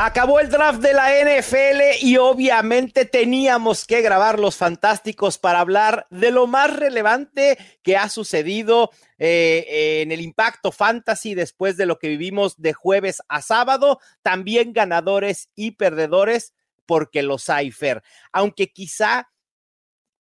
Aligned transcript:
Acabó 0.00 0.38
el 0.38 0.48
draft 0.48 0.80
de 0.80 0.92
la 0.92 1.10
NFL 1.10 2.06
y 2.06 2.18
obviamente 2.18 3.04
teníamos 3.04 3.84
que 3.84 4.00
grabar 4.00 4.38
los 4.38 4.54
fantásticos 4.54 5.38
para 5.38 5.58
hablar 5.58 6.06
de 6.10 6.30
lo 6.30 6.46
más 6.46 6.76
relevante 6.76 7.58
que 7.82 7.96
ha 7.96 8.08
sucedido 8.08 8.92
eh, 9.18 10.02
en 10.02 10.12
el 10.12 10.20
impacto 10.20 10.70
fantasy 10.70 11.34
después 11.34 11.76
de 11.76 11.86
lo 11.86 11.98
que 11.98 12.06
vivimos 12.06 12.62
de 12.62 12.74
jueves 12.74 13.22
a 13.28 13.42
sábado. 13.42 13.98
También 14.22 14.72
ganadores 14.72 15.50
y 15.56 15.72
perdedores 15.72 16.54
porque 16.86 17.24
los 17.24 17.48
hay. 17.48 17.72
Aunque 18.32 18.68
quizá 18.68 19.28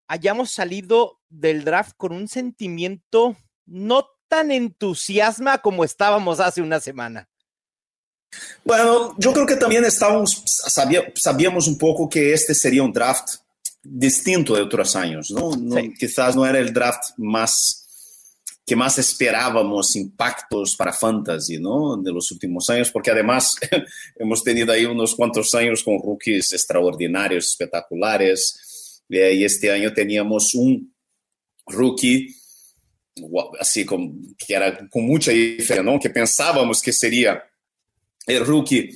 hayamos 0.09 0.51
salido 0.51 1.21
del 1.29 1.63
draft 1.63 1.93
con 1.95 2.11
un 2.11 2.27
sentimiento 2.27 3.37
no 3.65 4.09
tan 4.27 4.51
entusiasma 4.51 5.59
como 5.59 5.85
estábamos 5.85 6.41
hace 6.41 6.61
una 6.61 6.81
semana. 6.81 7.30
Bueno, 8.63 9.15
yo 9.17 9.33
creo 9.33 9.45
que 9.45 9.55
también 9.55 9.85
estábamos, 9.85 10.43
sabíamos 11.15 11.67
un 11.67 11.77
poco 11.77 12.07
que 12.09 12.33
este 12.33 12.53
sería 12.53 12.83
un 12.83 12.93
draft 12.93 13.35
distinto 13.83 14.55
de 14.55 14.61
otros 14.61 14.95
años, 14.95 15.31
¿no? 15.31 15.51
Quizás 15.97 16.35
no 16.35 16.45
era 16.45 16.59
el 16.59 16.73
draft 16.73 17.11
más 17.17 17.77
que 18.65 18.75
más 18.75 18.97
esperábamos 18.99 19.95
impactos 19.95 20.75
para 20.77 20.93
fantasy, 20.93 21.59
¿no? 21.59 21.97
De 21.97 22.11
los 22.11 22.31
últimos 22.31 22.69
años, 22.69 22.91
porque 22.91 23.11
además 23.11 23.55
hemos 24.15 24.43
tenido 24.43 24.71
ahí 24.71 24.85
unos 24.85 25.15
cuantos 25.15 25.53
años 25.55 25.83
con 25.83 25.99
rookies 26.01 26.53
extraordinarios, 26.53 27.47
espectaculares, 27.47 29.03
eh, 29.09 29.33
y 29.33 29.43
este 29.43 29.71
año 29.71 29.91
teníamos 29.91 30.53
un 30.55 30.93
rookie 31.65 32.33
así 33.59 33.83
como 33.83 34.13
que 34.37 34.53
era 34.53 34.87
con 34.87 35.05
mucha 35.05 35.31
diferencia, 35.31 35.83
¿no? 35.83 35.99
Que 35.99 36.09
pensábamos 36.09 36.81
que 36.81 36.93
sería 36.93 37.43
el 38.27 38.45
rookie 38.45 38.89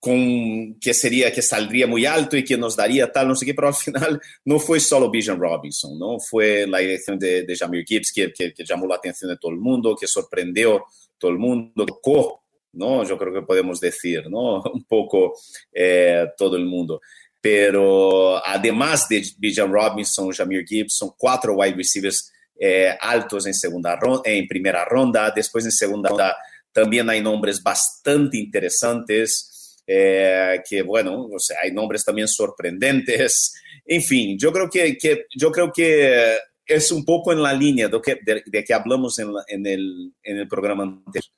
con 0.00 0.78
que 0.80 0.94
sería 0.94 1.32
que 1.32 1.42
saldría 1.42 1.86
muy 1.86 2.06
alto 2.06 2.36
y 2.36 2.44
que 2.44 2.56
nos 2.56 2.76
daría 2.76 3.10
tal, 3.10 3.28
no 3.28 3.34
sé 3.34 3.44
qué, 3.44 3.54
pero 3.54 3.68
al 3.68 3.74
final 3.74 4.20
no 4.44 4.60
fue 4.60 4.78
solo 4.78 5.10
Bijan 5.10 5.40
Robinson, 5.40 5.98
¿no? 5.98 6.18
Fue 6.20 6.66
la 6.66 6.80
elección 6.80 7.18
de, 7.18 7.42
de 7.42 7.56
Jamir 7.56 7.84
Gibbs 7.84 8.12
que, 8.12 8.32
que, 8.32 8.54
llamó 8.64 8.86
la 8.86 8.94
atención 8.94 9.30
de 9.30 9.38
todo 9.38 9.50
el 9.50 9.58
mundo, 9.58 9.96
que 9.96 10.06
sorprendió 10.06 10.84
todo 11.18 11.32
el 11.32 11.38
mundo, 11.38 11.84
tocó, 11.84 12.44
¿no? 12.74 13.02
Yo 13.04 13.18
creo 13.18 13.34
que 13.34 13.42
podemos 13.42 13.80
decir, 13.80 14.30
¿no? 14.30 14.62
Un 14.72 14.84
poco 14.84 15.34
eh, 15.72 16.26
todo 16.36 16.56
el 16.56 16.64
mundo. 16.64 17.00
Pero 17.40 18.44
además 18.44 19.08
de 19.08 19.22
Bijan 19.36 19.72
Robinson, 19.72 20.30
Jamir 20.30 20.64
Gibbs, 20.64 20.96
son 20.96 21.10
cuatro 21.16 21.54
wide 21.54 21.74
receivers 21.74 22.32
eh, 22.58 22.96
altos 23.00 23.46
en, 23.46 23.54
segunda 23.54 23.96
ronda, 23.96 24.22
en 24.24 24.46
primera 24.46 24.84
ronda, 24.84 25.32
después 25.34 25.64
en 25.64 25.72
segunda 25.72 26.08
ronda 26.08 26.36
también 26.78 27.10
hay 27.10 27.20
nombres 27.20 27.60
bastante 27.60 28.38
interesantes, 28.38 29.76
eh, 29.84 30.60
que 30.68 30.82
bueno, 30.82 31.24
o 31.24 31.38
sea, 31.40 31.56
hay 31.60 31.72
nombres 31.72 32.04
también 32.04 32.28
sorprendentes. 32.28 33.52
En 33.84 34.00
fin, 34.00 34.38
yo 34.38 34.52
creo 34.52 34.70
que, 34.70 34.96
que 34.96 35.26
yo 35.36 35.50
creo 35.50 35.72
que 35.72 36.36
es 36.64 36.92
un 36.92 37.04
poco 37.04 37.32
en 37.32 37.42
la 37.42 37.52
línea 37.52 37.88
de 37.88 38.00
que, 38.00 38.20
de, 38.46 38.64
que 38.64 38.74
hablamos 38.74 39.18
en, 39.18 39.32
en, 39.48 39.66
el, 39.66 40.12
en, 40.22 40.38
el, 40.38 40.46
programa 40.46 40.84
anterior. 40.84 41.32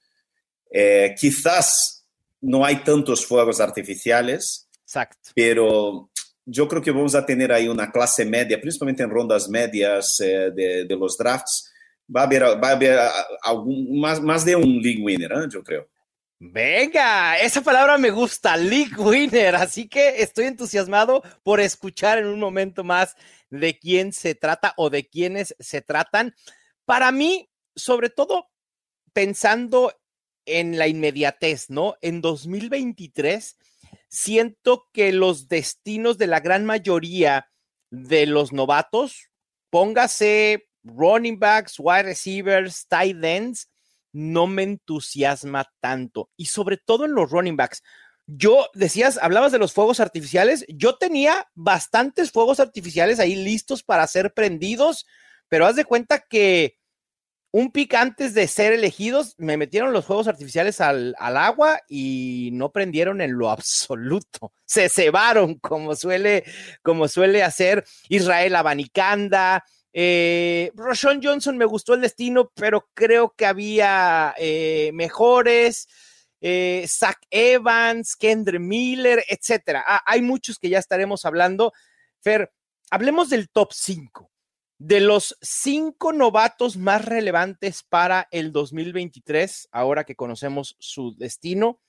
Eh, 0.70 1.14
quizás 1.18 2.04
no 2.42 2.62
hay 2.62 2.84
tantos 2.84 3.24
fuegos 3.24 3.60
artificiales, 3.60 4.68
Exacto. 4.82 5.30
pero 5.34 6.10
yo 6.44 6.68
creo 6.68 6.82
que 6.82 6.90
vamos 6.90 7.14
a 7.14 7.24
tener 7.24 7.50
ahí 7.50 7.66
una 7.66 7.90
clase 7.90 8.26
media, 8.26 8.60
principalmente 8.60 9.04
en 9.04 9.10
rondas 9.10 9.48
medias 9.48 10.20
eh, 10.20 10.50
de, 10.54 10.84
de, 10.84 10.96
los 10.96 11.16
drafts, 11.16 11.72
va 12.14 12.22
a 12.22 12.24
haber, 12.24 12.42
va 12.42 12.68
a 12.68 12.72
haber 12.72 12.98
algún, 13.42 14.00
más, 14.00 14.20
más 14.20 14.44
de 14.44 14.56
un 14.56 14.80
league 14.80 15.02
winner, 15.02 15.32
¿eh? 15.32 15.48
yo 15.50 15.62
creo. 15.62 15.88
Venga, 16.42 17.38
esa 17.38 17.60
palabra 17.60 17.98
me 17.98 18.10
gusta, 18.10 18.56
league 18.56 18.96
winner, 18.96 19.54
así 19.56 19.88
que 19.88 20.22
estoy 20.22 20.46
entusiasmado 20.46 21.22
por 21.42 21.60
escuchar 21.60 22.18
en 22.18 22.26
un 22.26 22.40
momento 22.40 22.82
más 22.82 23.14
de 23.50 23.78
quién 23.78 24.12
se 24.12 24.34
trata 24.34 24.72
o 24.76 24.88
de 24.88 25.06
quiénes 25.06 25.54
se 25.58 25.82
tratan. 25.82 26.34
Para 26.86 27.12
mí, 27.12 27.50
sobre 27.76 28.08
todo 28.08 28.48
pensando 29.12 29.92
en 30.46 30.78
la 30.78 30.88
inmediatez, 30.88 31.68
¿no? 31.68 31.96
En 32.00 32.22
2023, 32.22 33.58
siento 34.08 34.88
que 34.92 35.12
los 35.12 35.48
destinos 35.48 36.16
de 36.16 36.26
la 36.26 36.40
gran 36.40 36.64
mayoría 36.64 37.50
de 37.90 38.24
los 38.24 38.52
novatos, 38.52 39.30
póngase 39.68 40.69
running 40.96 41.38
backs, 41.38 41.78
wide 41.78 42.04
receivers, 42.04 42.86
tight 42.86 43.22
ends, 43.22 43.68
no 44.12 44.46
me 44.46 44.62
entusiasma 44.62 45.70
tanto. 45.80 46.30
Y 46.36 46.46
sobre 46.46 46.76
todo 46.76 47.04
en 47.04 47.14
los 47.14 47.30
running 47.30 47.56
backs. 47.56 47.82
Yo 48.26 48.68
decías, 48.74 49.18
hablabas 49.20 49.52
de 49.52 49.58
los 49.58 49.72
fuegos 49.72 49.98
artificiales. 50.00 50.64
Yo 50.68 50.96
tenía 50.96 51.48
bastantes 51.54 52.30
fuegos 52.30 52.60
artificiales 52.60 53.18
ahí 53.18 53.34
listos 53.34 53.82
para 53.82 54.06
ser 54.06 54.32
prendidos, 54.32 55.06
pero 55.48 55.66
haz 55.66 55.76
de 55.76 55.84
cuenta 55.84 56.20
que 56.20 56.76
un 57.52 57.72
pic 57.72 57.94
antes 57.94 58.34
de 58.34 58.46
ser 58.46 58.72
elegidos, 58.72 59.34
me 59.38 59.56
metieron 59.56 59.92
los 59.92 60.04
fuegos 60.04 60.28
artificiales 60.28 60.80
al, 60.80 61.16
al, 61.18 61.36
agua 61.36 61.80
y 61.88 62.50
no 62.52 62.70
prendieron 62.70 63.20
en 63.20 63.36
lo 63.36 63.50
absoluto. 63.50 64.52
Se 64.64 64.88
cebaron, 64.88 65.56
como 65.58 65.96
suele, 65.96 66.44
como 66.82 67.08
suele 67.08 67.42
hacer 67.42 67.84
Israel 68.08 68.54
Abanicanda, 68.54 69.64
eh, 69.92 70.70
Roshon 70.74 71.20
Johnson 71.22 71.56
me 71.56 71.64
gustó 71.64 71.94
el 71.94 72.00
destino, 72.00 72.52
pero 72.54 72.88
creo 72.94 73.34
que 73.36 73.46
había 73.46 74.34
eh, 74.38 74.90
mejores. 74.94 75.88
Eh, 76.40 76.86
Zach 76.88 77.18
Evans, 77.30 78.16
Kendra 78.16 78.58
Miller, 78.58 79.22
etcétera. 79.28 79.84
Ah, 79.86 80.02
hay 80.06 80.22
muchos 80.22 80.58
que 80.58 80.70
ya 80.70 80.78
estaremos 80.78 81.24
hablando. 81.24 81.72
Fer, 82.20 82.52
hablemos 82.90 83.28
del 83.28 83.50
top 83.50 83.72
5, 83.72 84.30
de 84.78 85.00
los 85.00 85.36
cinco 85.42 86.12
novatos 86.12 86.78
más 86.78 87.04
relevantes 87.04 87.82
para 87.82 88.26
el 88.30 88.52
2023, 88.52 89.68
ahora 89.70 90.04
que 90.04 90.16
conocemos 90.16 90.76
su 90.78 91.14
destino. 91.16 91.80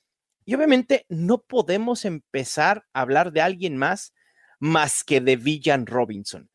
Y 0.44 0.56
obviamente 0.56 1.06
no 1.07 1.44
podemos 1.44 2.03
empezar 2.03 2.85
a 2.94 3.01
hablar 3.01 3.31
de 3.31 3.41
alguien 3.41 3.78
más 3.78 4.13
más 4.59 5.03
que 5.03 5.22
de 5.22 5.38
Villan 5.38 5.88
Robinson 5.88 6.50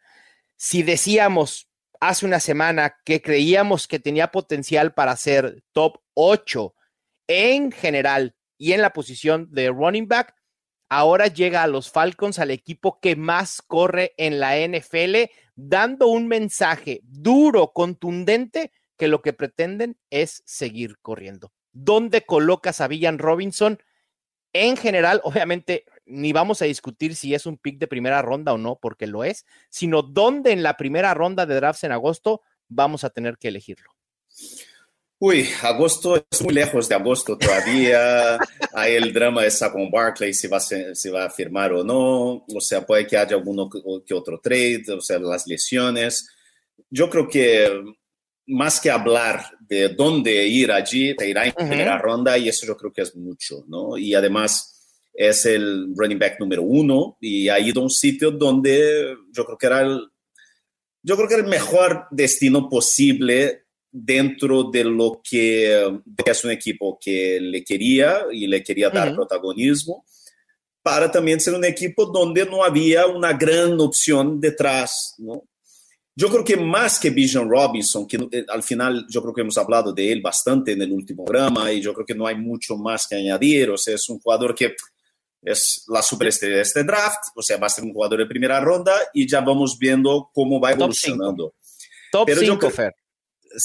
si 0.56 0.82
decíamos 0.82 1.68
hace 2.00 2.26
una 2.26 2.40
semana 2.40 2.96
que 3.04 3.22
creíamos 3.22 3.86
que 3.86 3.98
tenía 3.98 4.30
potencial 4.30 4.92
para 4.92 5.16
ser 5.16 5.62
top 5.72 5.98
8 6.14 6.74
en 7.28 7.72
general 7.72 8.34
y 8.58 8.72
en 8.72 8.82
la 8.82 8.92
posición 8.92 9.48
de 9.50 9.68
running 9.68 10.08
back, 10.08 10.34
ahora 10.88 11.26
llega 11.26 11.62
a 11.62 11.66
los 11.66 11.90
Falcons, 11.90 12.38
al 12.38 12.50
equipo 12.50 13.00
que 13.00 13.16
más 13.16 13.62
corre 13.62 14.14
en 14.16 14.40
la 14.40 14.56
NFL, 14.56 15.30
dando 15.54 16.08
un 16.08 16.28
mensaje 16.28 17.00
duro, 17.02 17.72
contundente, 17.72 18.72
que 18.96 19.08
lo 19.08 19.20
que 19.20 19.32
pretenden 19.32 19.98
es 20.10 20.42
seguir 20.46 20.98
corriendo. 21.00 21.52
¿Dónde 21.72 22.22
colocas 22.22 22.80
a 22.80 22.88
Villan 22.88 23.18
Robinson? 23.18 23.78
En 24.52 24.76
general, 24.76 25.20
obviamente, 25.24 25.84
ni 26.06 26.32
vamos 26.32 26.62
a 26.62 26.66
discutir 26.66 27.14
si 27.14 27.34
es 27.34 27.46
un 27.46 27.58
pick 27.58 27.78
de 27.78 27.88
primera 27.88 28.22
ronda 28.22 28.52
o 28.52 28.58
no, 28.58 28.78
porque 28.80 29.06
lo 29.06 29.24
es, 29.24 29.44
sino 29.68 30.02
dónde 30.02 30.52
en 30.52 30.62
la 30.62 30.76
primera 30.76 31.12
ronda 31.14 31.46
de 31.46 31.54
drafts 31.56 31.84
en 31.84 31.92
agosto 31.92 32.42
vamos 32.68 33.04
a 33.04 33.10
tener 33.10 33.36
que 33.38 33.48
elegirlo. 33.48 33.90
Uy, 35.18 35.48
agosto 35.62 36.26
es 36.30 36.42
muy 36.42 36.52
lejos 36.52 36.88
de 36.88 36.94
agosto 36.94 37.38
todavía. 37.38 38.38
Hay 38.74 38.94
el 38.94 39.12
drama 39.14 39.42
de 39.42 39.50
Saquon 39.50 39.90
Barkley, 39.90 40.34
si 40.34 40.46
va, 40.46 40.58
a 40.58 40.60
si 40.60 41.08
va 41.08 41.24
a 41.24 41.30
firmar 41.30 41.72
o 41.72 41.82
no. 41.82 42.44
O 42.54 42.60
sea, 42.60 42.84
puede 42.84 43.06
que 43.06 43.16
haya 43.16 43.34
alguno 43.36 43.68
que 43.70 44.14
otro 44.14 44.38
trade, 44.40 44.84
o 44.92 45.00
sea, 45.00 45.18
las 45.18 45.46
lesiones. 45.46 46.28
Yo 46.90 47.08
creo 47.08 47.26
que 47.28 47.82
más 48.48 48.78
que 48.78 48.90
hablar 48.90 49.42
de 49.60 49.88
dónde 49.88 50.46
ir 50.46 50.70
allí, 50.70 51.16
te 51.16 51.28
irá 51.28 51.46
en 51.46 51.52
primera 51.52 51.96
ronda 51.98 52.36
y 52.36 52.48
eso 52.50 52.66
yo 52.66 52.76
creo 52.76 52.92
que 52.92 53.02
es 53.02 53.16
mucho, 53.16 53.64
¿no? 53.66 53.96
Y 53.96 54.14
además 54.14 54.75
es 55.16 55.46
el 55.46 55.92
running 55.96 56.18
back 56.18 56.38
número 56.38 56.62
uno 56.62 57.16
y 57.20 57.48
ha 57.48 57.58
ido 57.58 57.80
a 57.80 57.84
un 57.84 57.90
sitio 57.90 58.30
donde 58.30 59.16
yo 59.32 59.44
creo 59.44 59.58
que 59.58 59.66
era 59.66 59.80
el, 59.80 60.08
yo 61.02 61.16
creo 61.16 61.28
que 61.28 61.34
era 61.34 61.42
el 61.42 61.50
mejor 61.50 62.06
destino 62.10 62.68
posible 62.68 63.64
dentro 63.90 64.64
de 64.64 64.84
lo 64.84 65.22
que, 65.28 66.00
es 66.24 66.44
un 66.44 66.50
equipo 66.50 66.98
que 67.00 67.40
le 67.40 67.64
quería 67.64 68.26
y 68.30 68.46
le 68.46 68.62
quería 68.62 68.90
dar 68.90 69.14
protagonismo, 69.14 70.04
para 70.82 71.10
también 71.10 71.40
ser 71.40 71.54
un 71.54 71.64
equipo 71.64 72.06
donde 72.06 72.44
no 72.44 72.62
había 72.62 73.06
una 73.06 73.32
gran 73.32 73.80
opción 73.80 74.38
detrás, 74.40 75.14
¿no? 75.18 75.44
yo 76.18 76.30
creo 76.30 76.42
que 76.42 76.56
más 76.56 76.98
que 76.98 77.10
Bijan 77.10 77.48
Robinson, 77.48 78.06
que 78.06 78.16
eh, 78.32 78.46
al 78.48 78.62
final 78.62 79.06
yo 79.08 79.20
creo 79.20 79.34
que 79.34 79.42
hemos 79.42 79.58
hablado 79.58 79.92
de 79.92 80.10
él 80.10 80.22
bastante 80.22 80.72
en 80.72 80.80
el 80.80 80.90
último 80.90 81.26
programa 81.26 81.70
y 81.70 81.82
yo 81.82 81.92
creo 81.92 82.06
que 82.06 82.14
no 82.14 82.26
hay 82.26 82.36
mucho 82.36 82.76
más 82.78 83.06
que 83.06 83.16
añadir, 83.16 83.68
o 83.70 83.76
sea, 83.76 83.94
es 83.94 84.08
un 84.08 84.18
jugador 84.18 84.54
que 84.54 84.74
es 85.46 85.84
la 85.86 86.02
superestrella 86.02 86.56
de 86.56 86.62
este 86.62 86.82
draft, 86.82 87.28
o 87.34 87.42
sea, 87.42 87.56
va 87.56 87.68
a 87.68 87.70
ser 87.70 87.84
un 87.84 87.92
jugador 87.92 88.18
de 88.18 88.26
primera 88.26 88.60
ronda 88.60 88.92
y 89.14 89.28
ya 89.28 89.40
vamos 89.40 89.78
viendo 89.78 90.28
cómo 90.34 90.60
va 90.60 90.72
evolucionando. 90.72 91.54
Top 92.10 92.28
5, 92.28 92.70
Fer. 92.70 92.94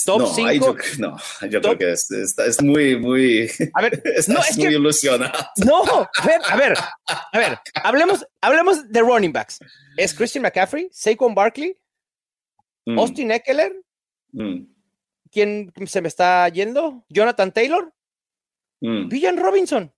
Top 0.06 0.28
5. 0.33 0.75
No, 1.00 1.18
yo 1.50 1.60
creo 1.60 1.78
que 1.78 1.92
es, 1.94 2.10
es, 2.12 2.62
muy, 2.62 3.00
muy. 3.00 3.50
A 3.74 3.81
ver, 3.81 4.01
no, 4.28 4.39
es 4.42 4.57
muy 4.57 4.75
ilusionado. 4.75 5.33
No, 5.66 5.83
a 5.83 6.25
ver, 6.25 6.42
a 6.48 6.56
ver, 6.56 6.74
a 7.07 7.38
ver, 7.38 7.60
hablemos, 7.84 8.25
hablemos 8.39 8.88
de 8.89 9.01
running 9.01 9.34
backs. 9.34 9.60
¿Es 9.98 10.13
Christian 10.13 10.44
McCaffrey? 10.44 10.88
¿Saquon 10.92 11.34
Barkley? 11.34 11.75
Mm. 12.86 13.00
¿Austin 13.00 13.31
Eckler? 13.31 13.74
Mm. 14.34 14.66
¿Quién 15.31 15.74
se 15.88 16.01
me 16.01 16.10
está 16.10 16.48
yendo? 16.50 17.06
¿Jonathan 17.10 17.51
Taylor? 17.51 17.92
Mm. 18.81 19.10
¿Villan 19.10 19.38
Robinson? 19.38 19.92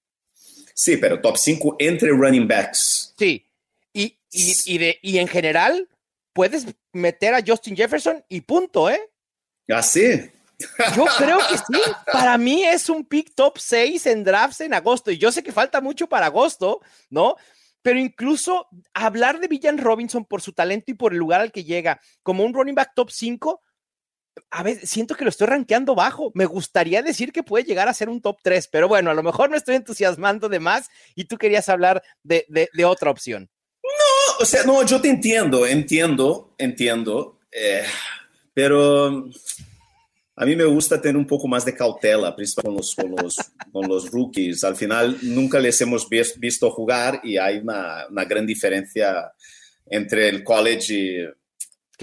Sí, 0.74 0.98
pero 0.98 1.22
top 1.22 1.38
5 1.38 1.76
entre 1.80 2.10
running 2.10 2.48
backs. 2.48 3.14
Sí. 3.18 3.46
Y, 3.94 4.18
y, 4.32 4.56
y, 4.66 4.78
de, 4.78 5.00
y 5.02 5.18
en 5.20 5.28
general, 5.28 5.88
puedes 6.34 6.66
meter 6.92 7.34
a 7.34 7.44
Justin 7.46 7.76
Jefferson 7.76 8.24
y 8.28 8.42
punto, 8.42 8.90
¿eh? 8.90 9.00
Así. 9.70 10.32
¿Ah, 10.80 10.94
Yo 10.96 11.06
creo 11.18 11.38
que 11.38 11.58
sí. 11.58 11.82
Para 12.12 12.38
mí 12.38 12.64
es 12.64 12.90
un 12.90 13.06
pick 13.06 13.34
top 13.36 13.58
6 13.58 14.06
en 14.08 14.24
drafts 14.24 14.62
en 14.62 14.74
agosto. 14.74 15.12
Y 15.12 15.18
yo 15.18 15.32
sé 15.32 15.44
que 15.44 15.52
falta 15.52 15.82
mucho 15.82 16.08
para 16.08 16.28
agosto, 16.28 16.82
¿no? 17.10 17.36
Pero 17.82 18.00
incluso 18.00 18.68
hablar 18.94 19.40
de 19.40 19.48
Villan 19.48 19.78
Robinson 19.78 20.26
por 20.26 20.42
su 20.42 20.54
talento 20.54 20.92
y 20.92 20.96
por 20.96 21.12
el 21.12 21.20
lugar 21.20 21.42
al 21.42 21.52
que 21.52 21.64
llega 21.64 22.00
como 22.24 22.44
un 22.44 22.54
running 22.54 22.76
back 22.76 22.94
top 22.96 23.12
5, 23.12 23.62
a 24.50 24.64
veces 24.64 24.90
siento 24.90 25.16
que 25.16 25.24
lo 25.24 25.30
estoy 25.30 25.48
rankeando 25.48 25.96
bajo. 25.96 26.32
Me 26.34 26.46
gustaría 26.46 27.02
decir 27.02 27.32
que 27.32 27.44
puede 27.44 27.66
llegar 27.66 27.88
a 27.88 27.94
ser 27.94 28.10
un 28.10 28.22
top 28.22 28.38
3, 28.44 28.68
pero 28.68 28.88
bueno, 28.88 29.12
a 29.12 29.14
lo 29.14 29.24
mejor 29.24 29.50
me 29.50 29.58
estoy 29.58 29.76
entusiasmando 29.76 30.50
de 30.50 30.60
más 30.60 30.90
y 31.16 31.26
tú 31.26 31.38
querías 31.38 31.70
hablar 31.70 32.04
de, 32.24 32.46
de, 32.48 32.86
otra 32.86 33.12
opción. 33.12 33.50
No, 33.84 34.38
o 34.40 34.46
sea, 34.46 34.64
no, 34.64 34.86
yo 34.86 35.02
te 35.02 35.10
entiendo, 35.10 35.66
entiendo, 35.66 36.54
entiendo. 36.58 37.40
Eh, 37.52 37.84
pero 38.54 39.26
a 40.36 40.46
mí 40.46 40.56
me 40.56 40.66
gusta 40.66 41.02
tener 41.02 41.18
un 41.18 41.28
poco 41.28 41.48
más 41.48 41.66
de 41.66 41.76
cautela, 41.76 42.36
principalmente 42.36 42.88
con 42.96 43.16
los, 43.16 43.36
con 43.72 43.88
los, 43.88 44.12
rookies. 44.12 44.64
Al 44.64 44.76
final 44.76 45.18
nunca 45.22 45.60
les 45.60 45.80
hemos 45.82 46.08
visto 46.38 46.72
jugar 46.72 47.22
y 47.24 47.38
hay 47.38 47.58
una, 47.58 48.08
una 48.10 48.26
gran 48.26 48.46
diferencia 48.46 49.32
entre 49.86 50.30
el 50.30 50.44
college 50.44 50.94
y, 50.94 51.43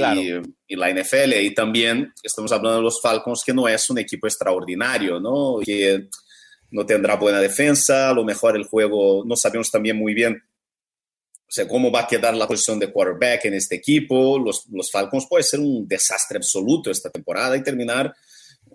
y, 0.01 0.77
la 0.77 0.91
NFL. 0.91 1.35
Y 1.41 1.55
también 1.55 2.13
estamos 2.23 2.53
hablando 2.53 2.79
de 2.79 2.85
los 2.85 3.01
Falcons, 3.01 3.43
que 3.45 3.53
no 3.53 3.69
es 3.69 3.91
un 3.91 3.99
equipo 3.99 4.27
extraordinario, 4.27 5.21
¿no? 5.21 5.59
Que 5.65 6.09
no 6.71 6.87
tendrá 6.87 7.17
buena 7.17 7.41
defensa, 7.41 8.11
a 8.11 8.15
lo 8.15 8.25
mejor 8.25 8.57
el 8.57 8.65
juego, 8.65 9.25
no 9.27 9.37
sabemos 9.37 9.71
también 9.71 9.97
muy 9.97 10.15
bien 10.15 10.43
o 11.51 11.53
sea, 11.53 11.67
cómo 11.67 11.91
va 11.91 12.03
a 12.03 12.07
quedar 12.07 12.33
la 12.33 12.47
posición 12.47 12.79
de 12.79 12.93
quarterback 12.93 13.47
en 13.47 13.55
este 13.55 13.75
equipo. 13.75 14.39
Los, 14.39 14.67
los 14.71 14.89
Falcons 14.89 15.27
puede 15.29 15.43
ser 15.43 15.59
un 15.59 15.87
desastre 15.89 16.37
absoluto 16.37 16.93
esta 16.93 17.11
temporada 17.11 17.57
y 17.57 17.65
terminar, 17.65 18.15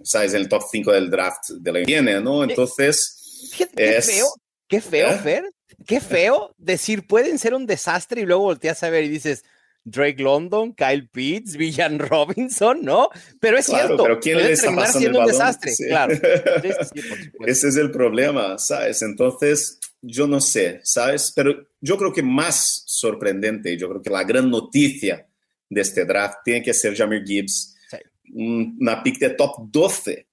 ¿sabes?, 0.03 0.33
en 0.33 0.41
el 0.41 0.49
top 0.49 0.63
5 0.69 0.91
del 0.91 1.09
draft 1.09 1.51
de 1.51 1.71
la 1.71 1.79
viene, 1.79 2.19
¿no? 2.19 2.43
Entonces. 2.43 3.49
Qué, 3.57 3.69
qué 3.73 4.01
feo, 4.01 4.27
qué 4.67 4.81
feo, 4.81 5.09
¿Eh? 5.09 5.19
Fer. 5.19 5.43
Qué 5.87 6.01
feo 6.01 6.53
decir 6.57 7.07
pueden 7.07 7.39
ser 7.39 7.53
un 7.53 7.65
desastre 7.65 8.21
y 8.21 8.25
luego 8.25 8.43
volteas 8.43 8.83
a 8.83 8.89
ver 8.89 9.05
y 9.05 9.09
dices. 9.09 9.45
Drake 9.85 10.21
London, 10.21 10.73
Kyle 10.73 11.07
Pitts, 11.07 11.55
Villan 11.55 11.99
Robinson, 11.99 12.81
¿no? 12.81 13.09
Pero 13.39 13.57
es 13.57 13.67
cierto, 13.67 14.01
pero 14.03 14.19
¿quién 14.19 14.39
puede 14.39 14.57
terminar 14.57 14.91
siendo 14.91 15.19
un 15.19 15.27
desastre, 15.27 15.71
sí. 15.71 15.85
claro. 15.87 16.13
Ese 17.45 17.67
es 17.67 17.77
el 17.77 17.91
problema, 17.91 18.57
¿sabes? 18.57 19.03
Entonces, 19.03 19.79
yo 20.01 20.25
no 20.27 20.41
sé, 20.41 20.81
¿sabes? 20.83 21.31
Pero 21.35 21.67
yo 21.79 21.97
creo 21.97 22.11
que 22.11 22.23
más 22.23 22.83
sorprendente, 22.87 23.77
yo 23.77 23.87
creo 23.89 24.01
que 24.01 24.09
la 24.09 24.23
gran 24.23 24.49
noticia 24.49 25.27
de 25.69 25.81
este 25.81 26.03
draft 26.03 26.39
tiene 26.43 26.63
que 26.63 26.73
ser 26.73 26.95
Jamir 26.95 27.23
Gibbs, 27.23 27.75
sí. 27.89 27.97
una 28.33 29.03
pick 29.03 29.19
de 29.19 29.29
top 29.31 29.69
12 29.69 30.27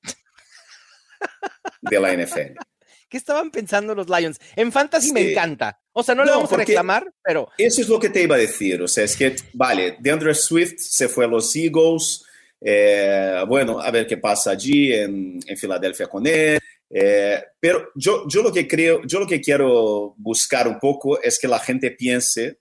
de 1.82 2.00
la 2.00 2.16
NFL. 2.16 2.56
¿Qué 3.10 3.18
estaban 3.18 3.50
pensando 3.50 3.94
los 3.94 4.08
Lions? 4.08 4.40
En 4.56 4.72
Fantasy 4.72 5.08
sí. 5.08 5.12
me 5.12 5.32
encanta. 5.32 5.81
O 5.92 6.02
sea, 6.02 6.14
no, 6.14 6.22
no 6.22 6.30
le 6.30 6.36
vamos 6.36 6.52
a 6.52 6.56
reclamar, 6.56 7.12
pero... 7.22 7.48
Eso 7.58 7.82
es 7.82 7.88
lo 7.88 7.98
que 7.98 8.08
te 8.08 8.22
iba 8.22 8.36
a 8.36 8.38
decir. 8.38 8.80
O 8.82 8.88
sea, 8.88 9.04
es 9.04 9.16
que, 9.16 9.36
vale, 9.52 9.96
DeAndre 10.00 10.34
Swift 10.34 10.76
se 10.78 11.08
fue 11.08 11.26
a 11.26 11.28
los 11.28 11.54
Eagles. 11.54 12.24
Eh, 12.60 13.42
bueno, 13.46 13.80
a 13.80 13.90
ver 13.90 14.06
qué 14.06 14.16
pasa 14.16 14.52
allí 14.52 14.92
en, 14.92 15.38
en 15.46 15.56
Filadelfia 15.56 16.06
con 16.06 16.26
él. 16.26 16.58
Eh, 16.94 17.42
pero 17.58 17.88
yo, 17.94 18.28
yo 18.28 18.42
lo 18.42 18.52
que 18.52 18.68
creo, 18.68 19.02
yo 19.06 19.18
lo 19.18 19.26
que 19.26 19.40
quiero 19.40 20.14
buscar 20.18 20.68
un 20.68 20.78
poco 20.78 21.20
es 21.22 21.38
que 21.38 21.48
la 21.48 21.58
gente 21.58 21.90
piense 21.92 22.60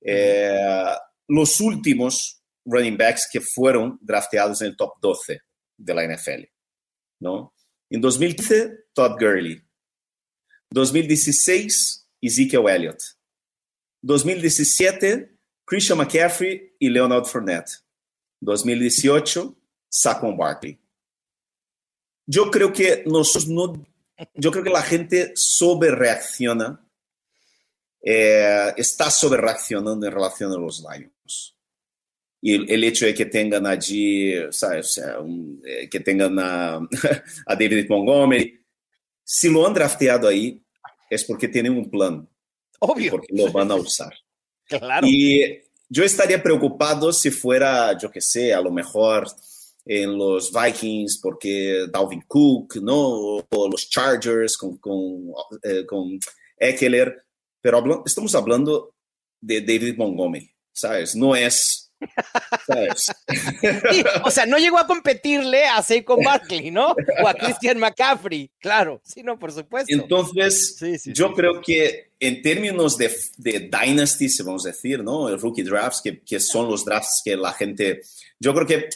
eh, 0.00 0.94
los 1.28 1.60
últimos 1.60 2.42
running 2.64 2.96
backs 2.96 3.28
que 3.30 3.40
fueron 3.40 3.98
drafteados 4.00 4.62
en 4.62 4.68
el 4.68 4.76
top 4.76 4.94
12 5.00 5.40
de 5.76 5.94
la 5.94 6.06
NFL, 6.06 6.44
¿no? 7.20 7.52
En 7.90 8.00
2015, 8.00 8.86
Todd 8.94 9.12
Gurley. 9.20 9.60
2016, 10.70 12.05
Ezekiel 12.26 12.68
Elliott. 12.68 13.02
2017, 14.02 15.36
Christian 15.64 15.98
McCaffrey 15.98 16.74
y 16.78 16.88
Leonard 16.88 17.26
Fournette. 17.26 17.70
2018, 18.40 19.56
Saquon 19.88 20.36
Barkley 20.36 20.78
yo 22.26 22.50
creo 22.50 22.72
que 22.72 23.04
nosotros 23.06 23.48
no, 23.48 23.86
yo 24.34 24.50
creo 24.50 24.64
que 24.64 24.70
la 24.70 24.82
gente 24.82 25.32
sobre 25.34 25.90
reacciona, 25.92 26.84
eh, 28.02 28.72
está 28.76 29.10
sobre 29.10 29.40
reaccionando 29.40 30.06
en 30.06 30.12
relación 30.12 30.52
a 30.52 30.56
los 30.56 30.80
Lions. 30.80 31.56
Y 32.42 32.72
el, 32.72 32.84
hecho 32.84 33.06
de 33.06 33.14
que 33.14 33.26
tengan 33.26 33.66
allí, 33.66 34.34
¿sabes? 34.52 34.86
O 34.86 34.88
sea, 34.88 35.18
un, 35.18 35.60
eh, 35.64 35.88
que 35.88 36.00
tengan 36.00 36.38
a, 36.38 36.76
a, 37.46 37.56
David 37.56 37.88
Montgomery, 37.88 38.60
si 39.24 39.50
lo 39.50 39.66
han 39.66 39.74
drafteado 39.74 40.28
ahí, 40.28 40.62
es 41.10 41.24
porque 41.24 41.48
tienen 41.48 41.76
un 41.76 41.90
plan. 41.90 42.28
Obvio. 42.80 43.12
Porque 43.12 43.28
lo 43.32 43.50
van 43.52 43.70
a 43.70 43.76
usar. 43.76 44.12
claro. 44.66 45.06
Y 45.06 45.62
yo 45.88 46.04
estaría 46.04 46.42
preocupado 46.42 47.12
si 47.12 47.30
fuera, 47.30 47.96
yo 47.98 48.10
qué 48.10 48.20
sé, 48.20 48.52
a 48.52 48.60
lo 48.60 48.70
mejor 48.70 49.26
en 49.84 50.18
los 50.18 50.50
Vikings 50.52 51.18
porque 51.22 51.86
Dalvin 51.90 52.24
Cook, 52.26 52.76
¿no? 52.82 53.36
O 53.48 53.68
los 53.70 53.88
Chargers 53.88 54.56
con, 54.56 54.78
con, 54.78 55.32
eh, 55.62 55.86
con 55.86 56.18
Eckler, 56.56 57.24
pero 57.60 57.78
hablo, 57.78 58.02
estamos 58.04 58.34
hablando 58.34 58.94
de 59.40 59.60
David 59.60 59.96
Montgomery, 59.96 60.50
¿sabes? 60.72 61.14
No 61.14 61.36
es... 61.36 61.85
¿sabes? 62.66 63.12
Sí, 63.90 64.04
o 64.24 64.30
sea, 64.30 64.46
no 64.46 64.58
llegó 64.58 64.78
a 64.78 64.86
competirle 64.86 65.66
a 65.66 65.82
Saquon 65.82 66.20
Barkley, 66.24 66.70
¿no? 66.70 66.94
O 67.22 67.28
a 67.28 67.34
Christian 67.34 67.78
McCaffrey, 67.78 68.50
claro, 68.58 69.00
sí, 69.04 69.22
no, 69.22 69.38
por 69.38 69.52
supuesto. 69.52 69.92
Entonces, 69.92 70.76
sí, 70.78 70.98
sí, 70.98 71.12
yo 71.12 71.32
creo 71.32 71.60
que 71.60 72.12
en 72.18 72.42
términos 72.42 72.96
de, 72.96 73.14
de 73.36 73.70
Dynasty, 73.70 74.28
se 74.28 74.42
vamos 74.42 74.64
a 74.66 74.70
decir, 74.70 75.02
¿no? 75.02 75.28
El 75.28 75.40
rookie 75.40 75.62
drafts, 75.62 76.00
que, 76.02 76.20
que 76.20 76.40
son 76.40 76.68
los 76.68 76.84
drafts 76.84 77.22
que 77.24 77.36
la 77.36 77.52
gente... 77.52 78.00
Yo 78.38 78.54
creo 78.54 78.66
que 78.66 78.88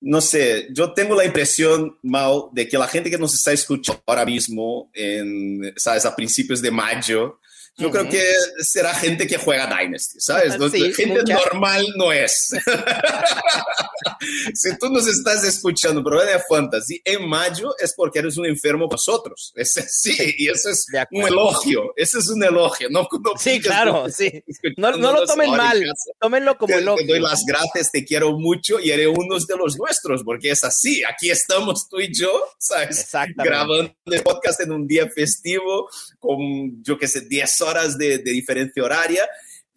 no 0.00 0.20
sé, 0.20 0.68
yo 0.70 0.92
tengo 0.92 1.16
la 1.16 1.24
impresión, 1.24 1.98
Mau, 2.02 2.50
de 2.52 2.68
que 2.68 2.78
la 2.78 2.86
gente 2.86 3.10
que 3.10 3.18
nos 3.18 3.34
está 3.34 3.52
escuchando 3.52 4.02
ahora 4.06 4.24
mismo, 4.24 4.90
en, 4.94 5.72
¿sabes? 5.76 6.04
A 6.04 6.14
principios 6.14 6.62
de 6.62 6.70
mayo, 6.70 7.40
yo 7.78 7.86
uh 7.86 7.90
-huh. 7.90 7.92
creo 7.92 8.10
que 8.10 8.64
será 8.64 8.92
gente 8.92 9.28
que 9.28 9.36
juega 9.36 9.66
Dynasty, 9.66 10.18
¿sabes? 10.20 10.54
Sí, 10.72 10.92
gente 10.94 11.20
mucha. 11.20 11.34
normal 11.34 11.86
no 11.96 12.12
es. 12.12 12.50
si 14.54 14.76
tú 14.78 14.90
nos 14.90 15.06
estás 15.06 15.44
escuchando, 15.44 16.02
pero 16.02 16.24
de 16.24 16.40
Fantasy, 16.48 17.00
en 17.04 17.28
mayo 17.28 17.76
es 17.78 17.94
porque 17.94 18.18
eres 18.18 18.36
un 18.36 18.46
enfermo 18.46 18.88
vosotros. 18.88 19.52
Es, 19.54 19.74
sí, 19.88 20.34
y 20.38 20.48
eso 20.48 20.70
es 20.70 20.86
un 21.12 21.28
elogio. 21.28 21.92
Eso 21.96 22.18
es 22.18 22.28
un 22.28 22.42
elogio. 22.42 22.88
No, 22.90 23.02
no 23.02 23.38
sí, 23.38 23.60
claro, 23.60 24.06
sí. 24.10 24.42
No, 24.76 24.90
no 24.96 25.12
lo 25.12 25.24
tomen 25.24 25.52
mal, 25.52 25.80
tómenlo 26.18 26.58
como 26.58 26.74
te, 26.74 26.80
elogio. 26.80 27.06
Te 27.06 27.12
doy 27.12 27.20
las 27.20 27.44
gracias, 27.46 27.92
te 27.92 28.04
quiero 28.04 28.32
mucho 28.32 28.80
y 28.80 28.90
eres 28.90 29.06
uno 29.06 29.38
de 29.38 29.56
los 29.56 29.78
nuestros, 29.78 30.24
porque 30.24 30.50
es 30.50 30.64
así. 30.64 31.04
Aquí 31.04 31.30
estamos 31.30 31.88
tú 31.88 32.00
y 32.00 32.12
yo, 32.12 32.42
¿sabes? 32.58 33.08
Grabando 33.36 33.94
el 34.06 34.22
podcast 34.24 34.62
en 34.62 34.72
un 34.72 34.88
día 34.88 35.08
festivo 35.08 35.88
con, 36.18 36.82
yo 36.82 36.98
qué 36.98 37.06
sé, 37.06 37.20
10 37.20 37.60
horas 37.60 37.67
de, 37.98 38.18
de 38.18 38.30
diferencia 38.32 38.82
horaria 38.82 39.28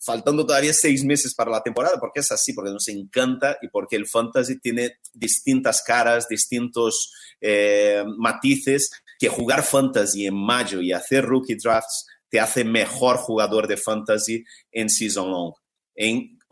faltando 0.03 0.45
todavía 0.45 0.73
seis 0.73 1.03
meses 1.03 1.35
para 1.35 1.51
la 1.51 1.61
temporada, 1.61 1.99
porque 1.99 2.21
es 2.21 2.31
así, 2.31 2.53
porque 2.53 2.71
nos 2.71 2.87
encanta 2.87 3.57
y 3.61 3.67
porque 3.67 3.95
el 3.95 4.07
fantasy 4.07 4.59
tiene 4.59 4.97
distintas 5.13 5.83
caras, 5.83 6.27
distintos 6.27 7.13
eh, 7.39 8.03
matices, 8.17 8.89
que 9.19 9.29
jugar 9.29 9.61
fantasy 9.63 10.25
en 10.25 10.35
mayo 10.35 10.81
y 10.81 10.91
hacer 10.91 11.23
rookie 11.23 11.55
drafts 11.55 12.07
te 12.29 12.39
hace 12.39 12.63
mejor 12.63 13.17
jugador 13.17 13.67
de 13.67 13.77
fantasy 13.77 14.43
en 14.71 14.89
season 14.89 15.29
long. 15.29 15.53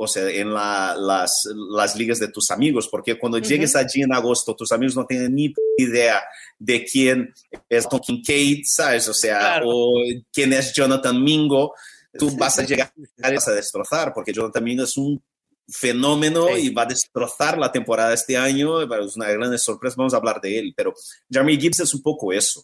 O 0.01 0.08
sea, 0.08 0.29
en 0.29 0.53
las, 0.53 1.44
las, 1.53 1.96
ligas 1.98 2.20
de 2.20 2.29
tus 2.29 2.51
amigos, 2.51 2.88
porque 2.89 3.20
cuando 3.20 3.38
llegues 3.38 3.75
allí 3.75 4.01
en 4.01 4.13
agosto, 4.13 4.56
tus 4.56 4.72
amigos 4.72 4.96
no 4.96 5.06
tienen 5.06 5.36
ni 5.36 5.53
idea 5.77 6.24
de 6.58 6.86
quién 6.86 7.34
es 7.68 7.89
Tom 7.89 8.00
Kincaid, 8.00 8.62
¿sabes? 8.63 9.10
O 9.10 9.13
sea, 9.13 9.62
o 9.65 10.01
quién 10.32 10.53
es 10.53 10.74
Jonathan 10.74 11.22
Mingo. 11.22 11.74
Tú 12.18 12.32
vas 12.38 12.58
a 12.60 12.63
llegar 12.63 12.94
a 13.22 13.51
destrozar, 13.51 14.13
porque 14.13 14.32
Jonathan 14.32 14.63
Mingo 14.63 14.84
es 14.84 14.96
un 14.96 15.22
fenómeno 15.68 16.58
y 16.58 16.70
va 16.70 16.84
a 16.84 16.86
destrozar 16.88 17.58
la 17.58 17.70
temporada 17.70 18.13
este 18.13 18.38
año. 18.38 18.82
Es 18.82 19.18
una 19.18 19.29
gran 19.29 19.60
sorpresa, 19.60 19.96
vamos 19.98 20.13
a 20.13 20.18
hablar 20.18 20.39
de 20.39 20.60
él. 20.60 20.74
Pero 20.77 20.94
Jeremy 21.29 21.60
Gibbs 21.60 21.82
es 21.82 21.94
un 21.94 22.01
poco 22.01 22.32
eso. 22.32 22.63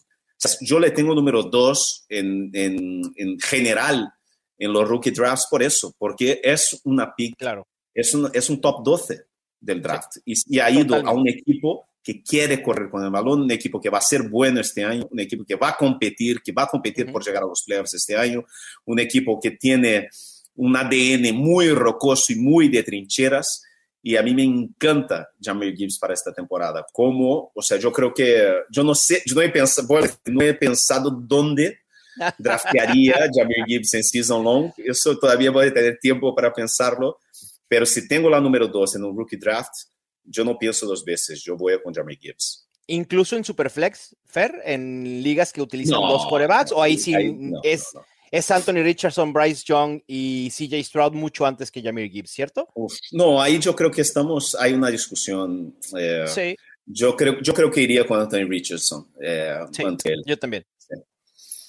yo 0.62 0.78
le 0.78 0.90
tengo 0.90 1.14
número 1.14 1.42
dos 1.42 2.06
en, 2.08 2.48
en, 2.54 3.02
en 3.16 3.38
general 3.40 4.10
en 4.58 4.72
los 4.72 4.88
rookie 4.88 5.10
drafts 5.10 5.46
por 5.50 5.62
eso, 5.62 5.94
porque 5.98 6.40
es 6.42 6.80
una 6.84 7.14
pick, 7.14 7.36
claro. 7.36 7.66
es, 7.94 8.14
un, 8.14 8.30
es 8.32 8.48
un 8.50 8.60
top 8.60 8.82
12 8.82 9.24
del 9.60 9.82
draft 9.82 10.18
y, 10.24 10.58
ha 10.58 10.70
ido 10.70 10.96
a 10.96 11.12
un 11.12 11.28
equipo 11.28 11.88
que 12.02 12.22
quiere 12.22 12.62
correr 12.62 12.88
con 12.88 13.02
el 13.02 13.10
balón, 13.10 13.42
un 13.42 13.50
equipo 13.50 13.80
que 13.80 13.90
va 13.90 13.98
a 13.98 14.02
ser 14.02 14.28
bueno 14.28 14.60
este 14.60 14.84
año, 14.84 15.08
un 15.10 15.18
equipo 15.18 15.44
que 15.44 15.56
va 15.56 15.70
a 15.70 15.76
competir, 15.76 16.40
que 16.40 16.52
va 16.52 16.62
a 16.62 16.68
competir 16.68 17.10
por 17.10 17.24
llegar 17.24 17.42
a 17.42 17.46
los 17.46 17.64
playoffs 17.64 17.94
este 17.94 18.16
año, 18.16 18.44
un 18.84 19.00
equipo 19.00 19.40
que 19.40 19.50
tiene 19.52 20.08
un 20.54 20.76
ADN 20.76 21.34
muy 21.34 21.70
rocoso 21.70 22.32
y 22.32 22.36
muy 22.36 22.68
de 22.68 22.82
trincheras. 22.82 23.64
Y 24.02 24.16
a 24.16 24.22
mí 24.22 24.34
me 24.34 24.44
encanta 24.44 25.30
Jamir 25.42 25.74
Gibbs 25.74 25.98
para 25.98 26.14
esta 26.14 26.32
temporada. 26.32 26.86
Como, 26.92 27.50
o 27.52 27.62
sea, 27.62 27.76
yo 27.76 27.90
creo 27.92 28.14
que, 28.14 28.52
yo 28.70 28.84
no 28.84 28.94
sé, 28.94 29.22
yo 29.26 29.34
no 29.34 29.42
he 29.42 29.48
pensado, 29.48 29.88
no 30.26 30.42
he 30.42 30.54
pensado 30.54 31.10
dónde 31.10 31.80
draftearía 32.38 33.28
Jamir 33.34 33.64
Gibbs 33.66 33.94
en 33.94 34.04
season 34.04 34.44
long. 34.44 34.72
Eso 34.78 35.16
todavía 35.18 35.50
voy 35.50 35.68
a 35.68 35.74
tener 35.74 35.98
tiempo 36.00 36.34
para 36.34 36.52
pensarlo, 36.52 37.18
pero 37.68 37.86
si 37.86 38.06
tengo 38.06 38.30
la 38.30 38.40
número 38.40 38.68
dos 38.68 38.94
en 38.96 39.04
un 39.04 39.16
rookie 39.16 39.36
draft, 39.36 39.72
yo 40.24 40.44
no 40.44 40.58
pienso 40.58 40.86
dos 40.86 41.04
veces, 41.04 41.42
yo 41.42 41.56
voy 41.56 41.80
con 41.82 41.94
Jamir 41.94 42.18
Gibbs. 42.18 42.68
Incluso 42.88 43.36
en 43.36 43.44
Superflex, 43.44 44.16
Fer, 44.24 44.62
en 44.64 45.22
ligas 45.22 45.52
que 45.52 45.60
utilizan 45.60 46.00
dos 46.00 46.26
corebacks, 46.26 46.70
o 46.72 46.80
ahí 46.80 46.96
sí 46.96 47.14
es, 47.64 47.92
es 48.30 48.50
Anthony 48.50 48.82
Richardson, 48.84 49.32
Bryce 49.32 49.64
Young 49.66 50.00
y 50.06 50.50
CJ 50.50 50.84
Stroud 50.84 51.12
mucho 51.12 51.44
antes 51.44 51.70
que 51.70 51.82
Jamir 51.82 52.10
Gibbs, 52.10 52.30
¿cierto? 52.30 52.68
no, 53.12 53.42
ahí 53.42 53.58
yo 53.58 53.74
creo 53.74 53.90
que 53.90 54.02
estamos, 54.02 54.54
hay 54.54 54.72
una 54.72 54.88
discusión. 54.88 55.76
Eh, 55.98 56.24
sí. 56.28 56.56
Yo 56.88 57.16
creo, 57.16 57.40
yo 57.40 57.52
creo 57.52 57.68
que 57.68 57.80
iría 57.80 58.06
con 58.06 58.20
Anthony 58.20 58.46
Richardson. 58.48 59.08
Eh, 59.20 59.58
sí, 59.72 59.82
yo 60.24 60.38
también. 60.38 60.64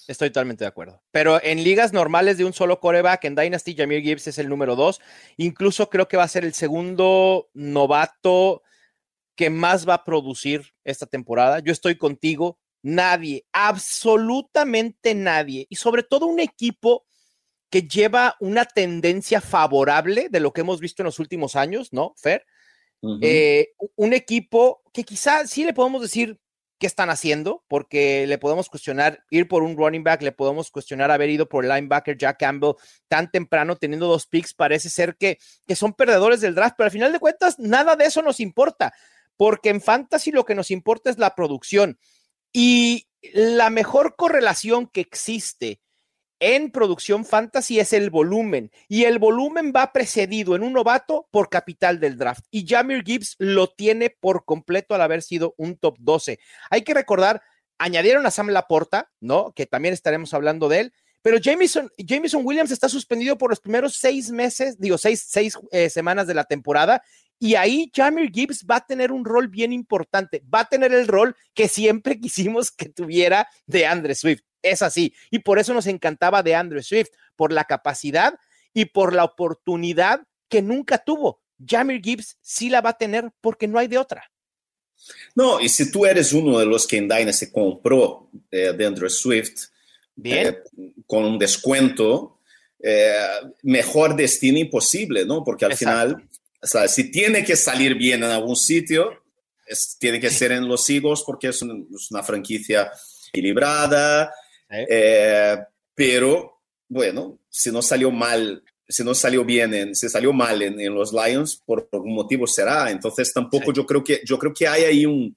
Estoy 0.07 0.29
totalmente 0.29 0.63
de 0.63 0.69
acuerdo. 0.69 1.01
Pero 1.11 1.43
en 1.43 1.63
ligas 1.63 1.91
normales 1.91 2.37
de 2.37 2.45
un 2.45 2.53
solo 2.53 2.79
coreback, 2.79 3.25
en 3.25 3.35
Dynasty, 3.35 3.75
Jamir 3.75 4.01
Gibbs 4.01 4.27
es 4.27 4.37
el 4.37 4.47
número 4.47 4.75
dos. 4.75 5.01
Incluso 5.35 5.89
creo 5.89 6.07
que 6.07 6.17
va 6.17 6.23
a 6.23 6.29
ser 6.29 6.45
el 6.45 6.53
segundo 6.53 7.49
novato 7.53 8.63
que 9.35 9.49
más 9.49 9.87
va 9.87 9.95
a 9.95 10.03
producir 10.03 10.73
esta 10.83 11.05
temporada. 11.05 11.59
Yo 11.59 11.71
estoy 11.71 11.97
contigo. 11.97 12.57
Nadie, 12.81 13.45
absolutamente 13.51 15.13
nadie. 15.13 15.67
Y 15.69 15.75
sobre 15.75 16.03
todo 16.03 16.25
un 16.25 16.39
equipo 16.39 17.05
que 17.69 17.81
lleva 17.81 18.37
una 18.39 18.65
tendencia 18.65 19.41
favorable 19.41 20.29
de 20.29 20.39
lo 20.39 20.53
que 20.53 20.61
hemos 20.61 20.79
visto 20.79 21.01
en 21.01 21.05
los 21.07 21.19
últimos 21.19 21.55
años, 21.55 21.91
¿no, 21.91 22.13
Fer? 22.17 22.45
Eh, 23.21 23.73
un 23.95 24.13
equipo 24.13 24.81
que 24.91 25.03
quizá 25.03 25.45
sí 25.45 25.63
le 25.63 25.73
podemos 25.73 26.01
decir 26.01 26.39
qué 26.77 26.87
están 26.87 27.09
haciendo, 27.09 27.63
porque 27.67 28.27
le 28.27 28.37
podemos 28.37 28.69
cuestionar 28.69 29.23
ir 29.29 29.47
por 29.47 29.63
un 29.63 29.75
running 29.75 30.03
back, 30.03 30.21
le 30.21 30.31
podemos 30.31 30.71
cuestionar 30.71 31.11
haber 31.11 31.29
ido 31.29 31.49
por 31.49 31.63
el 31.63 31.71
linebacker 31.71 32.17
Jack 32.17 32.39
Campbell 32.39 32.75
tan 33.07 33.31
temprano, 33.31 33.75
teniendo 33.75 34.07
dos 34.07 34.27
picks, 34.27 34.53
parece 34.53 34.89
ser 34.89 35.15
que, 35.17 35.39
que 35.65 35.75
son 35.75 35.93
perdedores 35.93 36.41
del 36.41 36.55
draft, 36.55 36.75
pero 36.77 36.85
al 36.85 36.91
final 36.91 37.11
de 37.11 37.19
cuentas, 37.19 37.57
nada 37.59 37.95
de 37.95 38.05
eso 38.05 38.21
nos 38.21 38.39
importa, 38.39 38.93
porque 39.35 39.69
en 39.69 39.81
fantasy 39.81 40.31
lo 40.31 40.45
que 40.45 40.55
nos 40.55 40.71
importa 40.71 41.09
es 41.09 41.17
la 41.17 41.35
producción. 41.35 41.99
Y 42.53 43.07
la 43.33 43.69
mejor 43.69 44.15
correlación 44.15 44.87
que 44.87 45.01
existe 45.01 45.81
en 46.39 46.71
producción 46.71 47.25
fantasy 47.25 47.79
es 47.79 47.93
el 47.93 48.09
volumen 48.09 48.71
y 48.87 49.05
el 49.05 49.19
volumen 49.19 49.73
va 49.75 49.91
precedido 49.91 50.55
en 50.55 50.63
un 50.63 50.73
novato 50.73 51.27
por 51.31 51.49
capital 51.49 51.99
del 51.99 52.17
draft 52.17 52.45
y 52.51 52.67
Jamir 52.67 53.03
Gibbs 53.03 53.35
lo 53.39 53.67
tiene 53.67 54.09
por 54.09 54.45
completo 54.45 54.95
al 54.95 55.01
haber 55.01 55.21
sido 55.21 55.55
un 55.57 55.77
top 55.77 55.97
12. 55.99 56.39
Hay 56.69 56.83
que 56.83 56.93
recordar, 56.93 57.41
añadieron 57.77 58.25
a 58.25 58.31
Sam 58.31 58.49
Laporta, 58.49 59.11
¿no? 59.19 59.51
Que 59.53 59.65
también 59.65 59.93
estaremos 59.93 60.33
hablando 60.33 60.69
de 60.69 60.81
él, 60.81 60.93
pero 61.21 61.37
Jameson, 61.37 61.91
Jameson 61.97 62.45
Williams 62.45 62.71
está 62.71 62.87
suspendido 62.87 63.37
por 63.37 63.49
los 63.49 63.59
primeros 63.59 63.95
seis 63.95 64.31
meses, 64.31 64.79
digo, 64.79 64.97
seis, 64.97 65.25
seis 65.27 65.57
eh, 65.71 65.89
semanas 65.89 66.27
de 66.27 66.35
la 66.35 66.43
temporada 66.43 67.01
y 67.39 67.55
ahí 67.55 67.91
Jamir 67.93 68.31
Gibbs 68.31 68.65
va 68.69 68.77
a 68.77 68.85
tener 68.85 69.11
un 69.11 69.25
rol 69.25 69.47
bien 69.47 69.71
importante, 69.73 70.43
va 70.53 70.61
a 70.61 70.69
tener 70.69 70.93
el 70.93 71.07
rol 71.07 71.35
que 71.53 71.67
siempre 71.67 72.19
quisimos 72.19 72.71
que 72.71 72.89
tuviera 72.89 73.47
de 73.65 73.85
Andre 73.85 74.15
Swift 74.15 74.41
es 74.69 74.81
así. 74.81 75.13
Y 75.31 75.39
por 75.39 75.59
eso 75.59 75.73
nos 75.73 75.87
encantaba 75.87 76.43
de 76.43 76.55
Andrew 76.55 76.81
Swift, 76.81 77.09
por 77.35 77.53
la 77.53 77.63
capacidad 77.63 78.33
y 78.73 78.85
por 78.85 79.13
la 79.13 79.23
oportunidad 79.23 80.21
que 80.49 80.61
nunca 80.61 80.97
tuvo. 80.97 81.41
Jamir 81.65 82.01
Gibbs 82.03 82.37
sí 82.41 82.69
la 82.69 82.81
va 82.81 82.91
a 82.91 82.97
tener 82.97 83.31
porque 83.41 83.67
no 83.67 83.79
hay 83.79 83.87
de 83.87 83.97
otra. 83.97 84.29
No, 85.35 85.59
y 85.59 85.69
si 85.69 85.91
tú 85.91 86.05
eres 86.05 86.33
uno 86.33 86.59
de 86.59 86.65
los 86.65 86.85
que 86.85 86.97
en 86.97 87.07
Dynasty 87.07 87.51
compró 87.51 88.29
eh, 88.51 88.73
de 88.73 88.85
Andrew 88.85 89.09
Swift 89.09 89.67
eh, 90.23 90.57
con 91.05 91.23
un 91.23 91.37
descuento, 91.37 92.39
eh, 92.79 93.15
mejor 93.63 94.15
destino 94.15 94.57
imposible, 94.57 95.25
¿no? 95.25 95.43
Porque 95.43 95.65
al 95.65 95.75
final, 95.75 96.27
o 96.61 96.67
sea, 96.67 96.87
si 96.87 97.11
tiene 97.11 97.43
que 97.43 97.55
salir 97.55 97.95
bien 97.95 98.23
en 98.23 98.31
algún 98.31 98.55
sitio, 98.55 99.23
tiene 99.99 100.19
que 100.19 100.29
ser 100.29 100.51
en 100.51 100.67
los 100.67 100.89
Eagles 100.89 101.23
porque 101.25 101.49
es, 101.49 101.61
es 101.61 102.11
una 102.11 102.23
franquicia 102.23 102.91
equilibrada, 103.29 104.33
eh, 104.69 105.57
pero 105.93 106.61
bueno, 106.87 107.39
si 107.49 107.71
no 107.71 107.81
salió 107.81 108.11
mal, 108.11 108.63
si 108.87 109.03
no 109.03 109.13
salió 109.13 109.43
bien, 109.43 109.73
en, 109.73 109.95
si 109.95 110.09
salió 110.09 110.31
mal 110.33 110.61
en, 110.61 110.93
los 110.93 111.11
Lions, 111.13 111.61
por 111.65 111.89
algún 111.91 112.15
motivo 112.15 112.47
será. 112.47 112.89
Entonces 112.91 113.33
tampoco 113.33 113.73
yo 113.73 113.85
creo 113.85 114.03
que 114.03 114.21
yo 114.25 114.37
creo 114.37 114.53
que 114.53 114.67
hay 114.67 114.83
ahí 114.83 115.05
un, 115.05 115.35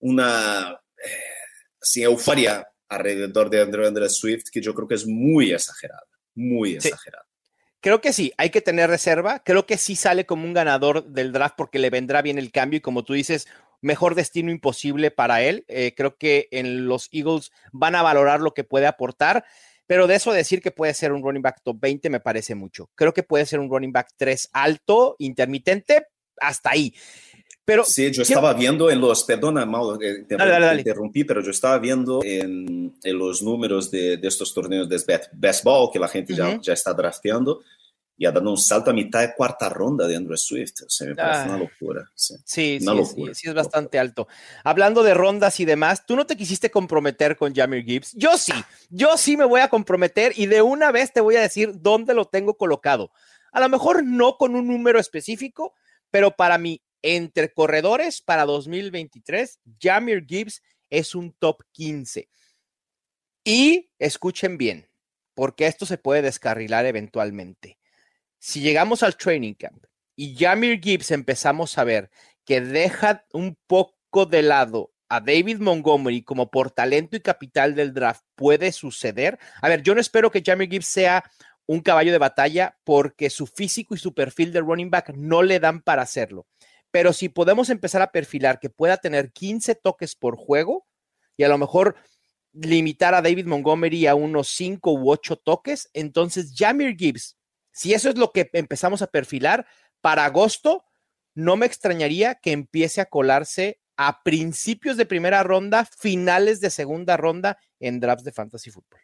una 0.00 0.78
eh, 1.02 2.02
euforia 2.02 2.66
alrededor 2.88 3.50
de 3.50 3.62
Andrew, 3.62 4.08
Swift 4.08 4.50
que 4.52 4.60
yo 4.60 4.74
creo 4.74 4.86
que 4.86 4.94
es 4.94 5.06
muy 5.06 5.52
exagerada, 5.52 6.04
muy 6.34 6.74
exagerada. 6.74 7.26
Creo 7.80 8.00
que 8.00 8.12
sí, 8.12 8.32
hay 8.36 8.50
que 8.50 8.60
tener 8.60 8.90
reserva. 8.90 9.42
Creo 9.44 9.66
que 9.66 9.78
sí 9.78 9.94
sale 9.94 10.26
como 10.26 10.44
un 10.44 10.54
ganador 10.54 11.06
del 11.06 11.30
draft 11.32 11.54
porque 11.56 11.78
le 11.78 11.90
vendrá 11.90 12.20
bien 12.20 12.38
el 12.38 12.50
cambio 12.50 12.78
y 12.78 12.80
como 12.80 13.04
tú 13.04 13.12
dices, 13.12 13.46
mejor 13.86 14.16
destino 14.16 14.50
imposible 14.50 15.10
para 15.10 15.42
él. 15.42 15.64
Eh, 15.68 15.94
creo 15.96 16.16
que 16.16 16.48
en 16.50 16.86
los 16.86 17.08
Eagles 17.12 17.52
van 17.72 17.94
a 17.94 18.02
valorar 18.02 18.40
lo 18.40 18.52
que 18.52 18.64
puede 18.64 18.86
aportar, 18.86 19.44
pero 19.86 20.08
de 20.08 20.16
eso 20.16 20.32
decir 20.32 20.60
que 20.60 20.72
puede 20.72 20.92
ser 20.92 21.12
un 21.12 21.22
running 21.22 21.42
back 21.42 21.60
top 21.62 21.78
20 21.80 22.10
me 22.10 22.20
parece 22.20 22.56
mucho. 22.56 22.90
Creo 22.96 23.14
que 23.14 23.22
puede 23.22 23.46
ser 23.46 23.60
un 23.60 23.70
running 23.70 23.92
back 23.92 24.08
3 24.16 24.50
alto, 24.52 25.14
intermitente, 25.20 26.08
hasta 26.38 26.70
ahí. 26.70 26.92
Pero, 27.64 27.84
sí, 27.84 28.10
yo 28.12 28.22
estaba 28.22 28.54
viendo 28.54 28.90
en 28.90 29.00
los, 29.00 29.24
perdona, 29.24 29.66
Mauro, 29.66 29.98
te, 29.98 30.24
interrumpí, 30.78 31.24
pero 31.24 31.42
yo 31.42 31.50
estaba 31.50 31.78
viendo 31.78 32.20
en, 32.22 32.94
los 33.04 33.42
números 33.42 33.90
de, 33.90 34.20
estos 34.22 34.54
torneos 34.54 34.88
de 34.88 35.00
best, 35.32 35.64
ball 35.64 35.90
que 35.92 35.98
la 35.98 36.06
gente 36.06 36.34
ya, 36.34 36.60
ya 36.60 36.72
está 36.72 36.92
drafteando 36.92 37.62
y 38.18 38.24
ha 38.24 38.32
dado 38.32 38.50
un 38.50 38.56
salto 38.56 38.90
a 38.90 38.94
mitad 38.94 39.20
de 39.20 39.34
cuarta 39.34 39.68
ronda 39.68 40.06
de 40.06 40.16
Andrew 40.16 40.36
Swift. 40.38 40.82
O 40.86 40.88
sea, 40.88 41.08
me 41.08 41.14
parece 41.14 41.48
una 41.48 41.58
locura. 41.58 42.10
Sí, 42.14 42.34
sí, 42.44 42.80
sí, 43.34 43.48
es 43.48 43.54
bastante 43.54 43.98
alto. 43.98 44.26
Hablando 44.64 45.02
de 45.02 45.12
rondas 45.12 45.60
y 45.60 45.66
demás, 45.66 46.06
tú 46.06 46.16
no 46.16 46.26
te 46.26 46.36
quisiste 46.36 46.70
comprometer 46.70 47.36
con 47.36 47.54
Jamir 47.54 47.84
Gibbs. 47.84 48.12
Yo 48.14 48.38
sí, 48.38 48.52
yo 48.88 49.18
sí 49.18 49.36
me 49.36 49.44
voy 49.44 49.60
a 49.60 49.68
comprometer 49.68 50.32
y 50.34 50.46
de 50.46 50.62
una 50.62 50.92
vez 50.92 51.12
te 51.12 51.20
voy 51.20 51.36
a 51.36 51.42
decir 51.42 51.72
dónde 51.74 52.14
lo 52.14 52.24
tengo 52.24 52.56
colocado. 52.56 53.10
A 53.52 53.60
lo 53.60 53.68
mejor 53.68 54.02
no 54.02 54.38
con 54.38 54.54
un 54.54 54.66
número 54.66 54.98
específico, 54.98 55.74
pero 56.10 56.30
para 56.30 56.56
mí, 56.56 56.82
entre 57.02 57.52
corredores 57.52 58.22
para 58.22 58.46
2023, 58.46 59.60
Jamir 59.78 60.24
Gibbs 60.26 60.62
es 60.88 61.14
un 61.14 61.32
top 61.32 61.62
15. 61.72 62.30
Y 63.44 63.90
escuchen 63.98 64.56
bien, 64.56 64.88
porque 65.34 65.66
esto 65.66 65.84
se 65.84 65.98
puede 65.98 66.22
descarrilar 66.22 66.86
eventualmente 66.86 67.78
si 68.38 68.60
llegamos 68.60 69.02
al 69.02 69.16
training 69.16 69.54
camp 69.54 69.84
y 70.14 70.36
Jamir 70.36 70.80
Gibbs 70.80 71.10
empezamos 71.10 71.76
a 71.78 71.84
ver 71.84 72.10
que 72.44 72.60
deja 72.60 73.24
un 73.32 73.56
poco 73.66 74.26
de 74.26 74.42
lado 74.42 74.92
a 75.08 75.20
David 75.20 75.58
Montgomery 75.58 76.22
como 76.22 76.50
por 76.50 76.70
talento 76.70 77.16
y 77.16 77.20
capital 77.20 77.74
del 77.74 77.92
draft, 77.92 78.24
puede 78.34 78.72
suceder. 78.72 79.38
A 79.60 79.68
ver, 79.68 79.82
yo 79.82 79.94
no 79.94 80.00
espero 80.00 80.30
que 80.30 80.42
Jamir 80.44 80.70
Gibbs 80.70 80.86
sea 80.86 81.24
un 81.66 81.80
caballo 81.80 82.12
de 82.12 82.18
batalla 82.18 82.78
porque 82.84 83.30
su 83.30 83.46
físico 83.46 83.94
y 83.94 83.98
su 83.98 84.14
perfil 84.14 84.52
de 84.52 84.60
running 84.60 84.90
back 84.90 85.12
no 85.14 85.42
le 85.42 85.60
dan 85.60 85.80
para 85.82 86.02
hacerlo. 86.02 86.46
Pero 86.90 87.12
si 87.12 87.28
podemos 87.28 87.68
empezar 87.70 88.02
a 88.02 88.12
perfilar 88.12 88.58
que 88.58 88.70
pueda 88.70 88.96
tener 88.96 89.32
15 89.32 89.74
toques 89.74 90.14
por 90.14 90.36
juego 90.36 90.86
y 91.36 91.42
a 91.44 91.48
lo 91.48 91.58
mejor 91.58 91.96
limitar 92.52 93.14
a 93.14 93.22
David 93.22 93.46
Montgomery 93.46 94.06
a 94.06 94.14
unos 94.14 94.48
5 94.48 94.92
u 94.92 95.10
8 95.10 95.36
toques, 95.36 95.90
entonces 95.92 96.54
Jamir 96.56 96.96
Gibbs 96.96 97.36
Si 97.76 97.92
eso 97.92 98.08
es 98.08 98.16
lo 98.16 98.32
que 98.32 98.48
empezamos 98.54 99.02
a 99.02 99.06
perfilar, 99.08 99.66
para 100.00 100.24
agosto 100.24 100.86
no 101.34 101.58
me 101.58 101.66
extrañaría 101.66 102.36
que 102.36 102.52
empiece 102.52 103.02
a 103.02 103.04
colarse 103.04 103.80
a 103.98 104.22
principios 104.22 104.96
de 104.96 105.04
primera 105.04 105.42
ronda, 105.42 105.84
finales 105.84 106.60
de 106.60 106.70
segunda 106.70 107.18
ronda 107.18 107.58
en 107.78 108.00
drafts 108.00 108.24
de 108.24 108.32
fantasy 108.32 108.70
fútbol. 108.70 109.00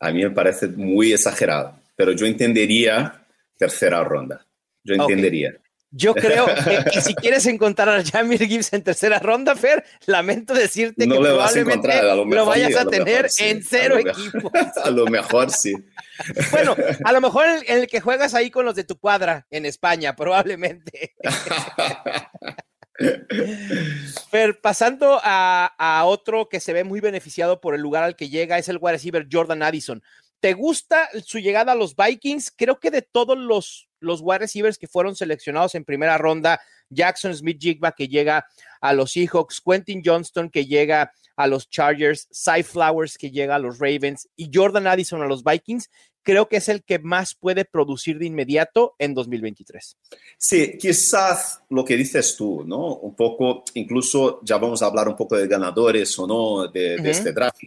A 0.00 0.10
mí 0.10 0.22
me 0.22 0.30
parece 0.30 0.68
muy 0.68 1.12
exagerado, 1.12 1.78
pero 1.96 2.12
yo 2.12 2.24
entendería 2.24 3.26
tercera 3.58 4.02
ronda. 4.02 4.46
Yo 4.82 4.94
entendería. 4.94 5.58
Yo 5.90 6.14
creo 6.14 6.46
que, 6.92 7.00
si 7.00 7.14
quieres 7.14 7.46
encontrar 7.46 7.88
a 7.88 8.04
Jamir 8.04 8.46
Gibbs 8.46 8.72
en 8.72 8.82
tercera 8.82 9.18
ronda, 9.18 9.56
Fer, 9.56 9.84
lamento 10.06 10.54
decirte 10.54 11.08
que 11.08 11.14
probablemente 11.14 12.02
lo, 12.02 12.46
vayas 12.46 12.76
a, 12.76 12.84
tener 12.84 13.28
en 13.38 13.64
cero 13.64 13.98
equipos. 13.98 14.52
A 14.82 14.90
lo 14.90 15.06
mejor 15.06 15.50
sí. 15.50 15.74
Bueno, 16.50 16.74
a 17.04 17.12
lo 17.12 17.20
mejor 17.20 17.46
en 17.46 17.62
el, 17.68 17.86
que 17.86 18.00
juegas 18.00 18.34
ahí 18.34 18.50
con 18.50 18.64
los 18.64 18.74
de 18.74 18.82
tu 18.82 18.98
cuadra 18.98 19.46
en 19.50 19.66
España, 19.66 20.16
probablemente. 20.16 21.14
Fer, 24.30 24.60
pasando 24.60 25.20
a, 25.22 25.72
a, 25.78 26.04
otro 26.04 26.48
que 26.48 26.58
se 26.58 26.72
ve 26.72 26.82
muy 26.82 26.98
beneficiado 26.98 27.60
por 27.60 27.76
el 27.76 27.80
lugar 27.80 28.02
al 28.02 28.16
que 28.16 28.28
llega, 28.28 28.58
es 28.58 28.68
el 28.68 28.78
wide 28.80 28.94
receiver 28.94 29.28
Jordan 29.30 29.62
Addison. 29.62 30.02
¿Te 30.40 30.54
gusta 30.54 31.08
su 31.24 31.38
llegada 31.38 31.72
a 31.72 31.74
los 31.74 31.96
Vikings? 31.96 32.52
Creo 32.56 32.78
que 32.78 32.90
de 32.90 33.02
todos 33.02 33.36
los, 33.36 33.88
los 33.98 34.20
wide 34.22 34.38
receivers 34.38 34.78
que 34.78 34.86
fueron 34.86 35.16
seleccionados 35.16 35.74
en 35.74 35.84
primera 35.84 36.16
ronda, 36.16 36.60
Jackson 36.90 37.34
Smith 37.34 37.58
Jigba 37.60 37.92
que 37.92 38.08
llega 38.08 38.46
a 38.80 38.92
los 38.92 39.12
Seahawks, 39.12 39.60
Quentin 39.60 40.02
Johnston 40.04 40.48
que 40.48 40.66
llega 40.66 41.12
a 41.36 41.46
los 41.46 41.68
Chargers, 41.68 42.28
Cy 42.30 42.62
Flowers 42.62 43.18
que 43.18 43.30
llega 43.30 43.56
a 43.56 43.58
los 43.58 43.78
Ravens 43.78 44.28
y 44.36 44.50
Jordan 44.52 44.86
Addison 44.86 45.22
a 45.22 45.26
los 45.26 45.42
Vikings, 45.42 45.90
creo 46.22 46.48
que 46.48 46.58
es 46.58 46.68
el 46.68 46.84
que 46.84 46.98
más 46.98 47.34
puede 47.34 47.64
producir 47.64 48.18
de 48.18 48.26
inmediato 48.26 48.94
en 48.98 49.14
2023. 49.14 49.96
Sí, 50.36 50.76
quizás 50.78 51.62
lo 51.70 51.84
que 51.84 51.96
dices 51.96 52.36
tú, 52.36 52.64
¿no? 52.64 52.96
Un 52.96 53.14
poco, 53.14 53.64
incluso 53.74 54.40
ya 54.44 54.58
vamos 54.58 54.82
a 54.82 54.86
hablar 54.86 55.08
un 55.08 55.16
poco 55.16 55.36
de 55.36 55.48
ganadores 55.48 56.18
o 56.18 56.26
no 56.26 56.68
de, 56.68 56.98
de 56.98 57.10
este 57.10 57.32
draft 57.32 57.60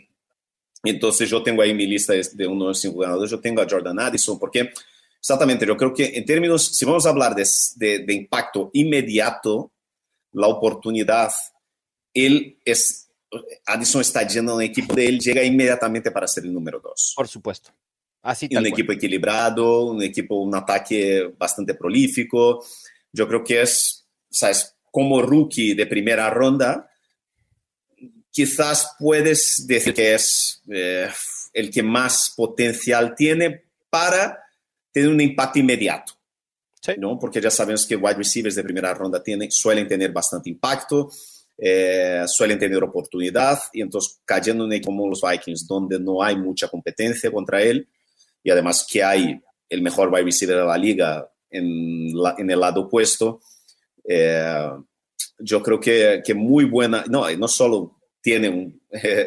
entonces 0.83 1.29
yo 1.29 1.43
tengo 1.43 1.61
ahí 1.61 1.73
mi 1.73 1.85
lista 1.85 2.13
de 2.13 2.47
uno 2.47 2.65
de 2.65 2.69
los 2.69 2.81
cinco 2.81 2.99
ganadores, 2.99 3.31
yo 3.31 3.39
tengo 3.39 3.61
a 3.61 3.67
Jordan 3.69 3.99
Addison, 3.99 4.39
porque 4.39 4.71
exactamente, 5.19 5.65
yo 5.65 5.77
creo 5.77 5.93
que 5.93 6.11
en 6.15 6.25
términos, 6.25 6.75
si 6.75 6.85
vamos 6.85 7.05
a 7.05 7.09
hablar 7.09 7.35
de, 7.35 7.45
de, 7.99 8.13
impacto 8.13 8.71
inmediato, 8.73 9.71
la 10.33 10.47
oportunidad, 10.47 11.29
él 12.13 12.57
es, 12.65 13.09
Addison 13.65 14.01
está 14.01 14.27
yendo 14.27 14.55
un 14.55 14.61
equipo 14.63 14.95
de 14.95 15.07
él, 15.07 15.19
llega 15.19 15.43
inmediatamente 15.43 16.11
para 16.11 16.27
ser 16.27 16.45
el 16.45 16.53
número 16.53 16.79
dos. 16.79 17.13
Por 17.15 17.27
supuesto. 17.27 17.71
Así 18.23 18.47
un 18.55 18.65
equipo 18.67 18.91
equilibrado, 18.91 19.85
un 19.85 20.01
equipo, 20.03 20.35
un 20.35 20.53
ataque 20.53 21.33
bastante 21.37 21.73
prolífico. 21.73 22.63
Yo 23.11 23.27
creo 23.27 23.43
que 23.43 23.61
es, 23.61 24.07
sabes, 24.29 24.75
como 24.91 25.21
rookie 25.21 25.73
de 25.73 25.87
primera 25.87 26.29
ronda, 26.29 26.90
quizás 28.31 28.95
puedes 28.97 29.65
decir 29.67 29.93
que 29.93 30.13
es 30.15 30.61
eh, 30.69 31.09
el 31.53 31.69
que 31.69 31.83
más 31.83 32.33
potencial 32.35 33.13
tiene 33.15 33.65
para 33.89 34.39
tener 34.91 35.09
un 35.09 35.21
impacto 35.21 35.59
inmediato. 35.59 36.13
¿no? 36.97 37.19
Porque 37.19 37.39
ya 37.39 37.51
sabemos 37.51 37.85
que 37.85 37.95
wide 37.95 38.15
receivers 38.15 38.55
de 38.55 38.63
primera 38.63 38.93
ronda 38.93 39.21
tienen, 39.21 39.51
suelen 39.51 39.87
tener 39.87 40.11
bastante 40.11 40.49
impacto, 40.49 41.11
eh, 41.57 42.23
suelen 42.25 42.57
tener 42.57 42.83
oportunidad, 42.83 43.59
y 43.71 43.81
entonces 43.81 44.19
cayendo 44.25 44.71
en 44.71 44.81
como 44.81 45.07
los 45.07 45.21
Vikings, 45.21 45.67
donde 45.67 45.99
no 45.99 46.23
hay 46.23 46.35
mucha 46.35 46.67
competencia 46.67 47.31
contra 47.31 47.61
él, 47.61 47.87
y 48.43 48.49
además 48.49 48.87
que 48.89 49.03
hay 49.03 49.39
el 49.69 49.81
mejor 49.83 50.09
wide 50.09 50.23
receiver 50.23 50.57
de 50.57 50.65
la 50.65 50.77
liga 50.77 51.29
en, 51.51 52.09
en 52.37 52.49
el 52.49 52.59
lado 52.59 52.81
opuesto, 52.81 53.41
eh, 54.03 54.71
yo 55.37 55.61
creo 55.61 55.79
que, 55.79 56.21
que 56.25 56.33
muy 56.33 56.65
buena, 56.65 57.03
no, 57.07 57.29
no 57.29 57.47
solo 57.47 58.00
tiene 58.21 58.49
un, 58.49 58.81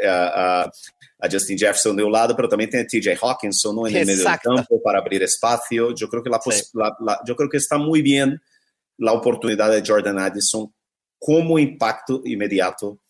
a, 0.08 0.70
a, 1.18 1.28
Justin 1.30 1.58
Jefferson 1.58 1.96
de 1.96 2.04
un 2.04 2.12
lado, 2.12 2.36
pero 2.36 2.48
también 2.48 2.70
tiene 2.70 2.86
TJ 2.86 3.16
Hawkinson 3.20 3.88
en 3.88 3.96
el 3.96 4.06
medio 4.06 4.24
del 4.24 4.38
campo 4.38 4.82
para 4.82 4.98
abrir 4.98 5.22
espacio. 5.22 5.94
Yo 5.94 6.08
creo, 6.08 6.22
que 6.22 6.30
la, 6.30 6.40
la, 7.00 7.20
yo 7.26 7.34
creo 7.34 7.48
que 7.48 7.56
está 7.56 7.78
muy 7.78 8.02
bien 8.02 8.40
la 8.98 9.12
oportunidad 9.12 9.70
de 9.70 9.82
Jordan 9.84 10.18
Addison 10.18 10.72
como 11.18 11.58
impacto 11.58 12.20
inmediato 12.24 13.00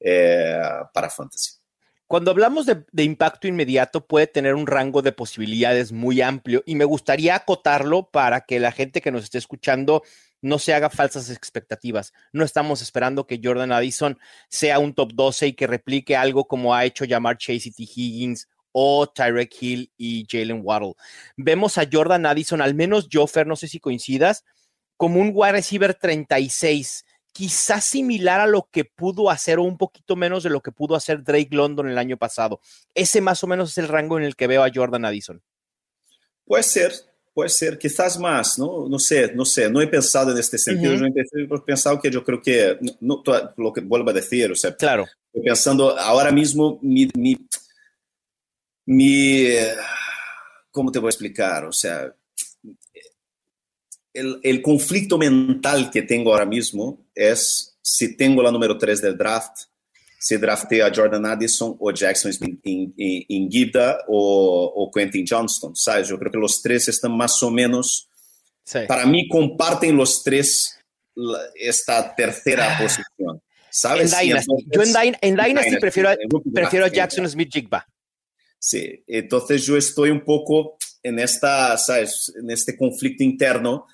eh, 0.00 0.60
para 0.92 1.10
Fantasy. 1.10 1.52
Cuando 2.06 2.30
hablamos 2.30 2.66
de, 2.66 2.84
de, 2.92 3.02
impacto 3.02 3.48
inmediato, 3.48 4.06
puede 4.06 4.26
tener 4.26 4.54
un 4.54 4.66
rango 4.66 5.02
de 5.02 5.12
posibilidades 5.12 5.90
muy 5.90 6.20
amplio 6.20 6.62
y 6.66 6.76
me 6.76 6.84
gustaría 6.84 7.34
acotarlo 7.34 8.10
para 8.10 8.42
que 8.42 8.60
la 8.60 8.72
gente 8.72 9.00
que 9.00 9.10
nos 9.10 9.24
esté 9.24 9.38
escuchando 9.38 10.02
no 10.44 10.58
se 10.58 10.74
haga 10.74 10.90
falsas 10.90 11.30
expectativas. 11.30 12.12
No 12.32 12.44
estamos 12.44 12.82
esperando 12.82 13.26
que 13.26 13.40
Jordan 13.42 13.72
Addison 13.72 14.18
sea 14.50 14.78
un 14.78 14.94
top 14.94 15.12
12 15.14 15.46
y 15.48 15.52
que 15.54 15.66
replique 15.66 16.16
algo 16.16 16.46
como 16.46 16.74
ha 16.74 16.84
hecho 16.84 17.06
llamar 17.06 17.38
Chase 17.38 17.70
T. 17.70 17.82
Higgins 17.82 18.46
o 18.70 19.08
Tyrek 19.08 19.56
Hill 19.58 19.90
y 19.96 20.26
Jalen 20.28 20.60
Waddle. 20.62 20.94
Vemos 21.38 21.78
a 21.78 21.88
Jordan 21.90 22.26
Addison, 22.26 22.60
al 22.60 22.74
menos 22.74 23.08
yo, 23.08 23.26
Fer, 23.26 23.46
no 23.46 23.56
sé 23.56 23.68
si 23.68 23.80
coincidas, 23.80 24.44
como 24.98 25.18
un 25.18 25.30
wide 25.32 25.52
receiver 25.52 25.94
36, 25.94 27.06
quizás 27.32 27.82
similar 27.86 28.40
a 28.40 28.46
lo 28.46 28.68
que 28.70 28.84
pudo 28.84 29.30
hacer 29.30 29.58
o 29.58 29.62
un 29.62 29.78
poquito 29.78 30.14
menos 30.14 30.42
de 30.42 30.50
lo 30.50 30.60
que 30.60 30.72
pudo 30.72 30.94
hacer 30.94 31.24
Drake 31.24 31.48
London 31.52 31.88
el 31.88 31.96
año 31.96 32.18
pasado. 32.18 32.60
Ese 32.94 33.22
más 33.22 33.42
o 33.42 33.46
menos 33.46 33.70
es 33.70 33.78
el 33.78 33.88
rango 33.88 34.18
en 34.18 34.24
el 34.24 34.36
que 34.36 34.46
veo 34.46 34.62
a 34.62 34.70
Jordan 34.72 35.06
Addison. 35.06 35.42
Puede 36.44 36.64
ser, 36.64 36.92
puede 37.34 37.50
ser, 37.50 37.76
quizás 37.76 38.18
más, 38.18 38.58
¿no? 38.58 38.88
No 38.88 38.98
sé, 38.98 39.34
no 39.34 39.44
sé, 39.44 39.68
no 39.68 39.82
he 39.82 39.88
pensado 39.88 40.30
en 40.30 40.38
este 40.38 40.56
sentido, 40.56 40.94
uh 40.94 40.98
-huh. 40.98 41.48
yo 41.48 41.56
he 41.56 41.60
pensado 41.60 42.00
que 42.00 42.10
yo 42.10 42.22
creo 42.22 42.40
que, 42.40 42.78
no, 43.00 43.22
lo 43.56 43.72
que 43.72 43.80
vuelvo 43.80 44.10
a 44.10 44.12
decir, 44.12 44.52
o 44.52 44.54
sea, 44.54 44.74
claro. 44.76 45.04
estoy 45.26 45.42
pensando 45.42 45.98
ahora 45.98 46.30
mismo 46.30 46.78
mi, 46.80 47.10
mi, 47.16 47.36
mi, 48.86 49.48
¿cómo 50.70 50.92
te 50.92 51.00
voy 51.00 51.08
a 51.08 51.10
explicar? 51.10 51.64
O 51.64 51.72
sea, 51.72 52.14
el, 54.12 54.38
el 54.42 54.62
conflicto 54.62 55.18
mental 55.18 55.90
que 55.90 56.02
tengo 56.02 56.32
ahora 56.32 56.46
mismo 56.46 57.08
es 57.12 57.76
si 57.82 58.16
tengo 58.16 58.42
la 58.42 58.52
número 58.52 58.78
3 58.78 59.02
del 59.02 59.18
draft, 59.18 59.64
se 60.24 60.38
draftea 60.38 60.90
Jordan 60.90 61.26
Addison 61.26 61.76
o 61.78 61.92
Jackson 61.92 62.30
Smith 62.30 62.58
em, 62.64 62.94
em, 62.98 63.26
em 63.28 63.46
Guida 63.46 64.02
ou, 64.08 64.72
ou 64.74 64.90
Quentin 64.90 65.22
Johnston, 65.22 65.74
¿sabes? 65.74 66.08
Eu 66.08 66.18
creo 66.18 66.32
que 66.32 66.38
os 66.38 66.62
três 66.62 66.88
estão 66.88 67.10
mais 67.10 67.42
ou 67.42 67.50
menos, 67.50 68.08
sí. 68.64 68.86
para 68.86 69.04
mí 69.04 69.28
comparten 69.28 70.00
os 70.00 70.22
três 70.22 70.78
esta 71.56 72.02
terceira 72.02 72.72
ah. 72.72 72.78
posição, 72.78 73.38
¿sabes? 73.70 74.14
En 74.14 74.18
Dynasty. 74.18 74.52
Entonces, 74.64 74.72
yo 74.72 74.82
en, 74.82 74.92
Dyn 74.94 75.16
en 75.20 75.36
Dynasty, 75.36 75.76
prefiero, 75.76 76.08
a, 76.08 76.16
prefiero 76.54 76.86
a 76.86 76.88
Jackson 76.88 77.28
Smith 77.28 77.52
Jigba. 77.52 77.86
Sí, 78.58 79.04
entonces 79.06 79.62
yo 79.62 79.76
estoy 79.76 80.08
un 80.08 80.24
poco 80.24 80.78
en 81.02 81.18
esta, 81.18 81.76
¿sabes? 81.76 82.32
En 82.34 82.50
este 82.50 82.78
conflicto 82.78 83.22
interno, 83.22 83.86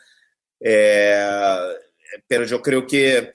eh, 0.61 1.27
pero 2.29 2.45
yo 2.45 2.62
creo 2.62 2.87
que 2.87 3.33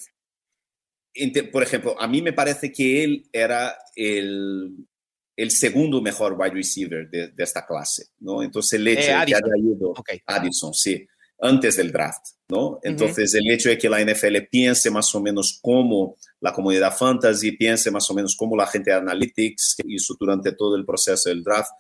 por 1.52 1.64
ejemplo, 1.64 2.00
a 2.00 2.08
mí 2.08 2.22
me 2.22 2.34
parece 2.34 2.72
que 2.72 3.04
él 3.04 3.30
era 3.32 3.76
el, 3.96 4.88
el 5.36 5.52
segundo 5.52 6.02
mejor 6.02 6.36
wide 6.38 6.54
receiver 6.54 7.10
de, 7.10 7.30
de, 7.30 7.44
esta 7.44 7.66
clase, 7.66 8.08
¿no? 8.20 8.44
Entonces 8.44 8.80
el 8.80 8.88
hecho 8.88 9.12
eh, 9.12 9.20
de 9.20 9.26
que 9.26 9.36
haya 9.36 9.40
ido 9.58 9.90
okay. 9.92 10.20
Addison, 10.26 10.74
sí, 10.74 11.06
antes 11.40 11.78
del 11.78 11.92
draft, 11.92 12.26
¿no? 12.50 12.80
Entonces 12.84 13.34
uh 13.34 13.38
-huh. 13.38 13.40
el 13.40 13.52
hecho 13.52 13.70
de 13.70 13.78
que 13.78 13.90
la 13.90 14.02
NFL 14.04 14.48
piense 14.50 14.90
más 14.90 15.14
o 15.16 15.22
menos 15.22 15.60
como 15.62 16.16
la 16.40 16.54
comunidad 16.54 16.96
fantasy, 16.96 17.54
piense 17.54 17.92
más 17.92 18.10
o 18.10 18.14
menos 18.14 18.36
como 18.36 18.56
la 18.56 18.68
gente 18.68 18.92
de 18.92 18.98
analytics 18.98 19.78
hizo 19.86 20.16
durante 20.20 20.52
todo 20.54 20.76
el 20.76 20.86
proceso 20.86 21.30
del 21.30 21.44
draft, 21.44 21.72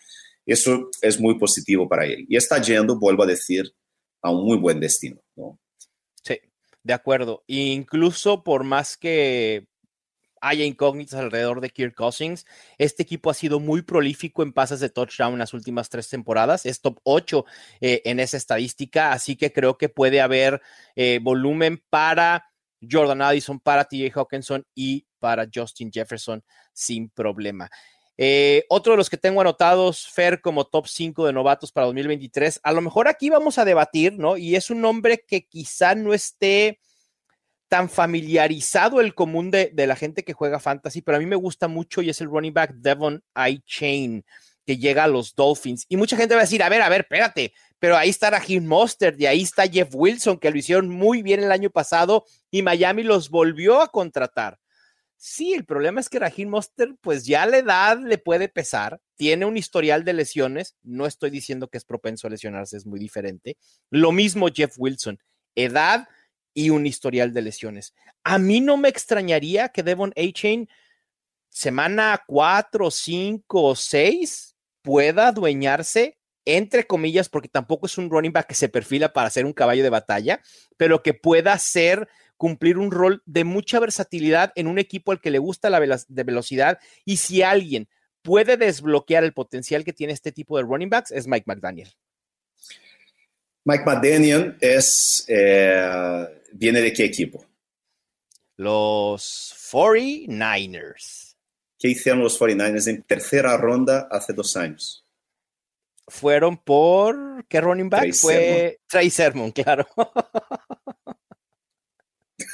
eso 0.46 0.90
es 1.02 1.20
muy 1.20 1.38
positivo 1.40 1.88
para 1.88 2.06
él. 2.06 2.26
Y 2.30 2.38
está 2.38 2.62
yendo, 2.62 3.00
vuelvo 3.00 3.24
a 3.24 3.28
decir, 3.28 3.74
a 4.22 4.32
un 4.32 4.46
muy 4.46 4.58
buen 4.58 4.80
destino, 4.80 5.22
¿no? 5.36 5.60
De 6.86 6.94
acuerdo. 6.94 7.44
Incluso 7.48 8.44
por 8.44 8.64
más 8.64 8.96
que 8.96 9.68
haya 10.40 10.66
incógnitas 10.66 11.20
alrededor 11.20 11.60
de 11.60 11.72
Kirk 11.72 11.96
Cousins, 11.96 12.46
este 12.78 13.02
equipo 13.02 13.32
ha 13.32 13.34
sido 13.34 13.60
muy 13.60 13.82
prolífico 13.82 14.44
en 14.44 14.54
pases 14.54 14.82
de 14.82 14.92
touchdown 14.92 15.34
en 15.34 15.40
las 15.40 15.56
últimas 15.56 15.90
tres 15.90 16.08
temporadas. 16.08 16.64
Es 16.68 16.82
top 16.82 17.00
8 17.02 17.44
eh, 17.82 18.04
en 18.06 18.20
esa 18.20 18.38
estadística, 18.38 19.14
así 19.14 19.36
que 19.36 19.52
creo 19.52 19.80
que 19.80 19.90
puede 19.90 20.22
haber 20.22 20.62
eh, 20.96 21.20
volumen 21.24 21.84
para 21.90 22.52
Jordan 22.88 23.24
Addison, 23.24 23.60
para 23.60 23.86
TJ 23.86 24.12
Hawkinson 24.14 24.64
y 24.76 25.08
para 25.18 25.48
Justin 25.52 25.92
Jefferson 25.92 26.44
sin 26.72 27.10
problema. 27.10 27.68
Eh, 28.18 28.66
otro 28.70 28.94
de 28.94 28.98
los 28.98 29.10
que 29.10 29.18
tengo 29.18 29.42
anotados, 29.42 30.08
Fer, 30.08 30.42
como 30.42 30.66
top 30.66 30.88
5 30.88 31.26
de 31.26 31.34
novatos 31.34 31.72
para 31.72 31.86
2023, 31.88 32.62
a 32.64 32.72
lo 32.72 32.82
mejor 32.82 33.08
aquí 33.08 33.30
vamos 33.30 33.58
a 33.58 33.66
debatir, 33.66 34.14
¿no? 34.14 34.38
Y 34.38 34.56
es 34.56 34.70
un 34.70 34.82
nombre 34.82 35.24
que 35.28 35.46
quizá 35.46 35.96
no 35.96 36.14
esté 36.14 36.80
tan 37.68 37.90
familiarizado 37.90 39.02
el 39.02 39.16
común 39.16 39.52
de, 39.52 39.72
la 39.76 39.96
gente 39.96 40.24
que 40.24 40.34
juega 40.34 40.60
fantasy, 40.60 41.02
pero 41.02 41.18
a 41.18 41.20
mí 41.20 41.26
me 41.26 41.36
gusta 41.36 41.68
mucho 41.68 42.02
y 42.02 42.10
es 42.10 42.22
el 42.22 42.28
running 42.28 42.54
back 42.54 42.74
Devon 42.76 43.24
I. 43.36 43.62
Chain. 43.66 44.24
que 44.66 44.78
llega 44.78 45.04
a 45.04 45.08
los 45.08 45.36
Dolphins. 45.36 45.86
Y 45.90 45.98
mucha 45.98 46.18
gente 46.18 46.34
va 46.34 46.42
a 46.42 46.46
decir, 46.46 46.64
a 46.64 46.70
ver, 46.70 46.82
a 46.82 46.90
ver, 46.90 47.02
espérate, 47.02 47.54
pero 47.78 47.98
ahí 47.98 48.10
está 48.10 48.32
Raheem 48.32 48.66
Mostert 48.66 49.20
y 49.20 49.28
ahí 49.28 49.42
está 49.44 49.68
Jeff 49.68 49.90
Wilson, 49.94 50.40
que 50.40 50.50
lo 50.50 50.58
hicieron 50.58 50.90
muy 50.90 51.22
bien 51.22 51.44
el 51.44 51.52
año 51.52 51.70
pasado 51.70 52.26
y 52.50 52.64
Miami 52.64 53.04
los 53.04 53.30
volvió 53.30 53.82
a 53.82 53.90
contratar. 53.90 54.58
Sí, 55.18 55.54
el 55.54 55.66
problema 55.66 56.02
es 56.02 56.10
que 56.10 56.20
Raheem 56.20 56.50
Mostert, 56.50 56.98
pues 57.02 57.26
ya 57.26 57.46
la 57.46 57.58
edad 57.58 57.98
le 58.00 58.18
puede 58.18 58.50
pesar, 58.50 59.00
tiene 59.16 59.46
un 59.46 59.58
historial 59.58 60.04
de 60.04 60.14
lesiones, 60.14 60.76
no 60.84 61.06
estoy 61.06 61.30
diciendo 61.30 61.70
que 61.70 61.78
es 61.78 61.86
propenso 61.86 62.28
a 62.28 62.30
lesionarse, 62.30 62.78
es 62.78 62.86
muy 62.86 63.00
diferente. 63.00 63.58
Lo 63.90 64.12
mismo 64.12 64.48
Jeff 64.54 64.76
Wilson, 64.78 65.20
edad 65.56 66.08
y 66.54 66.70
un 66.70 66.86
historial 66.86 67.34
de 67.34 67.42
lesiones. 67.42 67.94
A 68.24 68.40
mí 68.40 68.60
no 68.60 68.78
me 68.78 68.90
extrañaría 68.90 69.70
que 69.70 69.84
Devon 69.84 70.14
A-Chain 70.18 70.68
semana 71.50 72.22
4, 72.28 72.92
5 72.92 73.64
o 73.64 73.76
6 73.76 74.56
pueda 74.82 75.30
adueñarse, 75.30 76.18
entre 76.44 76.86
comillas, 76.86 77.30
porque 77.30 77.50
tampoco 77.50 77.86
es 77.86 77.98
un 77.98 78.10
running 78.10 78.34
back 78.34 78.48
que 78.48 78.56
se 78.56 78.70
perfila 78.70 79.14
para 79.14 79.30
ser 79.30 79.46
un 79.46 79.54
caballo 79.54 79.82
de 79.82 79.90
batalla, 79.90 80.42
pero 80.78 81.02
que 81.02 81.14
pueda 81.14 81.58
ser 81.58 82.08
cumplir 82.38 82.78
un 82.78 82.92
rol 82.92 83.22
de 83.26 83.44
mucha 83.44 83.80
versatilidad 83.80 84.52
en 84.56 84.68
un 84.68 84.80
equipo 84.80 85.12
al 85.12 85.22
que 85.22 85.32
le 85.32 85.40
gusta 85.40 85.70
la 85.70 85.80
de 85.80 86.24
velocidad 86.24 86.80
y 87.06 87.18
si 87.18 87.42
alguien 87.42 87.88
puede 88.22 88.58
desbloquear 88.58 89.24
el 89.24 89.34
potencial 89.34 89.84
que 89.84 89.94
tiene 89.94 90.14
este 90.14 90.32
tipo 90.32 90.58
de 90.58 90.64
running 90.64 90.90
backs 90.90 91.12
es 91.12 91.28
Mike 91.28 91.46
McDaniel. 91.48 91.94
Mike 93.64 93.84
McDaniel 93.86 94.58
es, 94.62 95.26
eh, 95.28 96.28
viene 96.52 96.82
de 96.82 96.94
qué 96.94 97.06
equipo? 97.06 97.46
Los 98.58 99.56
49ers. 99.72 101.36
¿Qué 101.78 101.90
hicieron 101.90 102.22
los 102.22 102.40
49ers 102.40 102.88
en 102.88 103.04
tercera 103.04 103.58
ronda 103.58 104.08
hace 104.10 104.34
dos 104.34 104.56
años? 104.56 105.06
Fueron 106.08 106.58
por. 106.58 107.46
¿Qué 107.48 107.60
running 107.60 107.90
back? 107.90 108.14
Fue 108.14 108.80
Trey 108.88 109.10
Sermon, 109.10 109.52
claro. 109.52 109.88